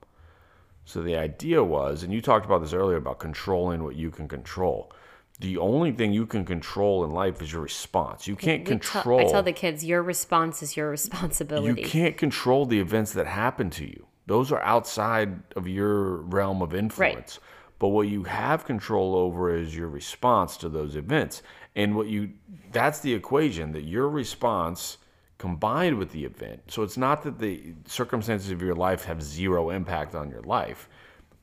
So 0.85 1.03
the 1.03 1.17
idea 1.17 1.63
was, 1.63 2.03
and 2.03 2.11
you 2.11 2.21
talked 2.21 2.45
about 2.45 2.61
this 2.61 2.73
earlier 2.73 2.97
about 2.97 3.19
controlling 3.19 3.83
what 3.83 3.95
you 3.95 4.09
can 4.11 4.27
control. 4.27 4.91
The 5.39 5.57
only 5.57 5.93
thing 5.93 6.11
you 6.11 6.25
can 6.25 6.43
control 6.43 7.05
in 7.05 7.11
life 7.11 7.41
is 7.41 7.53
your 7.53 7.61
response. 7.61 8.27
You 8.27 8.35
can't 8.35 8.61
We 8.61 8.65
control. 8.65 9.21
I 9.21 9.31
tell 9.31 9.43
the 9.43 9.53
kids, 9.53 9.85
your 9.85 10.03
response 10.03 10.61
is 10.61 10.75
your 10.75 10.89
responsibility. 10.89 11.81
you 11.81 11.87
can't 11.87 12.17
control 12.17 12.65
the 12.65 12.79
events 12.79 13.13
that 13.13 13.25
happen 13.25 13.69
to 13.71 13.85
you. 13.85 14.05
Those 14.25 14.51
are 14.51 14.61
outside 14.61 15.41
of 15.55 15.67
your 15.67 16.17
realm 16.17 16.61
of 16.61 16.75
influence. 16.75 17.39
But 17.79 17.87
what 17.89 18.09
you 18.09 18.23
have 18.23 18.65
control 18.65 19.15
over 19.15 19.55
is 19.55 19.75
your 19.75 19.87
response 19.87 20.57
to 20.57 20.69
those 20.69 20.97
events. 20.97 21.41
And 21.75 21.95
what 21.95 22.07
you 22.07 22.33
that's 22.71 22.99
the 22.99 23.13
equation 23.13 23.71
that 23.71 23.83
your 23.83 24.09
response 24.09 24.97
combined 25.37 25.97
with 25.97 26.11
the 26.11 26.25
event. 26.25 26.63
So 26.67 26.83
it's 26.83 26.97
not 26.97 27.23
that 27.23 27.39
the 27.39 27.73
circumstances 27.85 28.51
of 28.51 28.61
your 28.61 28.75
life 28.75 29.05
have 29.05 29.23
zero 29.23 29.69
impact 29.69 30.13
on 30.13 30.29
your 30.29 30.41
life. 30.41 30.89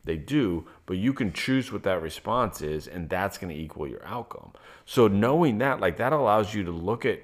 They 0.07 0.17
do, 0.17 0.67
but 0.87 0.97
you 0.97 1.13
can 1.13 1.33
choose 1.33 1.71
what 1.71 1.83
that 1.83 2.01
response 2.01 2.63
is 2.63 2.87
and 2.87 3.09
that's 3.09 3.37
going 3.37 3.55
to 3.55 3.61
equal 3.61 3.87
your 3.87 4.05
outcome. 4.07 4.53
So 4.87 5.09
knowing 5.09 5.59
that 5.59 5.81
like 5.81 5.99
that 5.99 6.13
allows 6.13 6.55
you 6.55 6.65
to 6.65 6.71
look 6.71 7.05
at 7.05 7.21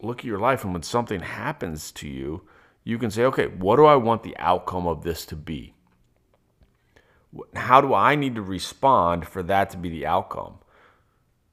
look 0.00 0.20
at 0.20 0.24
your 0.24 0.40
life 0.40 0.64
and 0.64 0.72
when 0.72 0.82
something 0.82 1.20
happens 1.20 1.92
to 1.92 2.08
you, 2.08 2.42
you 2.82 2.98
can 2.98 3.10
say, 3.10 3.24
"Okay, 3.24 3.46
what 3.46 3.76
do 3.76 3.84
I 3.84 3.94
want 3.94 4.24
the 4.24 4.36
outcome 4.38 4.86
of 4.88 5.04
this 5.04 5.24
to 5.26 5.36
be?" 5.36 5.74
How 7.54 7.80
do 7.80 7.94
I 7.94 8.16
need 8.16 8.34
to 8.34 8.42
respond 8.42 9.26
for 9.28 9.42
that 9.44 9.70
to 9.70 9.76
be 9.76 9.88
the 9.88 10.06
outcome? 10.06 10.58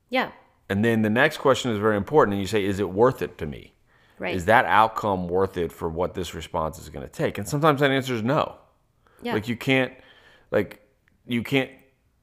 yeah. 0.09 0.31
And 0.71 0.85
then 0.85 1.01
the 1.01 1.09
next 1.09 1.37
question 1.37 1.71
is 1.71 1.79
very 1.79 1.97
important 1.97 2.33
and 2.33 2.41
you 2.41 2.47
say, 2.47 2.63
"Is 2.63 2.79
it 2.79 2.89
worth 2.89 3.21
it 3.21 3.37
to 3.39 3.45
me?" 3.45 3.73
Right. 4.19 4.35
Is 4.35 4.45
that 4.45 4.65
outcome 4.65 5.27
worth 5.27 5.57
it 5.57 5.71
for 5.71 5.89
what 5.89 6.13
this 6.13 6.35
response 6.35 6.77
is 6.77 6.89
going 6.89 7.05
to 7.05 7.11
take? 7.11 7.37
And 7.37 7.47
sometimes 7.47 7.79
that 7.79 7.89
answer 7.89 8.13
is 8.13 8.21
no. 8.21 8.57
yeah. 9.21 9.33
Like 9.33 9.47
you 9.47 9.55
can't, 9.55 9.93
like 10.51 10.81
you 11.27 11.43
can't, 11.43 11.69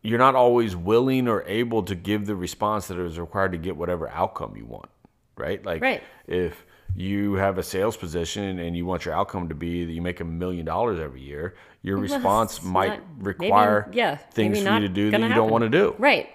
you're 0.03 0.19
not 0.19 0.35
always 0.35 0.75
willing 0.77 1.29
or 1.29 1.43
able 1.47 1.83
to 1.85 1.95
give 1.95 2.27
the 2.27 2.37
response 2.37 2.87
that 2.89 2.99
is 2.99 3.19
required 3.19 3.53
to 3.53 3.59
get 3.59 3.77
whatever 3.77 4.09
outcome 4.09 4.55
you 4.57 4.65
want, 4.65 4.89
right? 5.37 5.65
Like 5.65 5.83
Right. 5.83 6.03
if 6.27 6.65
you 6.95 7.35
have 7.35 7.59
a 7.59 7.63
sales 7.63 7.97
position 7.97 8.59
and 8.59 8.77
you 8.77 8.87
want 8.87 9.05
your 9.05 9.15
outcome 9.15 9.49
to 9.49 9.55
be 9.55 9.85
that 9.85 9.93
you 9.93 10.01
make 10.01 10.21
a 10.21 10.25
million 10.25 10.65
dollars 10.65 10.99
every 11.01 11.21
year, 11.21 11.55
your 11.83 11.99
response 12.09 12.57
it's 12.59 12.65
might 12.67 12.89
not- 12.89 13.01
maybe- 13.19 13.25
require 13.25 13.91
yeah, 13.93 14.17
things 14.17 14.63
for 14.63 14.71
you 14.75 14.81
to 14.81 14.89
do 14.89 15.11
that 15.11 15.21
you 15.21 15.29
don't 15.29 15.51
want 15.51 15.63
to 15.63 15.71
do. 15.71 15.95
right. 15.99 16.29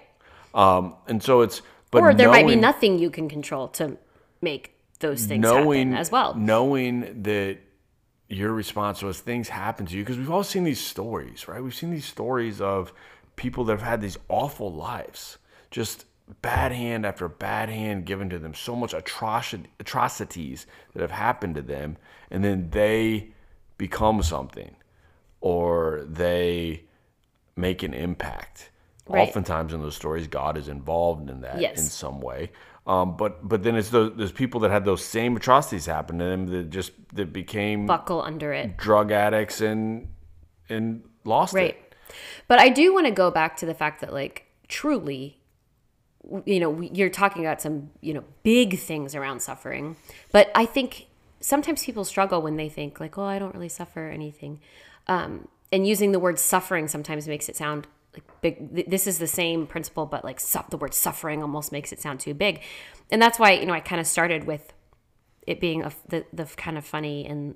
Um, 0.54 0.96
and 1.08 1.22
so 1.22 1.40
it's, 1.40 1.62
but 1.90 2.02
or 2.02 2.12
there 2.14 2.28
might 2.28 2.46
be 2.46 2.56
nothing 2.56 2.98
you 2.98 3.08
can 3.10 3.28
control 3.28 3.68
to 3.68 3.96
make 4.42 4.74
those 5.00 5.24
things 5.24 5.40
knowing 5.42 5.88
happen 5.92 6.00
as 6.00 6.10
well. 6.12 6.34
knowing 6.34 7.22
that 7.22 7.58
your 8.32 8.52
response 8.52 9.02
was 9.02 9.20
things 9.20 9.48
happen 9.50 9.84
to 9.84 9.94
you 9.96 10.02
because 10.02 10.16
we've 10.16 10.30
all 10.30 10.42
seen 10.44 10.64
these 10.64 10.80
stories 10.80 11.46
right 11.48 11.62
we've 11.62 11.74
seen 11.74 11.90
these 11.90 12.04
stories 12.06 12.60
of 12.60 12.92
people 13.36 13.64
that 13.64 13.72
have 13.72 13.82
had 13.82 14.00
these 14.00 14.16
awful 14.28 14.72
lives 14.72 15.38
just 15.70 16.06
bad 16.40 16.72
hand 16.72 17.04
after 17.04 17.28
bad 17.28 17.68
hand 17.68 18.06
given 18.06 18.30
to 18.30 18.38
them 18.38 18.54
so 18.54 18.74
much 18.74 18.94
atroci- 18.94 19.66
atrocities 19.78 20.66
that 20.94 21.02
have 21.02 21.10
happened 21.10 21.54
to 21.54 21.62
them 21.62 21.96
and 22.30 22.42
then 22.42 22.70
they 22.70 23.28
become 23.76 24.22
something 24.22 24.74
or 25.40 26.02
they 26.08 26.84
make 27.54 27.82
an 27.82 27.92
impact 27.92 28.70
Right. 29.08 29.26
Oftentimes 29.28 29.72
in 29.72 29.82
those 29.82 29.96
stories, 29.96 30.28
God 30.28 30.56
is 30.56 30.68
involved 30.68 31.28
in 31.28 31.40
that 31.40 31.60
Yes. 31.60 31.76
in 31.76 31.84
some 31.84 32.20
way. 32.20 32.52
Um, 32.86 33.16
but 33.16 33.46
but 33.48 33.62
then 33.62 33.76
it's 33.76 33.90
those, 33.90 34.12
those 34.16 34.32
people 34.32 34.60
that 34.60 34.70
had 34.72 34.84
those 34.84 35.04
same 35.04 35.36
atrocities 35.36 35.86
happen 35.86 36.18
to 36.18 36.24
them 36.24 36.46
that 36.48 36.70
just 36.70 36.92
that 37.14 37.32
became 37.32 37.86
buckle 37.86 38.20
under 38.22 38.52
it. 38.52 38.76
drug 38.76 39.12
addicts 39.12 39.60
and 39.60 40.08
and 40.68 41.04
lost 41.24 41.54
Right. 41.54 41.76
it. 41.76 41.94
But 42.48 42.58
I 42.58 42.68
do 42.70 42.92
want 42.92 43.06
to 43.06 43.12
go 43.12 43.30
back 43.30 43.56
to 43.58 43.66
the 43.66 43.74
fact 43.74 44.00
that, 44.00 44.12
like, 44.12 44.46
truly, 44.68 45.38
you 46.44 46.58
know, 46.60 46.70
we- 46.70 46.90
you're 46.92 47.08
talking 47.10 47.44
about 47.44 47.60
some, 47.62 47.90
you 48.00 48.12
know, 48.14 48.24
big 48.42 48.78
things 48.78 49.14
around 49.14 49.40
suffering. 49.40 49.96
But 50.32 50.50
I 50.54 50.66
think 50.66 51.06
sometimes 51.40 51.84
people 51.84 52.04
struggle 52.04 52.42
when 52.42 52.56
they 52.56 52.68
think, 52.68 52.98
like, 53.00 53.16
oh, 53.16 53.22
I 53.24 53.38
don't 53.38 53.54
really 53.54 53.68
suffer 53.68 54.08
anything. 54.08 54.60
Um, 55.06 55.48
and 55.70 55.86
using 55.86 56.12
the 56.12 56.18
word 56.18 56.38
suffering 56.38 56.86
sometimes 56.88 57.26
makes 57.28 57.48
it 57.48 57.56
sound 57.56 57.86
like 58.14 58.24
big. 58.40 58.74
th- 58.74 58.86
This 58.86 59.06
is 59.06 59.18
the 59.18 59.26
same 59.26 59.66
principle, 59.66 60.06
but 60.06 60.24
like 60.24 60.40
su- 60.40 60.60
the 60.70 60.76
word 60.76 60.94
suffering 60.94 61.42
almost 61.42 61.72
makes 61.72 61.92
it 61.92 62.00
sound 62.00 62.20
too 62.20 62.34
big. 62.34 62.60
And 63.10 63.20
that's 63.20 63.38
why, 63.38 63.52
you 63.52 63.66
know, 63.66 63.72
I 63.72 63.80
kind 63.80 64.00
of 64.00 64.06
started 64.06 64.44
with 64.44 64.72
it 65.46 65.60
being 65.60 65.82
a, 65.82 65.92
the, 66.08 66.24
the 66.32 66.44
kind 66.44 66.78
of 66.78 66.84
funny 66.84 67.26
and 67.26 67.54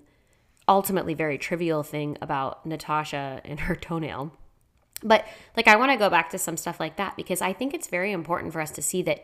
ultimately 0.68 1.14
very 1.14 1.38
trivial 1.38 1.82
thing 1.82 2.18
about 2.20 2.66
Natasha 2.66 3.40
and 3.44 3.60
her 3.60 3.76
toenail. 3.86 4.32
But 5.02 5.26
like 5.56 5.68
I 5.68 5.76
want 5.76 5.92
to 5.92 5.98
go 5.98 6.08
back 6.10 6.30
to 6.30 6.38
some 6.38 6.56
stuff 6.56 6.80
like 6.80 6.96
that 6.96 7.16
because 7.16 7.42
I 7.42 7.52
think 7.52 7.74
it's 7.74 7.88
very 7.88 8.12
important 8.12 8.52
for 8.52 8.60
us 8.60 8.70
to 8.72 8.82
see 8.82 9.02
that 9.02 9.22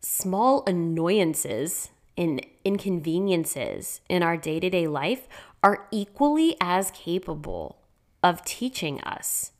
small 0.00 0.64
annoyances 0.66 1.90
and 2.16 2.44
inconveniences 2.64 4.00
in 4.08 4.22
our 4.22 4.36
day-to-day 4.36 4.86
life 4.86 5.28
are 5.62 5.86
equally 5.90 6.56
as 6.60 6.90
capable 6.92 7.78
of 8.22 8.44
teaching 8.44 9.00
us 9.02 9.52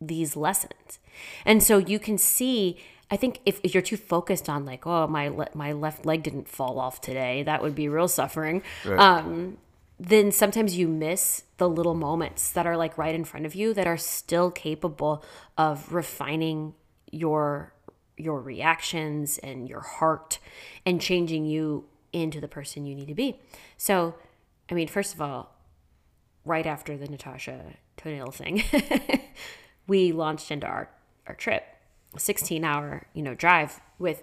these 0.00 0.36
lessons. 0.36 0.98
And 1.44 1.62
so 1.62 1.78
you 1.78 1.98
can 1.98 2.18
see 2.18 2.78
I 3.10 3.16
think 3.16 3.40
if, 3.46 3.60
if 3.62 3.72
you're 3.72 3.82
too 3.82 3.96
focused 3.96 4.48
on 4.48 4.64
like, 4.64 4.86
oh, 4.86 5.06
my 5.06 5.28
le- 5.28 5.48
my 5.54 5.72
left 5.72 6.04
leg 6.04 6.24
didn't 6.24 6.48
fall 6.48 6.80
off 6.80 7.00
today, 7.00 7.44
that 7.44 7.62
would 7.62 7.74
be 7.74 7.88
real 7.88 8.08
suffering. 8.08 8.62
Um, 8.98 9.58
then 9.98 10.32
sometimes 10.32 10.76
you 10.76 10.88
miss 10.88 11.44
the 11.58 11.68
little 11.68 11.94
moments 11.94 12.50
that 12.50 12.66
are 12.66 12.76
like 12.76 12.98
right 12.98 13.14
in 13.14 13.24
front 13.24 13.46
of 13.46 13.54
you 13.54 13.72
that 13.74 13.86
are 13.86 13.96
still 13.96 14.50
capable 14.50 15.24
of 15.56 15.92
refining 15.92 16.74
your 17.10 17.72
your 18.16 18.40
reactions 18.40 19.38
and 19.38 19.68
your 19.68 19.80
heart 19.80 20.38
and 20.84 21.00
changing 21.00 21.44
you 21.44 21.84
into 22.12 22.40
the 22.40 22.48
person 22.48 22.86
you 22.86 22.94
need 22.94 23.08
to 23.08 23.14
be. 23.14 23.38
So, 23.76 24.14
I 24.70 24.74
mean, 24.74 24.88
first 24.88 25.14
of 25.14 25.20
all, 25.20 25.54
right 26.44 26.66
after 26.66 26.96
the 26.96 27.06
Natasha 27.08 27.74
toenail 27.96 28.30
thing, 28.30 28.62
we 29.86 30.12
launched 30.12 30.50
into 30.50 30.66
our, 30.66 30.88
our 31.26 31.34
trip, 31.34 31.64
a 32.14 32.20
16 32.20 32.64
hour, 32.64 33.06
you 33.14 33.22
know, 33.22 33.34
drive 33.34 33.80
with, 33.98 34.22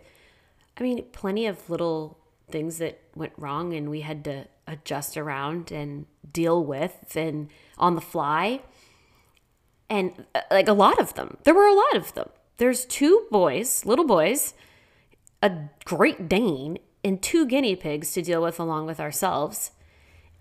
I 0.78 0.84
mean, 0.84 1.04
plenty 1.12 1.46
of 1.46 1.70
little 1.70 2.18
things 2.50 2.78
that 2.78 3.00
went 3.16 3.34
wrong 3.38 3.74
and 3.74 3.90
we 3.90 4.02
had 4.02 4.24
to 4.26 4.48
adjust 4.68 5.18
around 5.18 5.72
and 5.72 6.06
deal 6.32 6.64
with 6.64 7.16
and 7.16 7.50
on 7.78 7.96
the 7.96 8.02
fly. 8.02 8.62
And 9.90 10.26
uh, 10.34 10.42
like 10.52 10.68
a 10.68 10.74
lot 10.74 11.00
of 11.00 11.14
them, 11.16 11.38
there 11.44 11.54
were 11.54 11.68
a 11.68 11.74
lot 11.74 11.96
of 11.96 12.14
them. 12.14 12.30
There's 12.58 12.86
two 12.86 13.26
boys, 13.32 13.86
little 13.86 14.06
boys, 14.06 14.54
a 15.42 15.52
Great 15.86 16.30
Dane, 16.30 16.78
and 17.04 17.22
two 17.22 17.46
guinea 17.46 17.76
pigs 17.76 18.14
to 18.14 18.22
deal 18.22 18.42
with 18.42 18.60
along 18.60 18.86
with 18.86 19.00
ourselves. 19.00 19.72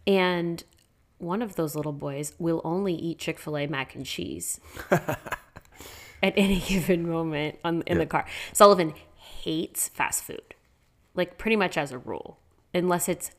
And 0.07 0.62
one 1.23 1.41
of 1.43 1.55
those 1.57 1.75
little 1.75 1.93
boys 1.93 2.35
will 2.39 2.61
only 2.64 2.95
eat 2.95 3.18
Chick 3.18 3.39
fil 3.39 3.57
A 3.57 3.66
mac 3.66 3.95
and 3.95 4.05
cheese 4.05 4.61
at 4.91 6.35
any 6.37 6.61
given 6.61 7.09
moment 7.09 7.59
on, 7.64 7.83
in 7.87 7.99
the 7.99 8.07
car. 8.07 8.27
Sullivan 8.53 8.95
hates 9.16 9.89
fast 9.89 10.25
food, 10.25 10.55
like 11.14 11.39
pretty 11.39 11.57
much 11.57 11.77
as 11.79 11.93
a 11.93 11.99
rule, 11.99 12.39
unless 12.75 13.09
it's 13.09 13.31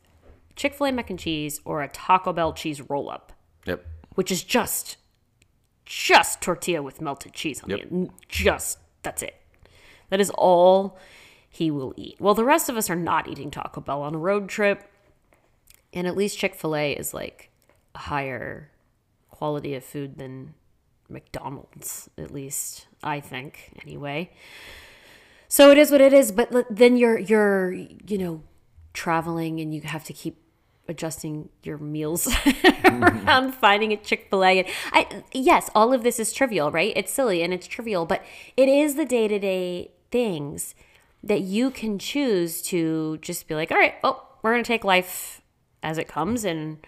Chick 0.56 0.74
fil 0.74 0.88
A 0.88 0.92
mac 0.92 1.10
and 1.10 1.20
cheese 1.20 1.60
or 1.66 1.82
a 1.82 1.88
Taco 1.88 2.34
Bell 2.34 2.54
cheese 2.54 2.82
roll 2.90 3.10
up, 3.10 3.34
Yep. 3.66 3.86
which 4.16 4.32
is 4.32 4.44
just 4.44 4.98
just 5.86 6.40
tortilla 6.42 6.82
with 6.82 7.02
melted 7.02 7.34
cheese 7.34 7.62
on 7.64 7.70
Yep. 7.70 7.80
end. 7.82 8.10
Just 8.30 8.80
that's 9.04 9.22
it. 9.22 9.36
That 10.10 10.22
is 10.22 10.30
all 10.32 10.98
he 11.50 11.70
will 11.70 11.94
eat. 11.98 12.16
Well, 12.20 12.34
the 12.34 12.46
rest 12.46 12.70
of 12.70 12.78
us 12.78 12.90
are 12.90 12.96
not 12.96 13.28
eating 13.28 13.52
Taco 13.52 13.82
Bell 13.82 14.02
on 14.02 14.16
a 14.16 14.18
road 14.18 14.48
trip. 14.50 14.90
And 15.96 16.08
at 16.08 16.16
least 16.16 16.38
Chick 16.40 16.56
fil 16.56 16.76
A 16.76 16.94
is 16.94 17.14
like 17.14 17.50
higher 17.96 18.72
quality 19.30 19.76
of 19.76 19.84
food 19.84 20.18
than 20.18 20.54
McDonald's, 21.10 22.10
at 22.18 22.32
least, 22.32 22.88
I 23.04 23.20
think, 23.20 23.72
anyway. 23.82 24.32
So 25.48 25.70
it 25.70 25.78
is 25.78 25.92
what 25.92 26.02
it 26.02 26.14
is, 26.14 26.32
but 26.32 26.52
then 26.70 26.98
you're 26.98 27.20
you're 27.20 27.72
you 27.72 28.18
know 28.18 28.42
traveling 28.94 29.60
and 29.60 29.74
you 29.74 29.82
have 29.82 30.04
to 30.06 30.14
keep 30.14 30.38
adjusting 30.88 31.50
your 31.62 31.78
meals 31.78 32.28
around 32.86 33.52
finding 33.62 33.92
a 33.94 33.98
Chick-fil-A. 33.98 34.60
And 34.60 34.68
I 34.92 35.24
yes, 35.32 35.70
all 35.76 35.94
of 35.94 36.04
this 36.04 36.20
is 36.20 36.34
trivial, 36.34 36.72
right? 36.72 36.94
It's 36.96 37.12
silly 37.12 37.44
and 37.44 37.54
it's 37.54 37.68
trivial, 37.68 38.06
but 38.06 38.24
it 38.58 38.68
is 38.68 38.96
the 38.96 39.06
day-to-day 39.06 39.92
things 40.12 40.74
that 41.24 41.42
you 41.42 41.70
can 41.70 42.00
choose 42.00 42.62
to 42.64 43.18
just 43.20 43.48
be 43.48 43.56
like, 43.56 43.72
"All 43.72 43.78
right, 43.78 43.96
well, 44.04 44.38
we're 44.42 44.54
going 44.54 44.64
to 44.64 44.68
take 44.68 44.84
life 44.84 45.42
as 45.84 45.98
it 45.98 46.08
comes 46.08 46.44
and 46.44 46.80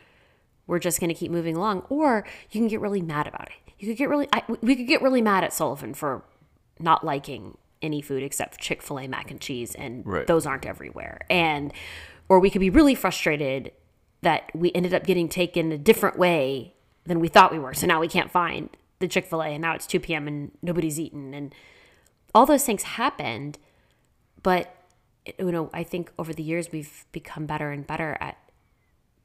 we're 0.67 0.79
just 0.79 0.99
going 0.99 1.09
to 1.09 1.13
keep 1.13 1.31
moving 1.31 1.55
along." 1.55 1.83
Or 1.89 2.25
you 2.51 2.59
can 2.59 2.67
get 2.67 2.81
really 2.81 3.01
mad 3.01 3.27
about 3.27 3.47
it. 3.47 3.71
You 3.79 3.87
could 3.87 3.97
get 3.97 4.09
really 4.09 4.27
I, 4.33 4.43
we 4.61 4.75
could 4.75 4.87
get 4.87 5.01
really 5.01 5.21
mad 5.21 5.43
at 5.43 5.53
Sullivan 5.53 5.93
for 5.93 6.23
not 6.79 7.03
liking 7.05 7.57
any 7.81 8.01
food 8.01 8.23
except 8.23 8.59
Chick-fil-A 8.59 9.07
mac 9.07 9.29
and 9.29 9.39
cheese 9.39 9.75
and 9.75 10.05
Right. 10.05 10.25
those 10.27 10.45
aren't 10.45 10.65
everywhere. 10.65 11.21
And 11.29 11.71
or 12.29 12.39
we 12.39 12.49
could 12.49 12.61
be 12.61 12.69
really 12.69 12.95
frustrated 12.95 13.71
that 14.21 14.49
we 14.55 14.71
ended 14.73 14.93
up 14.93 15.03
getting 15.05 15.29
taken 15.29 15.71
a 15.71 15.77
different 15.77 16.17
way 16.17 16.73
than 17.03 17.19
we 17.19 17.27
thought 17.27 17.51
we 17.51 17.59
were. 17.59 17.73
So 17.73 17.85
now 17.85 17.99
we 17.99 18.07
can't 18.07 18.31
find 18.31 18.69
the 18.99 19.07
Chick-fil-A 19.07 19.49
and 19.49 19.61
now 19.61 19.75
it's 19.75 19.85
2 19.85 19.99
p.m. 19.99 20.27
and 20.27 20.51
nobody's 20.63 20.99
eaten 20.99 21.33
and 21.33 21.53
all 22.33 22.45
those 22.45 22.65
things 22.65 22.83
happened, 22.83 23.59
but 24.41 24.75
you 25.39 25.51
know, 25.51 25.69
I 25.73 25.83
think 25.83 26.11
over 26.17 26.33
the 26.33 26.43
years 26.43 26.71
we've 26.71 27.05
become 27.11 27.45
better 27.45 27.71
and 27.71 27.85
better 27.85 28.17
at 28.19 28.37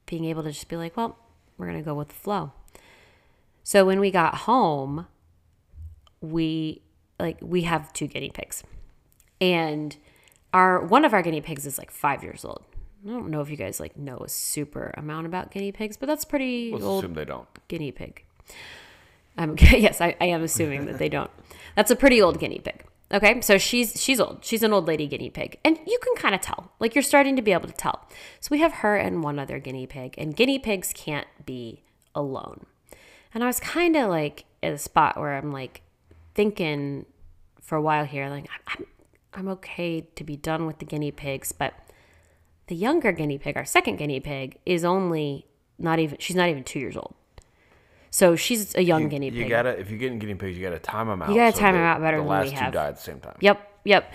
being 0.05 0.25
able 0.25 0.43
to 0.43 0.51
just 0.51 0.67
be 0.67 0.75
like, 0.77 0.95
well, 0.95 1.17
we're 1.61 1.67
going 1.67 1.79
to 1.79 1.85
go 1.85 1.93
with 1.93 2.09
the 2.09 2.15
flow. 2.15 2.51
So 3.63 3.85
when 3.85 3.99
we 3.99 4.11
got 4.11 4.35
home, 4.35 5.07
we 6.19 6.81
like 7.19 7.37
we 7.41 7.61
have 7.61 7.93
two 7.93 8.07
guinea 8.07 8.31
pigs. 8.31 8.63
And 9.39 9.95
our 10.53 10.83
one 10.83 11.05
of 11.05 11.13
our 11.13 11.21
guinea 11.21 11.41
pigs 11.41 11.65
is 11.65 11.77
like 11.77 11.91
5 11.91 12.23
years 12.23 12.43
old. 12.43 12.63
I 13.05 13.09
don't 13.09 13.29
know 13.29 13.41
if 13.41 13.49
you 13.49 13.57
guys 13.57 13.79
like 13.79 13.97
know 13.97 14.17
a 14.17 14.29
super 14.29 14.93
amount 14.97 15.25
about 15.27 15.51
guinea 15.51 15.71
pigs, 15.71 15.97
but 15.97 16.07
that's 16.07 16.25
pretty 16.25 16.71
Let's 16.71 16.83
old 16.83 17.03
assume 17.03 17.13
they 17.13 17.25
don't. 17.25 17.47
guinea 17.67 17.91
pig. 17.91 18.23
Um, 19.37 19.55
yes, 19.59 20.01
I, 20.01 20.15
I 20.19 20.25
am 20.25 20.43
assuming 20.43 20.85
that 20.85 20.97
they 20.97 21.09
don't. 21.09 21.31
That's 21.75 21.89
a 21.89 21.95
pretty 21.95 22.21
old 22.21 22.39
guinea 22.39 22.59
pig. 22.59 22.83
Okay, 23.13 23.41
so 23.41 23.57
she's 23.57 24.01
she's 24.01 24.21
old. 24.21 24.39
She's 24.45 24.63
an 24.63 24.71
old 24.71 24.87
lady 24.87 25.05
guinea 25.05 25.29
pig, 25.29 25.59
and 25.65 25.77
you 25.85 25.99
can 26.01 26.15
kind 26.15 26.33
of 26.33 26.39
tell. 26.41 26.71
Like 26.79 26.95
you're 26.95 27.01
starting 27.01 27.35
to 27.35 27.41
be 27.41 27.51
able 27.51 27.67
to 27.67 27.73
tell. 27.73 28.07
So 28.39 28.47
we 28.51 28.59
have 28.59 28.73
her 28.75 28.95
and 28.95 29.21
one 29.21 29.37
other 29.37 29.59
guinea 29.59 29.85
pig, 29.85 30.15
and 30.17 30.35
guinea 30.35 30.59
pigs 30.59 30.93
can't 30.93 31.27
be 31.45 31.83
alone. 32.15 32.65
And 33.33 33.43
I 33.43 33.47
was 33.47 33.59
kind 33.59 33.95
of 33.97 34.09
like 34.09 34.45
at 34.63 34.73
a 34.73 34.77
spot 34.77 35.17
where 35.19 35.35
I'm 35.35 35.51
like 35.51 35.81
thinking 36.35 37.05
for 37.61 37.75
a 37.75 37.81
while 37.81 38.05
here, 38.05 38.29
like 38.29 38.47
I'm 38.67 38.85
I'm 39.33 39.47
okay 39.49 40.01
to 40.01 40.23
be 40.23 40.37
done 40.37 40.65
with 40.65 40.79
the 40.79 40.85
guinea 40.85 41.11
pigs, 41.11 41.51
but 41.51 41.73
the 42.67 42.75
younger 42.75 43.11
guinea 43.11 43.37
pig, 43.37 43.57
our 43.57 43.65
second 43.65 43.97
guinea 43.97 44.21
pig, 44.21 44.57
is 44.65 44.85
only 44.85 45.47
not 45.77 45.99
even 45.99 46.17
she's 46.19 46.35
not 46.35 46.47
even 46.47 46.63
two 46.63 46.79
years 46.79 46.95
old. 46.95 47.15
So 48.13 48.35
she's 48.35 48.75
a 48.75 48.83
young 48.83 49.07
guinea 49.07 49.31
pig. 49.31 49.39
You 49.39 49.49
gotta 49.49 49.69
if 49.79 49.89
you're 49.89 49.97
getting 49.97 50.19
guinea 50.19 50.35
pigs, 50.35 50.57
you 50.57 50.63
gotta 50.63 50.79
time 50.79 51.07
them 51.07 51.21
out. 51.21 51.29
You 51.29 51.35
gotta 51.35 51.53
so 51.53 51.59
time 51.61 51.75
'em 51.75 51.81
that 51.81 51.95
out 51.95 52.01
better 52.01 52.17
the 52.17 52.23
than 52.23 52.29
we 52.29 52.35
last 52.35 52.49
two 52.49 52.55
have. 52.55 52.73
die 52.73 52.87
at 52.87 52.95
the 52.97 53.01
same 53.01 53.19
time. 53.21 53.35
Yep, 53.39 53.79
yep. 53.85 54.13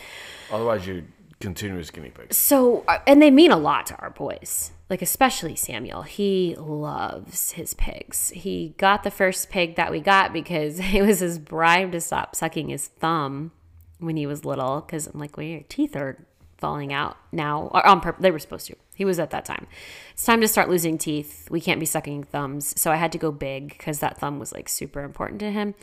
Otherwise, 0.53 0.86
you 0.86 1.05
continuous 1.40 1.90
guinea 1.90 2.11
pigs. 2.11 2.36
So, 2.36 2.84
uh, 2.88 2.99
and 3.07 3.20
they 3.22 3.30
mean 3.30 3.51
a 3.51 3.57
lot 3.57 3.86
to 3.86 3.97
our 3.97 4.11
boys, 4.11 4.72
like 4.90 5.01
especially 5.03 5.57
Samuel. 5.57 6.03
He 6.03 6.55
loves 6.59 7.53
his 7.53 7.74
pigs. 7.74 8.30
He 8.30 8.74
got 8.78 9.03
the 9.03 9.11
first 9.11 9.49
pig 9.51 9.76
that 9.76 9.90
we 9.90 10.01
got 10.01 10.32
because 10.32 10.78
it 10.94 11.03
was 11.03 11.20
his 11.20 11.38
bribe 11.38 11.92
to 11.92 12.01
stop 12.01 12.36
sucking 12.36 12.68
his 12.68 12.88
thumb 12.88 13.53
when 13.99 14.16
he 14.16 14.26
was 14.26 14.44
little. 14.44 14.82
Because 14.82 15.07
I'm 15.07 15.18
like, 15.18 15.36
well, 15.36 15.47
your 15.47 15.62
teeth 15.68 15.97
are 15.97 16.18
falling 16.59 16.92
out 16.92 17.16
now. 17.32 17.70
Or 17.72 17.86
on 17.86 18.01
purpose, 18.01 18.22
they 18.22 18.30
were 18.30 18.38
supposed 18.38 18.66
to. 18.68 18.76
He 18.97 19.05
was 19.05 19.20
at 19.20 19.30
that 19.30 19.44
time. 19.44 19.68
It's 20.12 20.24
time 20.24 20.40
to 20.40 20.49
start 20.49 20.68
losing 20.68 20.99
teeth. 20.99 21.49
We 21.51 21.61
can't 21.61 21.78
be 21.78 21.86
sucking 21.86 22.24
thumbs. 22.24 22.74
So 22.80 22.90
I 22.90 22.97
had 22.97 23.12
to 23.12 23.18
go 23.18 23.30
big 23.30 23.68
because 23.68 24.01
that 24.01 24.18
thumb 24.18 24.40
was 24.40 24.53
like 24.53 24.68
super 24.68 25.05
important 25.05 25.38
to 25.40 25.53
him. 25.53 25.74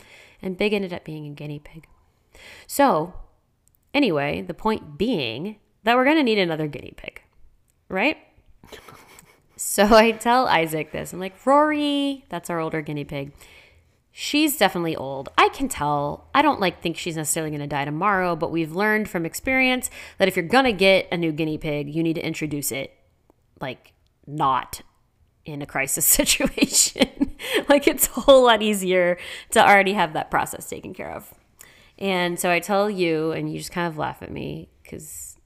And 0.42 0.58
big 0.58 0.74
ended 0.74 0.92
up 0.92 1.04
being 1.04 1.26
a 1.26 1.30
guinea 1.30 1.60
pig. 1.60 1.86
So 2.66 3.14
Anyway, 3.94 4.42
the 4.42 4.54
point 4.54 4.98
being 4.98 5.56
that 5.84 5.96
we're 5.96 6.04
going 6.04 6.16
to 6.16 6.22
need 6.24 6.38
another 6.38 6.66
guinea 6.66 6.92
pig, 6.96 7.22
right? 7.88 8.18
so 9.56 9.94
I 9.94 10.10
tell 10.10 10.48
Isaac 10.48 10.90
this. 10.90 11.12
I'm 11.12 11.20
like, 11.20 11.46
Rory, 11.46 12.24
that's 12.28 12.50
our 12.50 12.58
older 12.58 12.82
guinea 12.82 13.04
pig. 13.04 13.32
she's 14.10 14.56
definitely 14.56 14.96
old. 14.96 15.28
I 15.38 15.48
can 15.50 15.68
tell. 15.68 16.28
I 16.34 16.42
don't 16.42 16.60
like 16.60 16.82
think 16.82 16.96
she's 16.96 17.16
necessarily 17.16 17.50
going 17.50 17.60
to 17.60 17.68
die 17.68 17.84
tomorrow, 17.84 18.34
but 18.34 18.50
we've 18.50 18.74
learned 18.74 19.08
from 19.08 19.24
experience 19.24 19.90
that 20.18 20.26
if 20.26 20.34
you're 20.34 20.44
going 20.44 20.64
to 20.64 20.72
get 20.72 21.06
a 21.12 21.16
new 21.16 21.30
guinea 21.30 21.58
pig, 21.58 21.94
you 21.94 22.02
need 22.02 22.14
to 22.14 22.26
introduce 22.26 22.72
it 22.72 22.92
like 23.60 23.92
not 24.26 24.80
in 25.44 25.60
a 25.62 25.66
crisis 25.66 26.04
situation. 26.18 27.36
like 27.68 27.86
it's 27.86 28.08
a 28.16 28.20
whole 28.20 28.44
lot 28.44 28.62
easier 28.62 29.18
to 29.50 29.60
already 29.60 29.92
have 29.92 30.12
that 30.14 30.30
process 30.30 30.68
taken 30.68 30.94
care 30.94 31.10
of. 31.10 31.32
And 31.98 32.38
so 32.40 32.50
I 32.50 32.58
tell 32.58 32.90
you, 32.90 33.30
and 33.32 33.50
you 33.52 33.58
just 33.58 33.70
kind 33.70 33.86
of 33.86 33.96
laugh 33.96 34.22
at 34.22 34.32
me 34.32 34.68
because, 34.82 35.36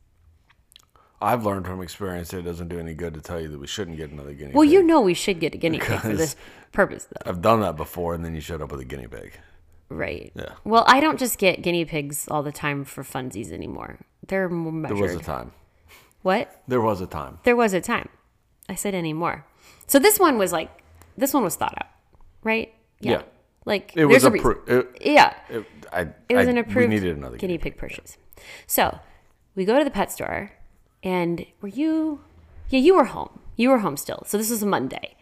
I've 1.21 1.45
learned 1.45 1.67
from 1.67 1.83
experience 1.83 2.29
that 2.31 2.39
it 2.39 2.43
doesn't 2.43 2.69
do 2.69 2.79
any 2.79 2.95
good 2.95 3.13
to 3.15 3.21
tell 3.21 3.41
you 3.41 3.49
that 3.49 3.59
we 3.59 3.67
shouldn't 3.67 3.97
get 3.97 4.11
another 4.13 4.33
guinea 4.35 4.53
well, 4.55 4.63
pig. 4.65 4.73
you 4.73 4.83
know, 4.85 5.01
we 5.01 5.15
should 5.15 5.41
get 5.41 5.53
a 5.55 5.59
guinea 5.59 5.81
pig 5.81 5.99
for 6.01 6.15
this 6.15 6.37
purpose, 6.73 7.07
though. 7.11 7.29
I've 7.29 7.43
done 7.43 7.61
that 7.61 7.77
before, 7.77 8.15
and 8.15 8.25
then 8.25 8.35
you 8.37 8.41
showed 8.41 8.63
up 8.63 8.71
with 8.71 8.81
a 8.81 8.85
guinea 8.85 9.09
pig. 9.09 9.33
Right. 9.91 10.31
Yeah. 10.37 10.53
Well, 10.65 10.85
I 10.87 11.01
don't 11.01 11.19
just 11.19 11.39
get 11.39 11.61
guinea 11.63 11.85
pigs 11.85 12.29
all 12.31 12.43
the 12.43 12.53
time 12.53 12.85
for 12.85 13.03
funsies 13.03 13.51
anymore. 13.53 13.99
They're 14.27 14.49
more 14.49 14.71
There 14.73 14.81
measured. 14.95 15.01
was 15.01 15.15
a 15.17 15.19
time. 15.19 15.53
What? 16.23 16.63
There 16.69 16.81
was 16.81 17.01
a 17.01 17.07
time. 17.07 17.39
There 17.45 17.57
was 17.57 17.73
a 17.75 17.81
time. 17.81 18.09
I 18.69 18.75
said 18.75 18.95
anymore. 18.95 19.45
So 19.87 19.99
this 19.99 20.19
one 20.19 20.37
was 20.39 20.53
like, 20.53 20.71
this 21.17 21.33
one 21.33 21.43
was 21.43 21.57
thought 21.57 21.75
out, 21.79 21.89
right? 22.43 22.73
Yeah. 23.01 23.23
Like 23.65 23.93
It 23.97 24.07
was 24.07 24.25
approved. 24.25 24.69
Yeah. 25.01 25.35
it, 25.49 25.65
I, 25.93 26.09
It 26.29 26.37
was 26.37 26.47
I- 26.47 26.51
an 26.51 26.59
approved 26.59 26.89
We 26.91 26.95
needed 26.97 27.17
another 27.17 27.37
guinea 27.37 27.55
guinea 27.55 27.59
pig 27.59 27.77
purchase. 27.79 28.17
So 28.67 28.99
we 29.55 29.65
go 29.65 29.79
to 29.79 29.85
the 29.85 29.91
pet 29.91 30.13
store, 30.13 30.53
and 31.03 31.45
were 31.61 31.69
you? 31.69 32.21
Yeah, 32.71 32.81
you 32.81 32.95
were 32.95 33.05
home. 33.07 33.41
You 33.57 33.71
were 33.71 33.79
home 33.79 33.97
still. 33.97 34.23
So 34.27 34.39
this 34.39 34.51
was 34.51 34.63
a 34.63 34.67
Monday, 34.67 35.17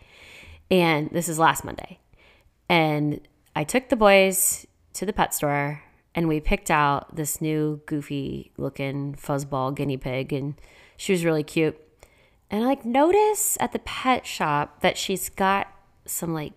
and 0.70 1.10
this 1.10 1.28
is 1.28 1.38
last 1.38 1.64
Monday, 1.64 1.98
and 2.68 3.20
I 3.54 3.64
took 3.64 3.88
the 3.88 3.96
boys 3.96 4.66
to 4.94 5.06
the 5.06 5.12
pet 5.12 5.32
store, 5.34 5.82
and 6.16 6.28
we 6.28 6.40
picked 6.40 6.70
out 6.70 7.14
this 7.14 7.42
new 7.42 7.82
goofy 7.84 8.50
looking 8.56 9.14
fuzzball 9.14 9.74
guinea 9.74 9.98
pig, 9.98 10.32
and 10.32 10.54
she 10.96 11.12
was 11.12 11.26
really 11.26 11.44
cute. 11.44 11.78
And 12.50 12.64
I 12.64 12.66
like 12.66 12.86
notice 12.86 13.58
at 13.60 13.72
the 13.72 13.80
pet 13.80 14.26
shop 14.26 14.80
that 14.80 14.96
she's 14.96 15.28
got 15.28 15.68
some 16.06 16.32
like 16.32 16.54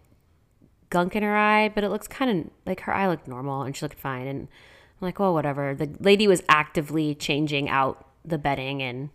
gunk 0.89 1.13
in 1.15 1.23
her 1.23 1.35
eye, 1.35 1.69
but 1.69 1.83
it 1.83 1.89
looks 1.89 2.07
kind 2.07 2.31
of 2.31 2.51
like 2.65 2.81
her 2.81 2.93
eye 2.93 3.07
looked 3.07 3.27
normal 3.27 3.63
and 3.63 3.75
she 3.75 3.83
looked 3.83 3.99
fine. 3.99 4.27
And 4.27 4.47
I'm 5.01 5.05
like, 5.05 5.19
well, 5.19 5.33
whatever. 5.33 5.75
The 5.75 5.89
lady 5.99 6.25
was 6.25 6.41
actively 6.47 7.13
changing 7.13 7.69
out 7.69 8.07
the 8.23 8.37
bedding, 8.37 8.81
and 8.81 9.09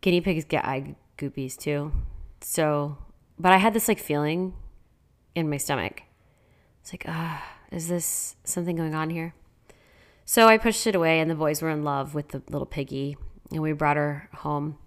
guinea 0.00 0.20
pigs 0.20 0.44
get 0.44 0.64
eye 0.64 0.96
goopies 1.18 1.56
too. 1.56 1.92
So, 2.40 2.98
but 3.38 3.52
I 3.52 3.58
had 3.58 3.74
this 3.74 3.86
like 3.86 4.00
feeling 4.00 4.54
in 5.36 5.48
my 5.48 5.56
stomach. 5.56 6.02
It's 6.80 6.92
like, 6.92 7.04
ah, 7.06 7.55
is 7.70 7.88
this 7.88 8.36
something 8.44 8.76
going 8.76 8.94
on 8.94 9.10
here? 9.10 9.34
So 10.24 10.48
I 10.48 10.58
pushed 10.58 10.86
it 10.86 10.94
away, 10.94 11.20
and 11.20 11.30
the 11.30 11.34
boys 11.34 11.62
were 11.62 11.70
in 11.70 11.84
love 11.84 12.14
with 12.14 12.28
the 12.28 12.42
little 12.50 12.66
piggy, 12.66 13.16
and 13.50 13.62
we 13.62 13.72
brought 13.72 13.96
her 13.96 14.28
home. 14.34 14.78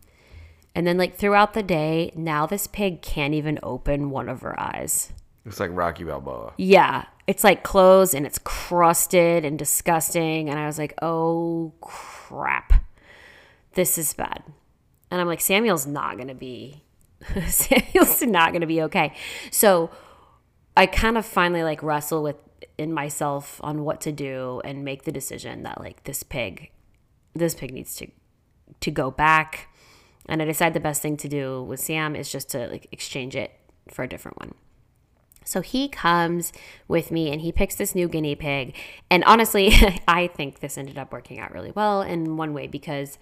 And 0.76 0.86
then, 0.86 0.98
like 0.98 1.16
throughout 1.16 1.54
the 1.54 1.64
day, 1.64 2.12
now 2.16 2.46
this 2.46 2.68
pig 2.68 3.02
can't 3.02 3.34
even 3.34 3.60
open 3.64 4.10
one 4.10 4.30
of 4.30 4.42
her 4.42 4.60
eyes. 4.60 5.14
It's 5.46 5.60
like 5.60 5.72
Rocky 5.74 6.04
Balboa. 6.04 6.54
Yeah, 6.58 7.06
it's 7.26 7.44
like 7.44 7.64
closed 7.64 8.14
and 8.14 8.26
it's 8.26 8.40
crusted 8.40 9.46
and 9.46 9.58
disgusting. 9.58 10.50
And 10.50 10.60
I 10.60 10.66
was 10.66 10.78
like, 10.78 10.94
oh 11.02 11.74
crap, 11.80 12.84
this 13.74 13.98
is 13.98 14.14
bad. 14.14 14.44
And 15.12 15.22
I'm 15.22 15.28
like, 15.28 15.42
Samuel's 15.42 15.88
not 15.88 16.18
gonna 16.18 16.36
be, 16.36 16.84
Samuel's 17.48 18.22
not 18.22 18.52
gonna 18.52 18.68
be 18.68 18.82
okay. 18.84 19.14
So 19.52 19.90
I 20.76 20.86
kind 20.86 21.18
of 21.18 21.26
finally 21.26 21.64
like 21.64 21.82
wrestle 21.84 22.24
with 22.24 22.38
in 22.78 22.94
myself 22.94 23.60
on 23.64 23.84
what 23.84 24.02
to 24.02 24.12
do 24.12 24.62
and 24.64 24.84
make 24.84 25.04
the 25.04 25.12
decision 25.12 25.64
that 25.64 25.80
like 25.80 26.04
this 26.04 26.24
pig, 26.24 26.72
this 27.34 27.56
pig 27.56 27.74
needs 27.74 27.96
to 27.96 28.08
to 28.82 28.92
go 28.92 29.12
back. 29.12 29.68
And 30.28 30.42
I 30.42 30.46
decided 30.46 30.74
the 30.74 30.80
best 30.80 31.02
thing 31.02 31.18
to 31.18 31.28
do 31.28 31.64
with 31.64 31.80
Sam 31.80 32.16
is 32.16 32.32
just 32.32 32.50
to 32.50 32.68
like 32.68 32.88
exchange 32.92 33.36
it 33.36 33.52
for 33.90 34.04
a 34.04 34.08
different 34.08 34.40
one. 34.40 34.54
So 35.44 35.62
he 35.62 35.90
comes 35.90 36.54
with 36.88 37.10
me 37.10 37.32
and 37.32 37.42
he 37.42 37.52
picks 37.52 37.76
this 37.76 37.96
new 37.96 38.08
guinea 38.08 38.36
pig. 38.36 38.76
And 39.10 39.24
honestly, 39.24 39.74
I 40.08 40.28
think 40.28 40.60
this 40.60 40.78
ended 40.78 40.98
up 40.98 41.12
working 41.12 41.40
out 41.40 41.52
really 41.52 41.72
well 41.72 42.04
in 42.04 42.38
one 42.38 42.54
way 42.54 42.68
because 42.68 43.18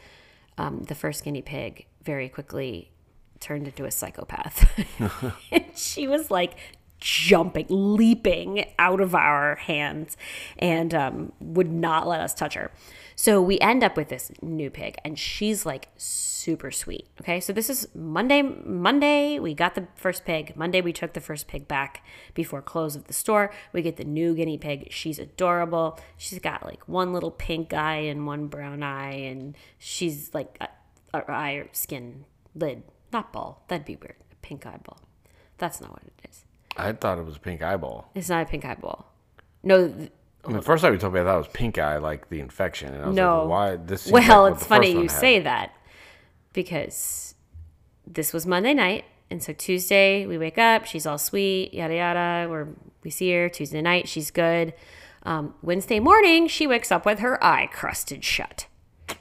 um, 0.57 0.83
the 0.83 0.95
first 0.95 1.23
guinea 1.23 1.41
pig 1.41 1.85
very 2.03 2.27
quickly 2.27 2.91
turned 3.39 3.67
into 3.67 3.85
a 3.85 3.91
psychopath. 3.91 4.67
and 5.51 5.65
she 5.75 6.07
was 6.07 6.29
like 6.29 6.55
jumping, 6.99 7.65
leaping 7.69 8.65
out 8.79 9.01
of 9.01 9.13
our 9.13 9.55
hands 9.55 10.17
and 10.57 10.93
um, 10.93 11.31
would 11.39 11.71
not 11.71 12.07
let 12.07 12.19
us 12.19 12.33
touch 12.33 12.55
her. 12.55 12.71
So 13.15 13.41
we 13.41 13.59
end 13.59 13.83
up 13.83 13.97
with 13.97 14.09
this 14.09 14.31
new 14.41 14.69
pig 14.69 14.97
and 15.03 15.17
she's 15.17 15.65
like 15.65 15.89
super 15.97 16.69
sweet. 16.69 17.07
Okay. 17.19 17.39
So 17.39 17.51
this 17.51 17.69
is 17.69 17.87
Monday. 17.95 18.41
Monday, 18.41 19.39
we 19.39 19.53
got 19.53 19.75
the 19.75 19.87
first 19.95 20.23
pig. 20.23 20.55
Monday, 20.55 20.81
we 20.81 20.93
took 20.93 21.13
the 21.13 21.19
first 21.19 21.47
pig 21.47 21.67
back 21.67 22.03
before 22.35 22.61
close 22.61 22.95
of 22.95 23.05
the 23.05 23.13
store. 23.13 23.51
We 23.73 23.81
get 23.81 23.97
the 23.97 24.03
new 24.03 24.35
guinea 24.35 24.57
pig. 24.57 24.87
She's 24.91 25.19
adorable. 25.19 25.99
She's 26.15 26.39
got 26.39 26.63
like 26.63 26.87
one 26.87 27.11
little 27.11 27.31
pink 27.31 27.73
eye 27.73 28.01
and 28.01 28.27
one 28.27 28.47
brown 28.47 28.83
eye. 28.83 29.13
And 29.13 29.57
she's 29.79 30.33
like 30.33 30.57
a, 30.61 30.69
a 31.13 31.31
eye 31.31 31.67
skin 31.71 32.25
lid, 32.53 32.83
not 33.11 33.33
ball. 33.33 33.63
That'd 33.67 33.85
be 33.85 33.95
weird. 33.95 34.17
A 34.31 34.35
pink 34.41 34.65
eyeball. 34.65 35.01
That's 35.57 35.81
not 35.81 35.91
what 35.91 36.03
it 36.03 36.29
is. 36.29 36.46
I 36.77 36.93
thought 36.93 37.17
it 37.17 37.25
was 37.25 37.35
a 37.35 37.39
pink 37.39 37.61
eyeball. 37.61 38.09
It's 38.15 38.29
not 38.29 38.43
a 38.43 38.45
pink 38.45 38.63
eyeball. 38.65 39.11
No, 39.63 39.87
th- 39.87 40.11
I 40.45 40.47
mean, 40.47 40.57
the 40.57 40.61
first 40.63 40.81
time 40.83 40.93
you 40.93 40.99
told 40.99 41.13
me, 41.13 41.19
I 41.19 41.23
thought 41.23 41.35
it 41.35 41.39
was 41.39 41.47
pink 41.49 41.77
eye, 41.77 41.97
like 41.97 42.29
the 42.29 42.39
infection. 42.39 42.93
And 42.93 43.03
I 43.03 43.07
was 43.07 43.15
No. 43.15 43.39
like, 43.41 43.49
why? 43.49 43.75
This 43.77 44.09
well, 44.11 44.43
like 44.43 44.53
it's 44.53 44.65
funny 44.65 44.91
you 44.91 45.01
had. 45.01 45.11
say 45.11 45.39
that 45.39 45.73
because 46.53 47.35
this 48.05 48.31
was 48.31 48.45
Monday 48.45 48.73
night, 48.73 49.05
and 49.29 49.43
so 49.43 49.51
Tuesday 49.53 50.25
we 50.25 50.37
wake 50.37 50.57
up, 50.57 50.85
she's 50.85 51.05
all 51.05 51.17
sweet, 51.17 51.73
yada 51.73 51.95
yada. 51.95 52.47
We're 52.49 52.67
we 53.03 53.09
see 53.09 53.31
her 53.33 53.49
Tuesday 53.49 53.81
night, 53.81 54.07
she's 54.07 54.31
good. 54.31 54.73
Um, 55.23 55.55
Wednesday 55.61 55.99
morning, 55.99 56.47
she 56.47 56.65
wakes 56.67 56.91
up 56.91 57.05
with 57.05 57.19
her 57.19 57.43
eye 57.43 57.67
crusted 57.73 58.23
shut. 58.23 58.67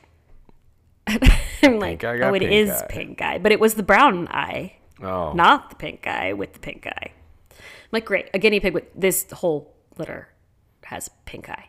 I'm 1.09 1.79
like, 1.81 2.03
oh, 2.05 2.35
it 2.35 2.43
is 2.43 2.71
eye." 2.71 2.87
pink 2.89 3.23
eye, 3.23 3.39
but 3.39 3.51
it 3.53 3.59
was 3.61 3.75
the 3.75 3.83
brown 3.83 4.29
eye, 4.29 4.77
Oh, 5.03 5.33
not 5.33 5.71
the 5.71 5.77
pink 5.77 6.07
eye 6.07 6.33
with 6.33 6.53
the 6.53 6.59
pink 6.61 6.87
eye. 6.87 7.13
I'm 7.87 7.91
like, 7.93 8.05
great, 8.05 8.29
a 8.35 8.39
guinea 8.39 8.61
pig 8.61 8.75
with 8.75 8.85
this 8.95 9.27
whole 9.33 9.73
litter 9.97 10.29
has 10.85 11.09
pink 11.25 11.49
eye. 11.49 11.69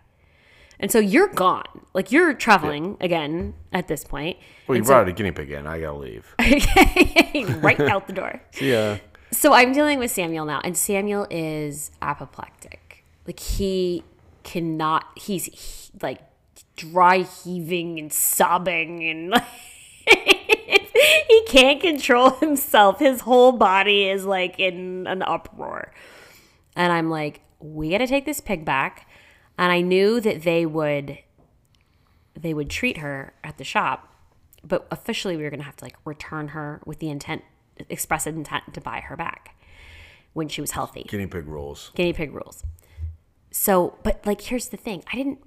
And 0.80 0.91
so 0.91 0.99
you're 0.99 1.28
gone. 1.30 1.63
Like 1.93 2.11
you're 2.11 2.34
traveling 2.34 2.97
again 3.01 3.55
at 3.74 3.88
this 3.88 4.03
point. 4.03 4.38
well, 4.68 4.76
you 4.76 4.80
And 4.82 4.88
so- 4.88 4.93
brought 4.93 5.07
a 5.07 5.11
guinea 5.11 5.32
pig 5.32 5.51
in. 5.51 5.65
I 5.65 5.80
gotta 5.80 5.97
leave. 5.97 6.36
right 7.63 7.80
out 7.82 8.07
the 8.07 8.13
door. 8.13 8.41
yeah. 8.61 8.97
So 9.32 9.53
I'm 9.53 9.74
dealing 9.74 9.99
with 9.99 10.11
Samuel 10.11 10.45
now, 10.45 10.61
and 10.63 10.78
Samuel 10.78 11.28
is 11.30 11.91
apoplectic. 12.01 13.03
Like 13.26 13.39
he 13.39 14.03
cannot. 14.43 15.05
He's 15.18 15.45
he- 15.45 15.91
like 16.01 16.20
dry 16.76 17.20
heaving 17.24 17.99
and 17.99 18.13
sobbing, 18.13 19.03
and 19.03 19.30
like, 19.32 19.43
he 21.27 21.43
can't 21.47 21.81
control 21.81 22.29
himself. 22.39 22.99
His 22.99 23.21
whole 23.21 23.51
body 23.51 24.09
is 24.09 24.25
like 24.25 24.59
in 24.59 25.07
an 25.07 25.21
uproar. 25.21 25.91
And 26.75 26.93
I'm 26.93 27.09
like, 27.09 27.41
we 27.59 27.89
got 27.89 27.99
to 27.99 28.07
take 28.07 28.25
this 28.25 28.41
pig 28.41 28.65
back. 28.65 29.07
And 29.57 29.71
I 29.71 29.81
knew 29.81 30.19
that 30.21 30.43
they 30.43 30.65
would 30.65 31.19
they 32.39 32.53
would 32.53 32.69
treat 32.69 32.97
her 32.97 33.33
at 33.43 33.57
the 33.57 33.63
shop, 33.63 34.13
but 34.63 34.85
officially 34.91 35.35
we 35.35 35.41
were 35.41 35.49
going 35.49 35.59
to 35.59 35.65
have 35.65 35.77
to 35.77 35.85
like 35.85 35.95
return 36.05 36.49
her 36.49 36.81
with 36.85 36.99
the 36.99 37.09
intent 37.09 37.43
express 37.89 38.27
intent 38.27 38.73
to 38.73 38.81
buy 38.81 38.99
her 38.99 39.15
back 39.15 39.55
when 40.33 40.47
she 40.47 40.61
was 40.61 40.71
healthy. 40.71 41.03
Guinea 41.07 41.25
pig 41.25 41.47
rules. 41.47 41.91
Guinea 41.95 42.13
pig 42.13 42.33
rules. 42.33 42.63
So, 43.49 43.97
but 44.03 44.23
like 44.25 44.41
here's 44.41 44.67
the 44.67 44.77
thing. 44.77 45.03
I 45.11 45.15
didn't 45.15 45.39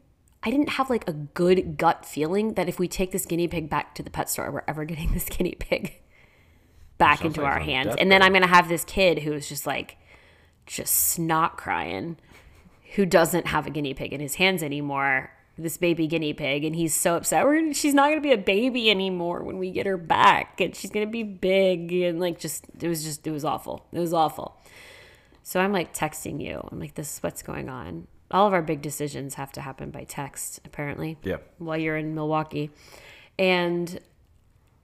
I 0.42 0.50
didn't 0.50 0.70
have 0.70 0.88
like 0.88 1.06
a 1.08 1.12
good 1.12 1.76
gut 1.76 2.06
feeling 2.06 2.54
that 2.54 2.68
if 2.68 2.78
we 2.78 2.88
take 2.88 3.12
this 3.12 3.26
guinea 3.26 3.48
pig 3.48 3.68
back 3.68 3.94
to 3.96 4.02
the 4.02 4.10
pet 4.10 4.30
store, 4.30 4.50
we're 4.50 4.62
ever 4.66 4.84
getting 4.84 5.12
this 5.12 5.24
guinea 5.24 5.56
pig 5.58 6.00
back 6.98 7.24
into 7.24 7.42
like 7.42 7.52
our 7.52 7.60
hands. 7.60 7.94
And 7.98 8.10
then 8.10 8.22
I'm 8.22 8.32
going 8.32 8.42
to 8.42 8.48
have 8.48 8.68
this 8.68 8.84
kid 8.84 9.20
who's 9.20 9.48
just 9.48 9.66
like 9.66 9.98
just 10.66 10.94
snot 10.94 11.58
crying 11.58 12.16
who 12.94 13.06
doesn't 13.06 13.46
have 13.48 13.66
a 13.66 13.70
guinea 13.70 13.94
pig 13.94 14.12
in 14.12 14.20
his 14.20 14.36
hands 14.36 14.62
anymore. 14.62 15.30
This 15.58 15.76
baby 15.76 16.06
guinea 16.06 16.32
pig, 16.32 16.64
and 16.64 16.74
he's 16.74 16.94
so 16.94 17.16
upset. 17.16 17.44
We're 17.44 17.60
gonna, 17.60 17.74
she's 17.74 17.92
not 17.92 18.08
gonna 18.08 18.22
be 18.22 18.32
a 18.32 18.38
baby 18.38 18.90
anymore 18.90 19.42
when 19.42 19.58
we 19.58 19.70
get 19.70 19.84
her 19.84 19.98
back, 19.98 20.58
and 20.58 20.74
she's 20.74 20.90
gonna 20.90 21.06
be 21.06 21.22
big 21.22 21.92
and 21.92 22.18
like 22.18 22.38
just 22.38 22.64
it 22.80 22.88
was 22.88 23.04
just 23.04 23.26
it 23.26 23.30
was 23.30 23.44
awful. 23.44 23.84
It 23.92 23.98
was 23.98 24.14
awful. 24.14 24.56
So 25.42 25.60
I'm 25.60 25.72
like 25.72 25.92
texting 25.92 26.42
you. 26.42 26.66
I'm 26.72 26.80
like, 26.80 26.94
this 26.94 27.16
is 27.16 27.22
what's 27.22 27.42
going 27.42 27.68
on. 27.68 28.06
All 28.30 28.46
of 28.46 28.52
our 28.52 28.62
big 28.62 28.80
decisions 28.80 29.34
have 29.34 29.50
to 29.52 29.60
happen 29.60 29.90
by 29.90 30.04
text, 30.04 30.60
apparently. 30.64 31.18
Yeah. 31.22 31.38
While 31.58 31.78
you're 31.78 31.96
in 31.96 32.14
Milwaukee, 32.14 32.70
and 33.38 33.98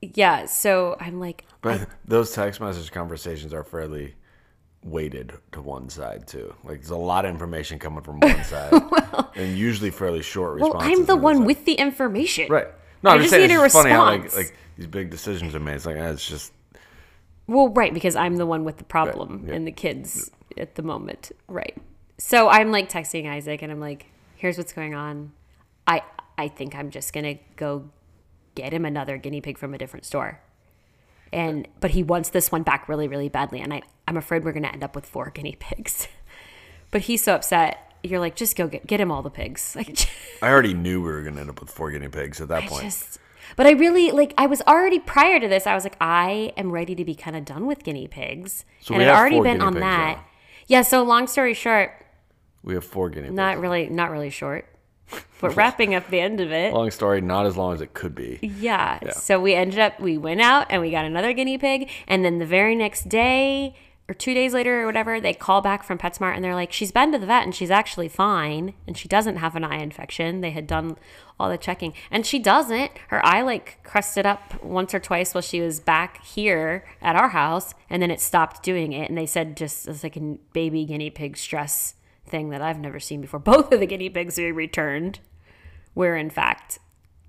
yeah, 0.01 0.45
so 0.45 0.97
I'm 0.99 1.19
like, 1.19 1.45
But 1.61 1.87
those 2.05 2.33
text 2.33 2.59
message 2.59 2.91
conversations 2.91 3.53
are 3.53 3.63
fairly 3.63 4.15
weighted 4.83 5.33
to 5.51 5.61
one 5.61 5.89
side 5.89 6.27
too. 6.27 6.53
Like 6.63 6.79
there's 6.79 6.89
a 6.89 6.95
lot 6.95 7.25
of 7.25 7.31
information 7.31 7.79
coming 7.79 8.01
from 8.01 8.19
one 8.19 8.43
side, 8.43 8.73
and 9.35 9.57
usually 9.57 9.91
fairly 9.91 10.21
short 10.21 10.55
responses 10.55 10.89
Well. 10.89 10.99
I'm 10.99 11.05
the 11.05 11.15
one 11.15 11.45
with 11.45 11.65
the 11.65 11.73
information. 11.73 12.47
right. 12.49 12.67
No, 13.03 13.11
I'm 13.11 13.19
just 13.19 13.31
just 13.31 13.31
saying 13.31 13.51
it's 13.51 13.61
just 13.61 13.75
funny 13.75 13.91
how 13.91 14.05
like, 14.05 14.35
like 14.35 14.57
these 14.75 14.87
big 14.87 15.11
decisions 15.11 15.53
are 15.53 15.59
made. 15.59 15.75
It's 15.75 15.85
like 15.85 15.97
eh, 15.97 16.09
it's 16.11 16.27
just 16.27 16.51
Well, 17.45 17.69
right, 17.69 17.93
because 17.93 18.15
I'm 18.15 18.37
the 18.37 18.45
one 18.45 18.63
with 18.63 18.77
the 18.77 18.83
problem 18.83 19.45
yeah. 19.47 19.53
and 19.53 19.67
the 19.67 19.71
kids 19.71 20.31
at 20.57 20.75
the 20.75 20.81
moment. 20.81 21.31
Right. 21.47 21.77
So 22.17 22.49
I'm 22.49 22.71
like 22.71 22.89
texting 22.89 23.29
Isaac 23.29 23.61
and 23.61 23.71
I'm 23.71 23.79
like, 23.79 24.07
here's 24.35 24.57
what's 24.57 24.73
going 24.73 24.95
on. 24.95 25.31
I 25.85 26.01
I 26.37 26.47
think 26.47 26.75
I'm 26.75 26.89
just 26.89 27.13
gonna 27.13 27.35
go 27.55 27.89
get 28.55 28.73
him 28.73 28.85
another 28.85 29.17
guinea 29.17 29.41
pig 29.41 29.57
from 29.57 29.73
a 29.73 29.77
different 29.77 30.05
store. 30.05 30.41
And 31.31 31.67
but 31.79 31.91
he 31.91 32.03
wants 32.03 32.29
this 32.29 32.51
one 32.51 32.63
back 32.63 32.87
really, 32.87 33.07
really 33.07 33.29
badly. 33.29 33.59
And 33.59 33.73
I, 33.73 33.81
I'm 34.07 34.17
afraid 34.17 34.43
we're 34.43 34.53
gonna 34.53 34.69
end 34.69 34.83
up 34.83 34.95
with 34.95 35.05
four 35.05 35.29
guinea 35.29 35.55
pigs. 35.59 36.07
but 36.91 37.01
he's 37.01 37.23
so 37.23 37.35
upset. 37.35 37.83
You're 38.03 38.19
like, 38.19 38.35
just 38.35 38.55
go 38.55 38.67
get 38.67 38.87
get 38.87 38.99
him 38.99 39.11
all 39.11 39.21
the 39.21 39.29
pigs. 39.29 39.75
Like 39.75 40.09
I 40.41 40.49
already 40.49 40.73
knew 40.73 41.01
we 41.01 41.09
were 41.09 41.21
gonna 41.21 41.41
end 41.41 41.49
up 41.49 41.59
with 41.59 41.69
four 41.69 41.91
guinea 41.91 42.07
pigs 42.07 42.41
at 42.41 42.47
that 42.47 42.63
I 42.63 42.67
point. 42.67 42.83
just 42.83 43.19
but 43.55 43.65
I 43.65 43.71
really 43.71 44.11
like 44.11 44.33
I 44.37 44.47
was 44.47 44.61
already 44.63 44.99
prior 44.99 45.39
to 45.39 45.47
this, 45.47 45.67
I 45.67 45.75
was 45.75 45.83
like, 45.83 45.97
I 46.01 46.53
am 46.57 46.71
ready 46.71 46.95
to 46.95 47.05
be 47.05 47.15
kind 47.15 47.35
of 47.35 47.45
done 47.45 47.65
with 47.65 47.83
guinea 47.83 48.07
pigs. 48.07 48.65
So 48.81 48.93
and 48.93 49.03
I'd 49.03 49.09
already 49.09 49.39
been 49.41 49.61
on 49.61 49.73
that. 49.75 50.17
now. 50.17 50.25
Yeah, 50.67 50.81
so 50.81 51.01
long 51.01 51.27
story 51.27 51.53
short, 51.53 51.91
we 52.67 52.73
have 52.73 52.83
four 52.83 53.09
guinea 53.09 53.27
pigs. 53.27 53.35
not 53.35 53.57
really 53.59 53.87
not 53.89 54.11
really 54.11 54.29
short. 54.29 54.65
But 55.39 55.55
wrapping 55.55 55.93
up 55.93 56.09
the 56.09 56.19
end 56.19 56.41
of 56.41 56.51
it. 56.51 56.73
Long 56.73 56.89
story, 56.89 57.21
not 57.21 57.45
as 57.45 57.55
long 57.55 57.71
as 57.71 57.79
it 57.79 57.93
could 57.93 58.15
be. 58.15 58.39
Yeah. 58.41 59.11
So 59.11 59.39
we 59.39 59.53
ended 59.53 59.77
up, 59.77 59.99
we 59.99 60.17
went 60.17 60.41
out 60.41 60.65
and 60.71 60.81
we 60.81 60.89
got 60.89 61.05
another 61.05 61.31
guinea 61.31 61.59
pig. 61.59 61.91
And 62.07 62.25
then 62.25 62.39
the 62.39 62.45
very 62.45 62.75
next 62.75 63.07
day 63.07 63.75
or 64.09 64.15
two 64.15 64.33
days 64.33 64.55
later 64.55 64.81
or 64.81 64.87
whatever, 64.87 65.21
they 65.21 65.35
call 65.35 65.61
back 65.61 65.83
from 65.83 65.99
PetSmart 65.99 66.35
and 66.35 66.43
they're 66.43 66.55
like, 66.55 66.73
she's 66.73 66.91
been 66.91 67.11
to 67.11 67.19
the 67.19 67.27
vet 67.27 67.43
and 67.43 67.53
she's 67.53 67.69
actually 67.69 68.07
fine. 68.07 68.73
And 68.87 68.97
she 68.97 69.07
doesn't 69.07 69.35
have 69.37 69.55
an 69.55 69.63
eye 69.63 69.77
infection. 69.77 70.41
They 70.41 70.49
had 70.49 70.65
done 70.65 70.97
all 71.39 71.51
the 71.51 71.57
checking. 71.59 71.93
And 72.09 72.25
she 72.25 72.39
doesn't. 72.39 72.91
Her 73.09 73.23
eye 73.23 73.43
like 73.43 73.77
crusted 73.83 74.25
up 74.25 74.63
once 74.63 74.95
or 74.95 74.99
twice 74.99 75.35
while 75.35 75.43
she 75.43 75.61
was 75.61 75.79
back 75.79 76.25
here 76.25 76.83
at 76.99 77.15
our 77.15 77.29
house. 77.29 77.75
And 77.91 78.01
then 78.01 78.09
it 78.09 78.21
stopped 78.21 78.63
doing 78.63 78.91
it. 78.91 79.07
And 79.07 79.17
they 79.17 79.27
said 79.27 79.55
just 79.55 79.87
as 79.87 80.01
like 80.01 80.17
a 80.17 80.39
baby 80.51 80.83
guinea 80.83 81.11
pig 81.11 81.37
stress 81.37 81.93
thing 82.27 82.49
that 82.49 82.61
I've 82.61 82.79
never 82.79 82.99
seen 82.99 83.21
before. 83.21 83.39
Both 83.41 83.71
of 83.71 83.79
the 83.79 83.87
guinea 83.87 84.09
pigs 84.09 84.37
we 84.37 84.51
returned 84.51 85.19
were 85.95 86.15
in 86.15 86.29
fact 86.29 86.79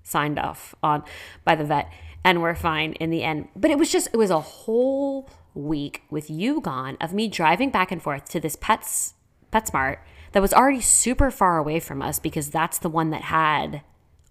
signed 0.03 0.39
off 0.39 0.75
on 0.81 1.03
by 1.43 1.55
the 1.55 1.63
vet 1.63 1.91
and 2.23 2.41
we're 2.41 2.55
fine 2.55 2.93
in 2.93 3.09
the 3.09 3.23
end. 3.23 3.47
But 3.55 3.71
it 3.71 3.77
was 3.77 3.91
just 3.91 4.09
it 4.13 4.17
was 4.17 4.31
a 4.31 4.39
whole 4.39 5.29
week 5.53 6.03
with 6.09 6.29
you 6.29 6.61
gone 6.61 6.97
of 7.01 7.13
me 7.13 7.27
driving 7.27 7.69
back 7.69 7.91
and 7.91 8.01
forth 8.01 8.25
to 8.29 8.39
this 8.39 8.55
pets 8.55 9.13
PetSmart 9.51 9.97
that 10.31 10.41
was 10.41 10.53
already 10.53 10.81
super 10.81 11.31
far 11.31 11.57
away 11.57 11.79
from 11.79 12.01
us 12.01 12.19
because 12.19 12.49
that's 12.49 12.77
the 12.77 12.89
one 12.89 13.09
that 13.09 13.23
had 13.23 13.81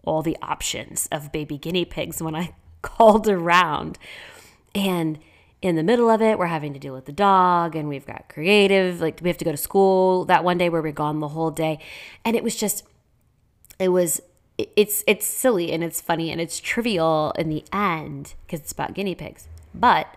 all 0.04 0.22
the 0.22 0.36
options 0.40 1.08
of 1.10 1.32
baby 1.32 1.58
guinea 1.58 1.84
pigs 1.84 2.22
when 2.22 2.34
I 2.34 2.54
called 2.82 3.28
around. 3.28 3.98
And 4.74 5.18
in 5.60 5.76
the 5.76 5.82
middle 5.82 6.08
of 6.08 6.22
it, 6.22 6.38
we're 6.38 6.46
having 6.46 6.72
to 6.74 6.78
deal 6.78 6.94
with 6.94 7.06
the 7.06 7.12
dog 7.12 7.74
and 7.74 7.88
we've 7.88 8.06
got 8.06 8.28
creative, 8.28 9.00
like 9.00 9.20
we 9.22 9.28
have 9.28 9.38
to 9.38 9.44
go 9.44 9.50
to 9.50 9.56
school 9.56 10.24
that 10.26 10.44
one 10.44 10.58
day 10.58 10.68
where 10.68 10.82
we're 10.82 10.92
gone 10.92 11.18
the 11.18 11.28
whole 11.28 11.50
day. 11.50 11.80
And 12.24 12.36
it 12.36 12.44
was 12.44 12.54
just 12.54 12.84
it 13.78 13.88
was 13.88 14.20
it's 14.58 15.04
it's 15.06 15.26
silly 15.26 15.72
and 15.72 15.84
it's 15.84 16.00
funny 16.00 16.30
and 16.30 16.40
it's 16.40 16.58
trivial 16.58 17.32
in 17.38 17.48
the 17.48 17.64
end 17.72 18.34
because 18.46 18.60
it's 18.60 18.72
about 18.72 18.94
guinea 18.94 19.14
pigs 19.14 19.46
but 19.74 20.12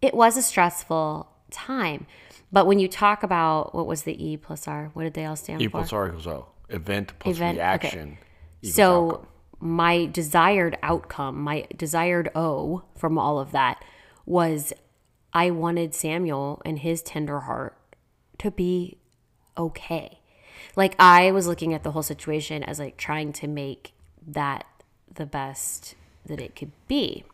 it 0.00 0.14
was 0.14 0.36
a 0.36 0.42
stressful 0.42 1.28
time 1.50 2.06
but 2.50 2.66
when 2.66 2.78
you 2.78 2.88
talk 2.88 3.22
about 3.22 3.74
what 3.74 3.86
was 3.86 4.02
the 4.02 4.24
e 4.24 4.36
plus 4.36 4.66
r 4.66 4.90
what 4.94 5.02
did 5.02 5.14
they 5.14 5.26
all 5.26 5.36
stand 5.36 5.60
E 5.60 5.66
for 5.66 5.68
E 5.68 5.70
plus 5.70 5.92
R 5.92 6.08
equals 6.08 6.26
O. 6.26 6.46
Event 6.70 7.12
plus 7.18 7.36
Event, 7.36 7.58
okay. 7.58 7.66
reaction. 7.66 8.18
equals 8.62 8.74
so 8.74 9.10
outcome. 9.10 9.26
my 9.60 10.06
desired 10.06 10.78
outcome 10.82 11.40
my 11.42 11.66
desired 11.76 12.30
o 12.34 12.82
from 12.96 13.18
all 13.18 13.38
of 13.38 13.52
that 13.52 13.84
was 14.26 14.72
i 15.32 15.50
wanted 15.50 15.94
samuel 15.94 16.60
and 16.64 16.80
his 16.80 17.02
tender 17.02 17.40
heart 17.40 17.76
to 18.38 18.50
be 18.50 18.98
okay. 19.56 20.18
Like 20.76 20.94
i 20.98 21.30
was 21.30 21.46
looking 21.46 21.74
at 21.74 21.82
the 21.82 21.92
whole 21.92 22.02
situation 22.02 22.62
as 22.62 22.78
like 22.78 22.96
trying 22.96 23.32
to 23.34 23.46
make 23.46 23.92
that 24.26 24.66
the 25.12 25.26
best 25.26 25.94
that 26.26 26.40
it 26.40 26.56
could 26.56 26.72
be. 26.88 27.24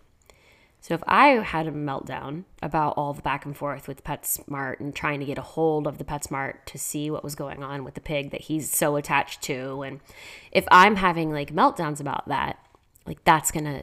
So 0.81 0.95
if 0.95 1.03
I 1.07 1.29
had 1.31 1.67
a 1.67 1.73
meltdown 1.73 2.45
about 2.63 2.95
all 2.97 3.13
the 3.13 3.23
back 3.23 3.45
and 3.45 3.57
forth 3.57 3.89
with 3.89 4.05
PetSmart 4.05 4.81
and 4.81 4.95
trying 4.95 5.21
to 5.21 5.27
get 5.27 5.37
a 5.37 5.43
hold 5.43 5.87
of 5.87 5.99
the 5.99 6.05
PetSmart 6.05 6.65
to 6.67 6.79
see 6.79 7.11
what 7.11 7.25
was 7.25 7.35
going 7.35 7.63
on 7.63 7.85
with 7.85 7.95
the 7.95 8.01
pig 8.01 8.31
that 8.31 8.43
he's 8.43 8.71
so 8.71 8.97
attached 8.97 9.43
to, 9.43 9.83
and 9.83 10.01
if 10.53 10.67
I'm 10.71 10.97
having 10.97 11.33
like 11.33 11.53
meltdowns 11.53 12.01
about 12.01 12.29
that, 12.29 12.59
like 13.07 13.23
that's 13.25 13.51
gonna 13.51 13.83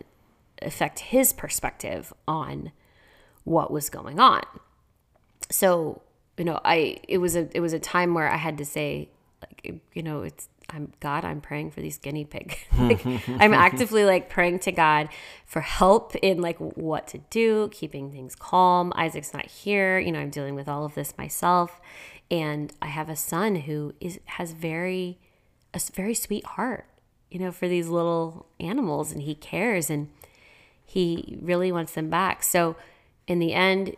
affect 0.61 0.99
his 0.99 1.33
perspective 1.33 2.13
on 2.27 2.71
what 3.45 3.71
was 3.71 3.89
going 3.89 4.19
on. 4.19 4.43
So 5.49 6.01
you 6.37 6.43
know, 6.43 6.59
I 6.65 6.97
it 7.07 7.19
was 7.19 7.35
a 7.35 7.47
it 7.55 7.61
was 7.61 7.73
a 7.73 7.79
time 7.79 8.13
where 8.13 8.29
I 8.29 8.37
had 8.37 8.57
to 8.57 8.65
say 8.65 9.09
like 9.41 9.81
you 9.93 10.03
know 10.03 10.23
it's 10.23 10.49
I'm 10.69 10.93
God, 10.99 11.23
I'm 11.23 11.41
praying 11.41 11.71
for 11.71 11.81
these 11.81 11.97
guinea 11.97 12.25
pig. 12.25 12.57
like, 12.77 13.05
I'm 13.05 13.53
actively 13.53 14.03
like 14.03 14.29
praying 14.29 14.59
to 14.59 14.71
God 14.71 15.09
for 15.45 15.61
help 15.61 16.15
in 16.17 16.41
like 16.41 16.57
what 16.57 17.07
to 17.09 17.19
do, 17.29 17.69
keeping 17.71 18.11
things 18.11 18.35
calm. 18.35 18.91
Isaac's 18.95 19.33
not 19.33 19.45
here. 19.45 19.99
You 19.99 20.11
know, 20.11 20.19
I'm 20.19 20.29
dealing 20.29 20.55
with 20.55 20.67
all 20.67 20.85
of 20.85 20.95
this 20.95 21.17
myself. 21.17 21.79
And 22.31 22.73
I 22.81 22.87
have 22.87 23.09
a 23.09 23.15
son 23.15 23.55
who 23.55 23.93
is 23.99 24.19
has 24.25 24.51
very 24.51 25.19
a 25.73 25.79
very 25.93 26.15
sweet 26.15 26.45
heart, 26.45 26.87
you 27.29 27.39
know, 27.39 27.51
for 27.51 27.67
these 27.67 27.87
little 27.87 28.47
animals 28.59 29.11
and 29.11 29.21
he 29.21 29.35
cares 29.35 29.89
and 29.89 30.09
he 30.83 31.37
really 31.41 31.71
wants 31.71 31.93
them 31.93 32.09
back. 32.09 32.41
So 32.41 32.75
in 33.27 33.39
the 33.39 33.53
end, 33.53 33.95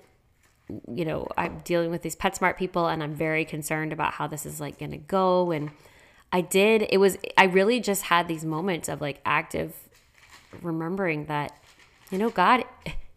you 0.93 1.05
know, 1.05 1.27
I'm 1.37 1.59
dealing 1.63 1.91
with 1.91 2.01
these 2.01 2.15
PetSmart 2.15 2.57
people 2.57 2.87
and 2.87 3.01
I'm 3.01 3.13
very 3.13 3.45
concerned 3.45 3.93
about 3.93 4.13
how 4.13 4.27
this 4.27 4.45
is 4.45 4.59
like 4.59 4.79
going 4.79 4.91
to 4.91 4.97
go. 4.97 5.51
And 5.51 5.71
I 6.31 6.41
did, 6.41 6.87
it 6.89 6.97
was, 6.97 7.17
I 7.37 7.45
really 7.45 7.79
just 7.79 8.03
had 8.03 8.27
these 8.27 8.43
moments 8.43 8.89
of 8.89 8.99
like 8.99 9.21
active 9.25 9.75
remembering 10.61 11.25
that, 11.25 11.57
you 12.11 12.17
know, 12.17 12.29
God, 12.29 12.63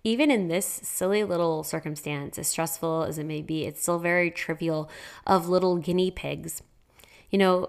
even 0.04 0.30
in 0.30 0.48
this 0.48 0.66
silly 0.66 1.24
little 1.24 1.62
circumstance, 1.64 2.38
as 2.38 2.48
stressful 2.48 3.02
as 3.02 3.18
it 3.18 3.24
may 3.24 3.42
be, 3.42 3.64
it's 3.66 3.82
still 3.82 3.98
very 3.98 4.30
trivial 4.30 4.88
of 5.26 5.48
little 5.48 5.76
guinea 5.76 6.10
pigs. 6.10 6.62
You 7.30 7.38
know, 7.38 7.68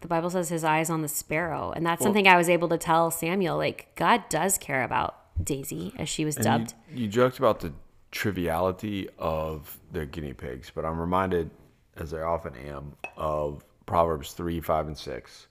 the 0.00 0.08
Bible 0.08 0.30
says 0.30 0.48
his 0.50 0.64
eyes 0.64 0.90
on 0.90 1.02
the 1.02 1.08
sparrow. 1.08 1.72
And 1.74 1.86
that's 1.86 2.02
something 2.02 2.26
I 2.26 2.36
was 2.36 2.48
able 2.48 2.68
to 2.68 2.78
tell 2.78 3.10
Samuel. 3.10 3.56
Like, 3.56 3.94
God 3.94 4.28
does 4.28 4.58
care 4.58 4.82
about 4.82 5.16
Daisy, 5.44 5.92
as 5.98 6.08
she 6.08 6.24
was 6.24 6.36
And 6.36 6.44
dubbed. 6.44 6.74
You, 6.92 7.02
you 7.02 7.08
joked 7.08 7.38
about 7.38 7.60
the 7.60 7.72
triviality 8.10 9.08
of 9.18 9.78
the 9.92 10.06
guinea 10.06 10.32
pigs, 10.34 10.70
but 10.74 10.84
I'm 10.84 11.00
reminded, 11.00 11.50
as 11.96 12.12
I 12.14 12.20
often 12.20 12.54
am, 12.56 12.92
of 13.16 13.64
Proverbs 13.86 14.32
3, 14.32 14.60
5, 14.60 14.86
and 14.88 14.98
6, 14.98 15.46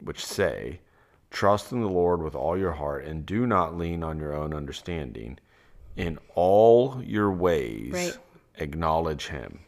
which 0.00 0.24
say, 0.24 0.80
Trust 1.30 1.72
in 1.72 1.80
the 1.82 1.88
Lord 1.88 2.22
with 2.22 2.34
all 2.34 2.56
your 2.56 2.72
heart 2.72 3.04
and 3.04 3.26
do 3.26 3.46
not 3.46 3.76
lean 3.76 4.02
on 4.02 4.18
your 4.18 4.34
own 4.34 4.54
understanding. 4.54 5.38
In 5.96 6.18
all 6.34 7.02
your 7.04 7.30
ways, 7.32 7.92
Right. 7.92 8.18
acknowledge 8.56 9.26
him, 9.28 9.60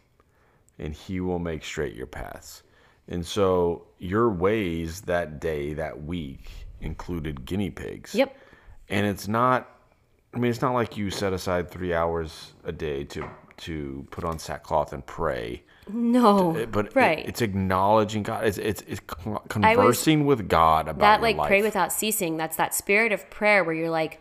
and 0.78 0.94
he 0.94 1.20
will 1.20 1.38
make 1.38 1.64
straight 1.64 1.94
your 1.94 2.06
paths. 2.06 2.62
And 3.08 3.26
so 3.26 3.86
your 3.98 4.30
ways 4.30 5.02
that 5.02 5.40
day, 5.40 5.74
that 5.74 6.04
week, 6.04 6.50
included 6.80 7.44
guinea 7.44 7.70
pigs. 7.70 8.14
Yep. 8.14 8.36
And 8.90 9.06
it's 9.06 9.28
not 9.28 9.68
I 10.34 10.38
mean 10.38 10.50
it's 10.50 10.62
not 10.62 10.74
like 10.74 10.96
you 10.96 11.10
set 11.10 11.32
aside 11.32 11.70
3 11.70 11.94
hours 11.94 12.52
a 12.64 12.72
day 12.72 13.04
to 13.04 13.28
to 13.58 14.06
put 14.10 14.24
on 14.24 14.38
sackcloth 14.38 14.92
and 14.92 15.04
pray. 15.04 15.62
No. 15.92 16.56
It- 16.56 16.62
eh, 16.62 16.66
but 16.66 16.86
it- 16.86 16.94
right. 16.96 17.26
it's 17.26 17.42
acknowledging 17.42 18.22
God. 18.22 18.44
It's 18.46 18.58
it's, 18.58 18.82
it's 18.82 19.00
con- 19.00 19.38
conversing 19.48 20.24
with 20.26 20.48
God 20.48 20.88
about 20.88 21.00
that 21.00 21.22
like 21.22 21.36
life. 21.36 21.48
pray 21.48 21.62
without 21.62 21.92
ceasing 21.92 22.36
that's 22.36 22.56
that 22.56 22.74
spirit 22.74 23.12
of 23.12 23.28
prayer 23.30 23.64
where 23.64 23.74
you're 23.74 23.90
like 23.90 24.20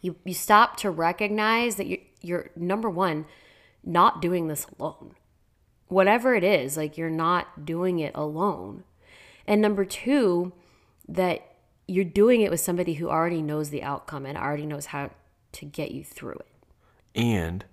you 0.00 0.16
you 0.24 0.34
stop 0.34 0.76
to 0.78 0.90
recognize 0.90 1.76
that 1.76 1.86
you're 1.86 1.98
you're 2.22 2.50
number 2.56 2.88
one 2.90 3.26
not 3.84 4.20
doing 4.22 4.48
this 4.48 4.66
alone 4.78 5.14
whatever 5.88 6.34
it 6.34 6.44
is 6.44 6.76
like 6.76 6.96
you're 6.98 7.10
not 7.10 7.64
doing 7.66 7.98
it 7.98 8.12
alone 8.14 8.84
and 9.46 9.60
number 9.60 9.84
two 9.84 10.52
that 11.08 11.49
you're 11.90 12.04
doing 12.04 12.40
it 12.40 12.50
with 12.50 12.60
somebody 12.60 12.94
who 12.94 13.08
already 13.08 13.42
knows 13.42 13.70
the 13.70 13.82
outcome 13.82 14.24
and 14.24 14.38
already 14.38 14.66
knows 14.66 14.86
how 14.86 15.10
to 15.52 15.64
get 15.64 15.90
you 15.90 16.04
through 16.04 16.34
it 16.34 16.50
and 17.14 17.64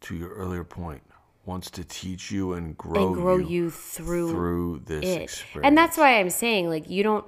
to 0.00 0.14
your 0.14 0.30
earlier 0.30 0.64
point, 0.64 1.02
wants 1.46 1.70
to 1.70 1.84
teach 1.84 2.30
you 2.30 2.54
and 2.54 2.76
grow, 2.76 3.08
and 3.08 3.14
grow 3.14 3.36
you, 3.36 3.64
you 3.64 3.70
through 3.70 4.30
through 4.30 4.82
this 4.86 5.04
it. 5.04 5.22
experience. 5.22 5.66
And 5.66 5.76
that's 5.76 5.96
why 5.96 6.18
I'm 6.18 6.30
saying, 6.30 6.68
like, 6.68 6.88
you 6.88 7.02
don't, 7.02 7.24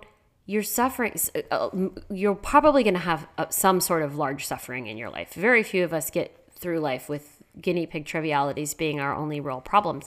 you're 0.46 0.62
suffering, 0.62 1.14
uh, 1.50 1.70
you're 2.10 2.34
probably 2.34 2.82
going 2.82 2.94
to 2.94 3.00
have 3.00 3.26
uh, 3.38 3.46
some 3.50 3.80
sort 3.80 4.02
of 4.02 4.16
large 4.16 4.46
suffering 4.46 4.86
in 4.86 4.96
your 4.96 5.10
life. 5.10 5.34
Very 5.34 5.62
few 5.62 5.84
of 5.84 5.92
us 5.92 6.10
get 6.10 6.36
through 6.52 6.80
life 6.80 7.08
with 7.08 7.42
guinea 7.60 7.86
pig 7.86 8.04
trivialities 8.04 8.74
being 8.74 9.00
our 9.00 9.14
only 9.14 9.40
real 9.40 9.60
problems. 9.60 10.06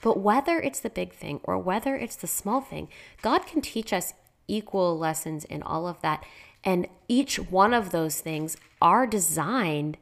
But 0.00 0.18
whether 0.18 0.60
it's 0.60 0.80
the 0.80 0.90
big 0.90 1.12
thing 1.12 1.40
or 1.44 1.58
whether 1.58 1.96
it's 1.96 2.16
the 2.16 2.26
small 2.26 2.60
thing, 2.60 2.88
God 3.22 3.46
can 3.46 3.60
teach 3.60 3.92
us 3.92 4.14
equal 4.52 4.98
lessons 4.98 5.44
in 5.44 5.62
all 5.62 5.88
of 5.88 6.00
that. 6.02 6.24
And 6.62 6.86
each 7.08 7.36
one 7.36 7.74
of 7.74 7.90
those 7.90 8.20
things 8.20 8.56
are 8.80 9.06
designed 9.06 9.96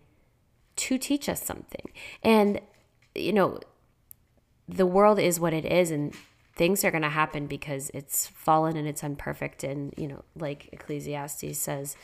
to 0.76 0.98
teach 0.98 1.28
us 1.28 1.42
something. 1.42 1.90
And, 2.22 2.60
you 3.14 3.32
know, 3.32 3.60
the 4.68 4.86
world 4.86 5.18
is 5.18 5.40
what 5.40 5.54
it 5.54 5.64
is, 5.64 5.90
and 5.90 6.14
things 6.54 6.84
are 6.84 6.90
going 6.90 7.02
to 7.02 7.08
happen 7.08 7.46
because 7.46 7.90
it's 7.94 8.26
fallen 8.26 8.76
and 8.76 8.86
it's 8.86 9.02
imperfect. 9.02 9.64
And, 9.64 9.94
you 9.96 10.06
know, 10.06 10.24
like 10.36 10.68
Ecclesiastes 10.72 11.58
says, 11.58 11.96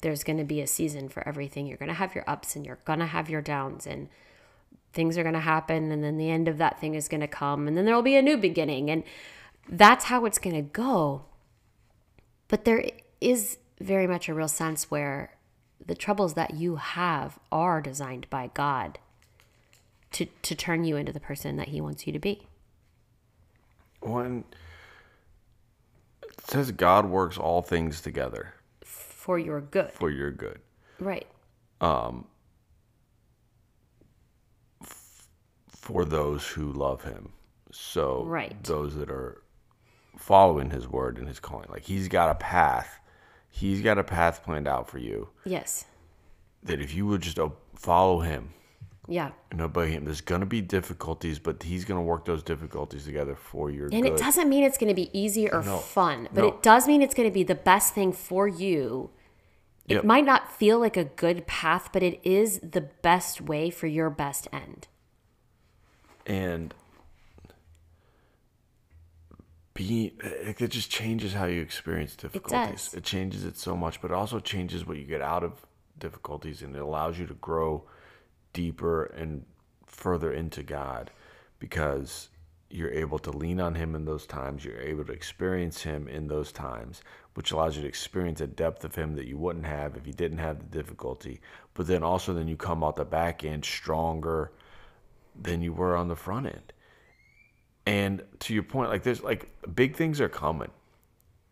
there's 0.00 0.24
going 0.24 0.38
to 0.38 0.44
be 0.44 0.60
a 0.60 0.66
season 0.66 1.08
for 1.08 1.26
everything. 1.28 1.66
You're 1.66 1.76
going 1.76 1.88
to 1.88 1.94
have 1.94 2.14
your 2.14 2.24
ups 2.26 2.56
and 2.56 2.64
you're 2.64 2.80
going 2.84 2.98
to 2.98 3.06
have 3.06 3.28
your 3.28 3.42
downs. 3.42 3.86
And, 3.86 4.08
things 4.92 5.16
are 5.16 5.22
going 5.22 5.34
to 5.34 5.40
happen 5.40 5.90
and 5.90 6.04
then 6.04 6.18
the 6.18 6.30
end 6.30 6.48
of 6.48 6.58
that 6.58 6.78
thing 6.78 6.94
is 6.94 7.08
going 7.08 7.20
to 7.20 7.26
come 7.26 7.66
and 7.66 7.76
then 7.76 7.84
there 7.84 7.94
will 7.94 8.02
be 8.02 8.16
a 8.16 8.22
new 8.22 8.36
beginning 8.36 8.90
and 8.90 9.02
that's 9.68 10.06
how 10.06 10.24
it's 10.24 10.38
going 10.38 10.54
to 10.54 10.62
go 10.62 11.24
but 12.52 12.66
there 12.66 12.84
is 13.18 13.56
very 13.80 14.06
much 14.06 14.28
a 14.28 14.34
real 14.34 14.46
sense 14.46 14.90
where 14.90 15.32
the 15.84 15.94
troubles 15.94 16.34
that 16.34 16.52
you 16.52 16.76
have 16.76 17.38
are 17.50 17.80
designed 17.80 18.28
by 18.28 18.50
God 18.52 18.98
to 20.10 20.26
to 20.42 20.54
turn 20.54 20.84
you 20.84 20.96
into 20.96 21.12
the 21.12 21.18
person 21.18 21.56
that 21.56 21.68
he 21.68 21.80
wants 21.80 22.06
you 22.06 22.12
to 22.12 22.18
be 22.18 22.46
When 24.00 24.44
it 26.22 26.40
says 26.46 26.70
God 26.72 27.06
works 27.06 27.38
all 27.38 27.62
things 27.62 28.02
together 28.02 28.52
for 28.84 29.38
your 29.38 29.62
good 29.62 29.90
for 29.92 30.10
your 30.10 30.30
good. 30.30 30.60
right 31.00 31.26
Um, 31.80 32.26
for 35.70 36.04
those 36.04 36.46
who 36.48 36.70
love 36.70 37.02
him. 37.02 37.32
So 37.72 38.24
Right. 38.24 38.62
those 38.62 38.94
that 38.96 39.10
are 39.10 39.41
following 40.16 40.70
his 40.70 40.86
word 40.88 41.18
and 41.18 41.28
his 41.28 41.40
calling. 41.40 41.68
Like 41.70 41.84
he's 41.84 42.08
got 42.08 42.30
a 42.30 42.34
path. 42.34 43.00
He's 43.54 43.82
got 43.82 43.98
a 43.98 44.04
path 44.04 44.42
planned 44.42 44.66
out 44.66 44.88
for 44.88 44.98
you 44.98 45.28
yes 45.44 45.84
that 46.62 46.80
if 46.80 46.94
you 46.94 47.06
would 47.06 47.20
just 47.20 47.38
oh, 47.38 47.54
follow 47.74 48.20
him 48.20 48.54
yeah 49.08 49.32
and 49.50 49.60
obey 49.60 49.90
him, 49.90 50.04
there's 50.06 50.22
going 50.22 50.40
to 50.40 50.46
be 50.46 50.62
difficulties, 50.62 51.38
but 51.38 51.62
he's 51.64 51.84
going 51.84 51.98
to 51.98 52.02
work 52.02 52.24
those 52.24 52.42
difficulties 52.42 53.04
together 53.04 53.34
for 53.34 53.70
your 53.70 53.88
and 53.92 54.04
good. 54.04 54.12
it 54.12 54.16
doesn't 54.16 54.48
mean 54.48 54.64
it's 54.64 54.78
going 54.78 54.88
to 54.88 54.94
be 54.94 55.10
easy 55.12 55.50
or 55.50 55.60
fun 55.62 56.28
but 56.32 56.40
no. 56.40 56.48
it 56.48 56.62
does 56.62 56.86
mean 56.86 57.02
it's 57.02 57.12
going 57.14 57.28
to 57.28 57.32
be 57.34 57.42
the 57.42 57.54
best 57.54 57.94
thing 57.94 58.12
for 58.12 58.48
you 58.48 59.10
it 59.86 59.96
Yep. 59.96 60.04
might 60.04 60.24
not 60.24 60.50
feel 60.50 60.78
like 60.78 60.96
a 60.96 61.04
good 61.04 61.46
path 61.46 61.90
but 61.92 62.02
it 62.02 62.20
is 62.24 62.58
the 62.60 62.80
best 62.80 63.40
way 63.42 63.68
for 63.68 63.86
your 63.86 64.08
best 64.08 64.48
end 64.50 64.86
and 66.26 66.72
be 69.88 70.14
it 70.22 70.60
it 70.60 70.70
just 70.70 70.90
changes 70.90 71.32
how 71.32 71.46
you 71.46 71.60
experience 71.60 72.16
difficulties. 72.16 72.86
does. 72.86 72.94
It 72.94 73.04
changes 73.04 73.44
it 73.44 73.56
so 73.56 73.76
much, 73.76 74.00
but 74.00 74.10
it 74.10 74.14
also 74.14 74.40
changes 74.40 74.86
what 74.86 74.96
you 74.96 75.04
get 75.04 75.22
out 75.22 75.44
of 75.44 75.64
difficulties, 75.98 76.62
and 76.62 76.74
it 76.74 76.82
allows 76.82 77.18
you 77.18 77.26
to 77.26 77.34
grow 77.34 77.84
deeper 78.52 79.04
and 79.04 79.44
further 79.86 80.32
into 80.32 80.62
God 80.62 81.10
because 81.58 82.28
you're 82.70 82.92
able 82.92 83.18
to 83.20 83.30
lean 83.30 83.60
on 83.60 83.74
Him 83.74 83.94
in 83.94 84.04
those 84.04 84.26
times. 84.26 84.64
You're 84.64 84.80
able 84.80 85.04
to 85.04 85.12
experience 85.12 85.82
Him 85.82 86.08
in 86.08 86.26
those 86.28 86.52
times, 86.52 87.02
which 87.34 87.52
allows 87.52 87.76
you 87.76 87.82
to 87.82 87.88
experience 87.88 88.40
a 88.40 88.46
depth 88.46 88.84
of 88.84 88.94
Him 88.94 89.14
that 89.16 89.26
you 89.26 89.36
wouldn't 89.36 89.66
have 89.66 89.96
if 89.96 90.06
you 90.06 90.12
didn't 90.12 90.38
have 90.38 90.58
the 90.58 90.76
difficulty. 90.76 91.40
But 91.74 91.86
then 91.86 92.02
also, 92.02 92.32
then 92.32 92.48
you 92.48 92.56
come 92.56 92.82
out 92.82 92.96
the 92.96 93.04
back 93.04 93.44
end 93.44 93.64
stronger 93.64 94.52
than 95.40 95.62
you 95.62 95.72
were 95.72 95.96
on 95.96 96.08
the 96.08 96.16
front 96.16 96.46
end. 96.46 96.72
And 97.86 98.22
to 98.40 98.54
your 98.54 98.62
point, 98.62 98.90
like 98.90 99.02
there's 99.02 99.22
like 99.22 99.50
big 99.74 99.96
things 99.96 100.20
are 100.20 100.28
coming. 100.28 100.70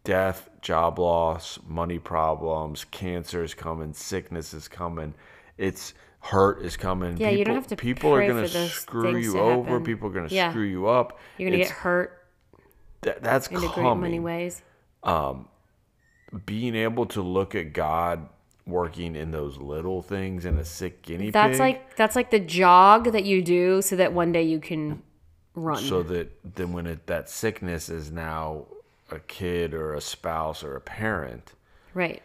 Death, 0.04 0.48
job 0.62 0.98
loss, 0.98 1.58
money 1.66 1.98
problems, 1.98 2.84
cancer 2.90 3.42
is 3.44 3.52
coming, 3.54 3.92
sickness 3.92 4.54
is 4.54 4.66
coming. 4.68 5.14
It's 5.58 5.92
hurt 6.20 6.62
is 6.62 6.76
coming. 6.76 7.16
Yeah, 7.18 7.30
you 7.30 7.44
don't 7.44 7.54
have 7.54 7.66
to 7.68 7.76
people 7.76 8.14
are 8.14 8.26
gonna 8.26 8.46
for 8.46 8.52
those 8.52 8.72
screw 8.72 9.16
you 9.16 9.32
to 9.34 9.40
over, 9.40 9.68
happen. 9.70 9.84
people 9.84 10.08
are 10.08 10.12
gonna 10.12 10.28
Yeah. 10.30 10.50
screw 10.50 10.64
you 10.64 10.86
up. 10.86 11.18
you're 11.38 11.50
going 11.50 11.58
to 11.58 11.62
It's- 11.64 11.74
get 11.76 11.82
hurt 11.82 12.16
that, 13.02 13.22
that's 13.22 13.48
in 13.48 13.56
a 13.56 13.60
great 13.60 13.72
coming 13.72 14.02
many 14.02 14.20
ways 14.20 14.62
um, 15.02 15.48
being 16.44 16.74
able 16.74 17.06
to 17.06 17.22
look 17.22 17.54
at 17.54 17.72
God 17.72 18.28
working 18.66 19.16
in 19.16 19.30
those 19.30 19.56
little 19.58 20.02
things 20.02 20.44
in 20.44 20.58
a 20.58 20.64
sick 20.64 21.02
guinea 21.02 21.30
that's 21.30 21.52
pig. 21.52 21.60
like 21.60 21.96
that's 21.96 22.14
like 22.14 22.30
the 22.30 22.38
jog 22.38 23.12
that 23.12 23.24
you 23.24 23.42
do 23.42 23.80
so 23.82 23.96
that 23.96 24.12
one 24.12 24.30
day 24.32 24.42
you 24.42 24.60
can 24.60 25.02
run. 25.54 25.82
So 25.82 26.02
that 26.04 26.56
then 26.56 26.72
when 26.72 26.86
it, 26.86 27.06
that 27.06 27.28
sickness 27.28 27.88
is 27.88 28.10
now 28.10 28.66
a 29.10 29.18
kid 29.20 29.74
or 29.74 29.94
a 29.94 30.00
spouse 30.00 30.62
or 30.62 30.76
a 30.76 30.80
parent 30.80 31.52
right. 31.94 32.22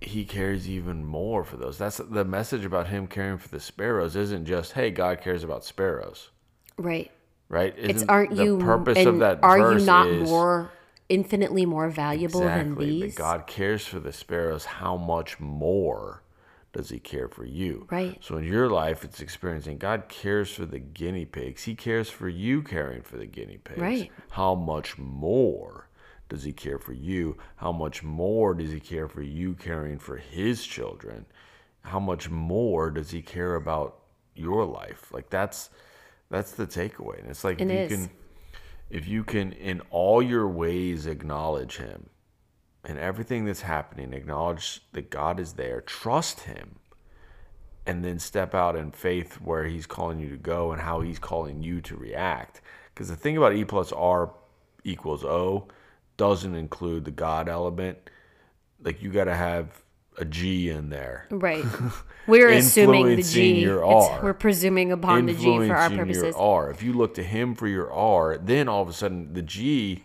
he 0.00 0.24
cares 0.24 0.68
even 0.68 1.04
more 1.04 1.44
for 1.44 1.56
those. 1.56 1.78
That's 1.78 1.98
the 1.98 2.24
message 2.24 2.64
about 2.64 2.88
him 2.88 3.06
caring 3.06 3.38
for 3.38 3.48
the 3.48 3.60
sparrows 3.60 4.16
isn't 4.16 4.46
just 4.46 4.72
hey 4.72 4.90
god 4.90 5.20
cares 5.20 5.44
about 5.44 5.64
sparrows. 5.64 6.30
Right. 6.78 7.10
Right? 7.48 7.74
It's 7.76 7.96
Isn't 7.96 8.10
aren't 8.10 8.36
the 8.36 8.44
you 8.44 8.58
purpose 8.58 9.06
of 9.06 9.20
that 9.20 9.40
are 9.42 9.74
you 9.74 9.84
not 9.84 10.08
is 10.08 10.28
more 10.28 10.70
infinitely 11.08 11.64
more 11.64 11.88
valuable 11.88 12.40
than 12.40 12.74
these 12.74 13.14
that 13.14 13.20
god 13.20 13.46
cares 13.46 13.86
for 13.86 14.00
the 14.00 14.12
sparrows 14.12 14.64
how 14.64 14.96
much 14.96 15.38
more 15.38 16.22
does 16.76 16.90
he 16.90 16.98
care 16.98 17.28
for 17.28 17.44
you? 17.44 17.86
Right. 17.90 18.18
so 18.22 18.36
in 18.36 18.44
your 18.44 18.68
life 18.68 19.02
it's 19.04 19.20
experiencing 19.20 19.78
god 19.78 20.08
cares 20.08 20.50
for 20.52 20.66
the 20.66 20.78
guinea 20.78 21.24
pigs. 21.24 21.64
He 21.64 21.74
cares 21.74 22.10
for 22.10 22.28
you 22.28 22.62
caring 22.62 23.02
for 23.02 23.16
the 23.16 23.26
guinea 23.26 23.58
pigs. 23.58 23.80
Right. 23.80 24.12
how 24.30 24.54
much 24.54 24.98
more 24.98 25.88
does 26.28 26.42
he 26.42 26.52
care 26.52 26.78
for 26.78 26.92
you? 26.92 27.36
How 27.56 27.70
much 27.72 28.02
more 28.02 28.52
does 28.54 28.70
he 28.72 28.80
care 28.80 29.08
for 29.08 29.22
you 29.22 29.54
caring 29.54 29.98
for 29.98 30.16
his 30.16 30.64
children? 30.66 31.24
How 31.82 32.00
much 32.00 32.28
more 32.28 32.90
does 32.90 33.10
he 33.10 33.22
care 33.22 33.54
about 33.54 33.98
your 34.34 34.64
life? 34.64 35.12
Like 35.12 35.30
that's 35.30 35.70
that's 36.28 36.52
the 36.52 36.66
takeaway. 36.66 37.20
And 37.20 37.30
it's 37.30 37.44
like 37.44 37.60
It 37.60 37.70
if 37.70 37.90
you 37.90 37.96
is. 37.96 38.06
can 38.06 38.10
if 38.90 39.08
you 39.08 39.24
can 39.24 39.52
in 39.52 39.80
all 39.90 40.20
your 40.22 40.48
ways 40.48 41.06
acknowledge 41.06 41.76
him 41.76 42.10
and 42.86 42.98
everything 42.98 43.44
that's 43.44 43.60
happening 43.62 44.14
acknowledge 44.14 44.80
that 44.92 45.10
god 45.10 45.38
is 45.38 45.54
there 45.54 45.80
trust 45.82 46.40
him 46.40 46.76
and 47.86 48.04
then 48.04 48.18
step 48.18 48.54
out 48.54 48.76
in 48.76 48.90
faith 48.90 49.34
where 49.34 49.64
he's 49.64 49.86
calling 49.86 50.18
you 50.18 50.28
to 50.30 50.36
go 50.36 50.72
and 50.72 50.82
how 50.82 51.00
he's 51.00 51.18
calling 51.18 51.62
you 51.62 51.80
to 51.82 51.96
react. 51.96 52.60
Because 52.92 53.08
the 53.08 53.16
thing 53.16 53.36
about 53.36 53.54
e 53.54 53.64
plus 53.64 53.92
r 53.92 54.32
equals 54.84 55.24
o 55.24 55.68
doesn't 56.16 56.54
include 56.54 57.04
the 57.04 57.10
god 57.12 57.48
element. 57.48 57.98
Like 58.82 59.02
you 59.02 59.10
got 59.10 59.24
to 59.24 59.34
have 59.34 59.82
a 60.18 60.24
g 60.24 60.68
in 60.68 60.88
there. 60.88 61.26
Right. 61.30 61.64
We're 62.26 62.48
assuming 62.50 63.14
the 63.16 63.22
g. 63.22 63.60
your 63.60 63.84
It's- 63.84 64.08
R. 64.10 64.20
we're 64.20 64.34
presuming 64.34 64.90
upon 64.90 65.26
the 65.26 65.34
g 65.34 65.44
for 65.44 65.76
our 65.76 65.88
purposes 65.90 66.22
Your 66.34 66.36
R. 66.38 66.70
If 66.70 66.82
you 66.82 66.92
look 66.92 67.14
to 67.14 67.22
him 67.22 67.54
for 67.54 67.68
your 67.68 67.92
R, 67.92 68.36
then 68.36 68.68
all 68.68 68.82
of 68.82 68.88
a 68.88 68.92
sudden 68.92 69.32
the 69.32 69.42
G, 69.42 70.02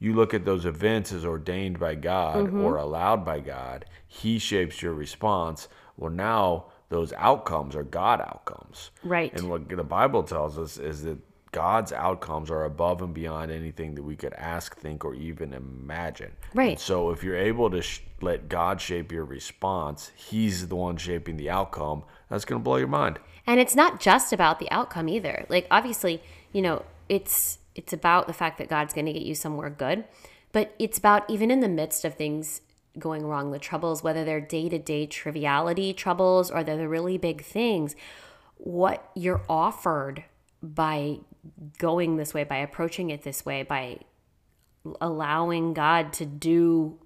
you 0.00 0.14
look 0.14 0.34
at 0.34 0.44
those 0.44 0.64
events 0.64 1.12
as 1.12 1.24
ordained 1.24 1.78
by 1.78 1.94
God 1.94 2.36
Mm-hmm. 2.46 2.64
or 2.64 2.76
allowed 2.76 3.24
by 3.24 3.38
God. 3.40 3.84
He 4.08 4.38
shapes 4.38 4.82
your 4.82 4.94
response. 4.94 5.68
Well, 5.96 6.10
now 6.10 6.64
those 6.88 7.12
outcomes 7.12 7.76
are 7.76 7.84
God 7.84 8.20
outcomes. 8.20 8.90
Right. 9.04 9.32
And 9.34 9.48
what 9.48 9.68
the 9.68 9.84
Bible 9.84 10.22
tells 10.24 10.58
us 10.58 10.76
is 10.78 11.02
that 11.04 11.18
God's 11.52 11.92
outcomes 11.92 12.50
are 12.50 12.64
above 12.64 13.02
and 13.02 13.12
beyond 13.12 13.50
anything 13.50 13.94
that 13.96 14.02
we 14.04 14.14
could 14.16 14.32
ask, 14.34 14.76
think, 14.76 15.04
or 15.04 15.14
even 15.14 15.52
imagine. 15.52 16.30
Right. 16.54 16.70
And 16.72 16.80
so 16.80 17.10
if 17.10 17.22
you're 17.24 17.36
able 17.36 17.70
to 17.70 17.82
sh- 17.82 18.00
let 18.20 18.48
God 18.48 18.80
shape 18.80 19.10
your 19.12 19.24
response, 19.24 20.12
He's 20.16 20.68
the 20.68 20.76
one 20.76 20.96
shaping 20.96 21.36
the 21.36 21.50
outcome. 21.50 22.04
That's 22.28 22.44
going 22.44 22.60
to 22.60 22.64
blow 22.64 22.76
your 22.76 22.86
mind. 22.88 23.18
and 23.46 23.58
it's 23.60 23.74
not 23.74 24.00
just 24.00 24.32
about 24.32 24.58
the 24.60 24.70
outcome 24.70 25.08
either 25.08 25.44
like 25.48 25.66
obviously 25.72 26.22
you 26.52 26.62
know 26.62 26.84
it's 27.08 27.58
it's 27.80 27.92
about 27.94 28.26
the 28.26 28.32
fact 28.32 28.58
that 28.58 28.68
god's 28.68 28.92
going 28.92 29.06
to 29.06 29.12
get 29.12 29.22
you 29.22 29.34
somewhere 29.34 29.70
good 29.70 30.04
but 30.52 30.74
it's 30.78 30.98
about 30.98 31.28
even 31.30 31.50
in 31.50 31.60
the 31.60 31.68
midst 31.68 32.04
of 32.04 32.14
things 32.14 32.60
going 32.98 33.24
wrong 33.24 33.50
the 33.50 33.58
troubles 33.58 34.02
whether 34.02 34.24
they're 34.24 34.40
day-to-day 34.40 35.06
triviality 35.06 35.92
troubles 35.94 36.50
or 36.50 36.62
they're 36.62 36.76
the 36.76 36.88
really 36.88 37.16
big 37.16 37.42
things 37.42 37.96
what 38.56 39.10
you're 39.14 39.42
offered 39.48 40.24
by 40.62 41.16
going 41.78 42.16
this 42.16 42.34
way 42.34 42.44
by 42.44 42.56
approaching 42.56 43.08
it 43.08 43.22
this 43.22 43.46
way 43.46 43.62
by 43.62 43.98
allowing 45.00 45.72
god 45.72 46.12
to 46.12 46.26
do 46.26 46.98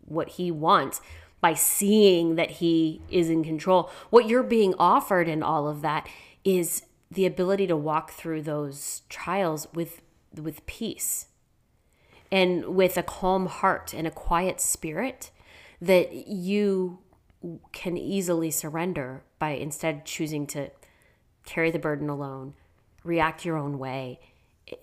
what 0.00 0.30
he 0.30 0.50
wants 0.50 1.00
by 1.42 1.54
seeing 1.54 2.36
that 2.36 2.52
he 2.52 3.02
is 3.10 3.28
in 3.28 3.42
control. 3.42 3.90
What 4.10 4.28
you're 4.28 4.44
being 4.44 4.74
offered 4.78 5.28
in 5.28 5.42
all 5.42 5.68
of 5.68 5.82
that 5.82 6.08
is 6.44 6.84
the 7.12 7.26
ability 7.26 7.66
to 7.66 7.76
walk 7.76 8.10
through 8.10 8.42
those 8.42 9.02
trials 9.08 9.68
with 9.74 10.00
with 10.34 10.64
peace 10.64 11.26
and 12.30 12.64
with 12.74 12.96
a 12.96 13.02
calm 13.02 13.46
heart 13.46 13.92
and 13.92 14.06
a 14.06 14.10
quiet 14.10 14.60
spirit 14.60 15.30
that 15.80 16.26
you 16.26 16.98
can 17.72 17.98
easily 17.98 18.50
surrender 18.50 19.22
by 19.38 19.50
instead 19.50 20.06
choosing 20.06 20.46
to 20.46 20.70
carry 21.44 21.70
the 21.70 21.78
burden 21.78 22.08
alone, 22.08 22.54
react 23.04 23.44
your 23.44 23.58
own 23.58 23.78
way, 23.78 24.18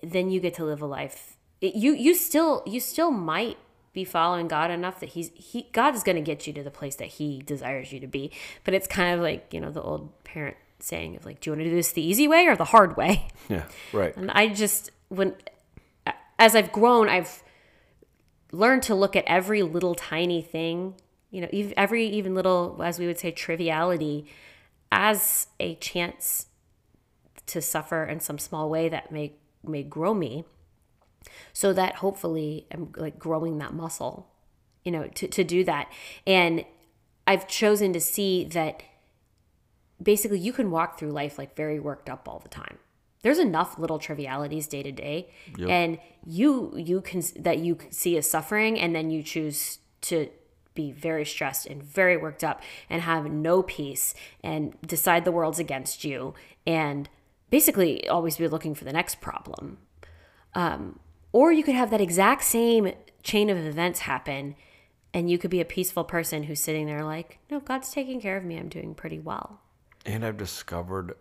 then 0.02 0.30
you 0.30 0.38
get 0.38 0.54
to 0.54 0.64
live 0.64 0.80
a 0.80 0.86
life. 0.86 1.36
You 1.60 1.94
you 1.94 2.14
still 2.14 2.62
you 2.64 2.78
still 2.78 3.10
might 3.10 3.58
be 3.92 4.04
following 4.04 4.46
God 4.46 4.70
enough 4.70 5.00
that 5.00 5.10
he's 5.10 5.30
he 5.34 5.68
God 5.72 5.96
is 5.96 6.04
going 6.04 6.16
to 6.16 6.22
get 6.22 6.46
you 6.46 6.52
to 6.52 6.62
the 6.62 6.70
place 6.70 6.94
that 6.96 7.08
he 7.08 7.42
desires 7.42 7.92
you 7.92 7.98
to 7.98 8.06
be. 8.06 8.30
But 8.62 8.74
it's 8.74 8.86
kind 8.86 9.14
of 9.14 9.20
like, 9.20 9.52
you 9.52 9.60
know, 9.60 9.72
the 9.72 9.82
old 9.82 10.22
parent 10.22 10.56
saying 10.82 11.16
of 11.16 11.24
like, 11.24 11.40
do 11.40 11.50
you 11.50 11.52
want 11.52 11.64
to 11.64 11.70
do 11.70 11.76
this 11.76 11.92
the 11.92 12.02
easy 12.02 12.28
way 12.28 12.46
or 12.46 12.56
the 12.56 12.64
hard 12.64 12.96
way? 12.96 13.28
Yeah, 13.48 13.64
right. 13.92 14.16
And 14.16 14.30
I 14.30 14.48
just 14.48 14.90
when 15.08 15.34
as 16.38 16.56
I've 16.56 16.72
grown, 16.72 17.08
I've 17.08 17.42
learned 18.52 18.82
to 18.84 18.94
look 18.94 19.14
at 19.14 19.24
every 19.26 19.62
little 19.62 19.94
tiny 19.94 20.42
thing, 20.42 20.94
you 21.30 21.40
know, 21.42 21.72
every 21.76 22.06
even 22.06 22.34
little 22.34 22.80
as 22.82 22.98
we 22.98 23.06
would 23.06 23.18
say 23.18 23.30
triviality 23.30 24.26
as 24.90 25.48
a 25.60 25.76
chance 25.76 26.46
to 27.46 27.60
suffer 27.60 28.04
in 28.04 28.20
some 28.20 28.38
small 28.38 28.68
way 28.70 28.88
that 28.88 29.12
may 29.12 29.34
may 29.62 29.82
grow 29.82 30.14
me 30.14 30.44
so 31.52 31.72
that 31.72 31.96
hopefully 31.96 32.66
I'm 32.72 32.92
like 32.96 33.18
growing 33.18 33.58
that 33.58 33.74
muscle, 33.74 34.28
you 34.84 34.92
know, 34.92 35.06
to, 35.06 35.28
to 35.28 35.44
do 35.44 35.64
that. 35.64 35.90
And 36.26 36.64
I've 37.26 37.46
chosen 37.46 37.92
to 37.92 38.00
see 38.00 38.44
that 38.44 38.82
basically 40.02 40.38
you 40.38 40.52
can 40.52 40.70
walk 40.70 40.98
through 40.98 41.10
life 41.10 41.38
like 41.38 41.56
very 41.56 41.78
worked 41.78 42.08
up 42.08 42.28
all 42.28 42.38
the 42.38 42.48
time. 42.48 42.78
There's 43.22 43.38
enough 43.38 43.78
little 43.78 43.98
trivialities 43.98 44.66
day 44.66 44.82
to 44.82 44.92
day, 44.92 45.30
and 45.68 45.98
you 46.26 46.74
you 46.76 47.00
can 47.02 47.22
that 47.36 47.58
you 47.58 47.78
see 47.90 48.16
as 48.16 48.28
suffering, 48.28 48.80
and 48.80 48.94
then 48.94 49.10
you 49.10 49.22
choose 49.22 49.78
to 50.02 50.30
be 50.74 50.92
very 50.92 51.24
stressed 51.24 51.66
and 51.66 51.82
very 51.82 52.16
worked 52.16 52.44
up 52.44 52.62
and 52.88 53.02
have 53.02 53.30
no 53.30 53.62
peace 53.62 54.14
and 54.42 54.80
decide 54.86 55.24
the 55.24 55.32
world's 55.32 55.58
against 55.58 56.04
you 56.04 56.32
and 56.66 57.08
basically 57.50 58.08
always 58.08 58.36
be 58.36 58.48
looking 58.48 58.74
for 58.74 58.84
the 58.84 58.92
next 58.92 59.20
problem. 59.20 59.78
Um, 60.54 61.00
or 61.32 61.52
you 61.52 61.62
could 61.62 61.74
have 61.74 61.90
that 61.90 62.00
exact 62.00 62.44
same 62.44 62.92
chain 63.22 63.50
of 63.50 63.58
events 63.58 64.00
happen 64.00 64.54
and 65.12 65.28
you 65.30 65.38
could 65.38 65.50
be 65.50 65.60
a 65.60 65.64
peaceful 65.64 66.04
person 66.04 66.44
who's 66.44 66.60
sitting 66.60 66.86
there 66.86 67.04
like, 67.04 67.38
no, 67.50 67.60
God's 67.60 67.90
taking 67.90 68.20
care 68.20 68.36
of 68.36 68.44
me. 68.44 68.56
I'm 68.56 68.68
doing 68.68 68.94
pretty 68.94 69.18
well. 69.18 69.60
And 70.06 70.24
I've 70.24 70.36
discovered 70.36 71.14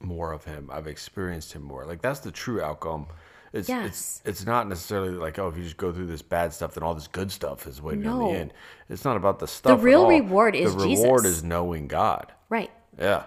more 0.00 0.32
of 0.32 0.44
him. 0.44 0.70
I've 0.72 0.86
experienced 0.86 1.52
him 1.52 1.62
more. 1.62 1.84
Like 1.84 2.02
that's 2.02 2.20
the 2.20 2.30
true 2.30 2.60
outcome. 2.62 3.06
It's 3.52 3.68
Yes. 3.68 3.86
it's 3.88 4.22
it's 4.40 4.46
not 4.46 4.68
necessarily 4.68 5.10
like 5.10 5.38
oh 5.38 5.48
if 5.48 5.56
you 5.56 5.64
just 5.64 5.78
go 5.78 5.90
through 5.92 6.06
this 6.06 6.20
bad 6.22 6.52
stuff 6.52 6.74
then 6.74 6.84
all 6.84 6.94
this 6.94 7.08
good 7.08 7.32
stuff 7.32 7.66
is 7.66 7.80
waiting 7.80 8.06
on 8.06 8.18
No. 8.18 8.32
the 8.32 8.38
end. 8.38 8.52
It's 8.90 9.04
not 9.04 9.16
about 9.16 9.38
the 9.38 9.46
stuff. 9.48 9.78
The 9.78 9.84
real 9.84 10.06
reward 10.06 10.54
is 10.54 10.74
the 10.76 10.82
reward 10.82 11.22
Jesus. 11.22 11.38
is 11.38 11.44
knowing 11.44 11.88
God. 11.88 12.32
Right. 12.50 12.70
Yeah, 12.98 13.24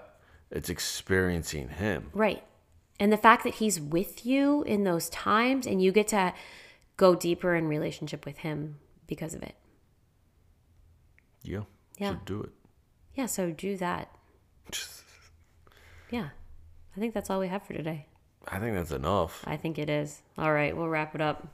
it's 0.52 0.70
experiencing 0.70 1.70
Him. 1.70 2.10
Right. 2.14 2.44
And 3.00 3.12
the 3.12 3.18
fact 3.18 3.44
that 3.46 3.56
he's 3.56 3.82
with 3.82 4.28
you 4.28 4.62
in 4.64 4.84
those 4.84 5.10
times 5.10 5.66
and 5.66 5.82
you 5.82 5.92
get 5.92 6.08
to 6.10 6.34
go 6.98 7.16
deeper 7.16 7.56
in 7.56 7.68
relationship 7.68 8.28
with 8.28 8.38
him 8.40 8.78
because 9.08 9.34
of 9.34 9.42
it. 9.42 9.56
Yeah, 11.44 11.62
Yeah. 11.98 12.12
So 12.14 12.20
do 12.26 12.42
it. 12.44 12.50
Yeah, 13.16 13.26
so 13.26 13.50
do 13.52 13.76
that. 13.78 14.16
Yeah. 16.10 16.30
I 16.96 17.00
think 17.00 17.14
that's 17.14 17.30
all 17.30 17.40
we 17.40 17.48
have 17.48 17.64
for 17.64 17.74
today. 17.74 18.08
I 18.48 18.60
think 18.60 18.76
that's 18.76 18.92
enough. 18.92 19.44
I 19.46 19.56
think 19.58 19.78
it 19.80 19.90
is. 19.90 20.22
All 20.38 20.52
right, 20.52 20.76
we'll 20.76 20.90
wrap 20.90 21.16
it 21.16 21.22
up. 21.22 21.48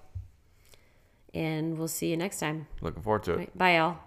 And 1.34 1.78
we'll 1.78 1.88
see 1.88 2.10
you 2.10 2.18
next 2.18 2.40
time. 2.40 2.68
Looking 2.82 3.04
forward 3.04 3.24
to 3.24 3.34
it. 3.34 3.38
Right, 3.38 3.58
bye, 3.58 3.76
y'all. 3.76 3.98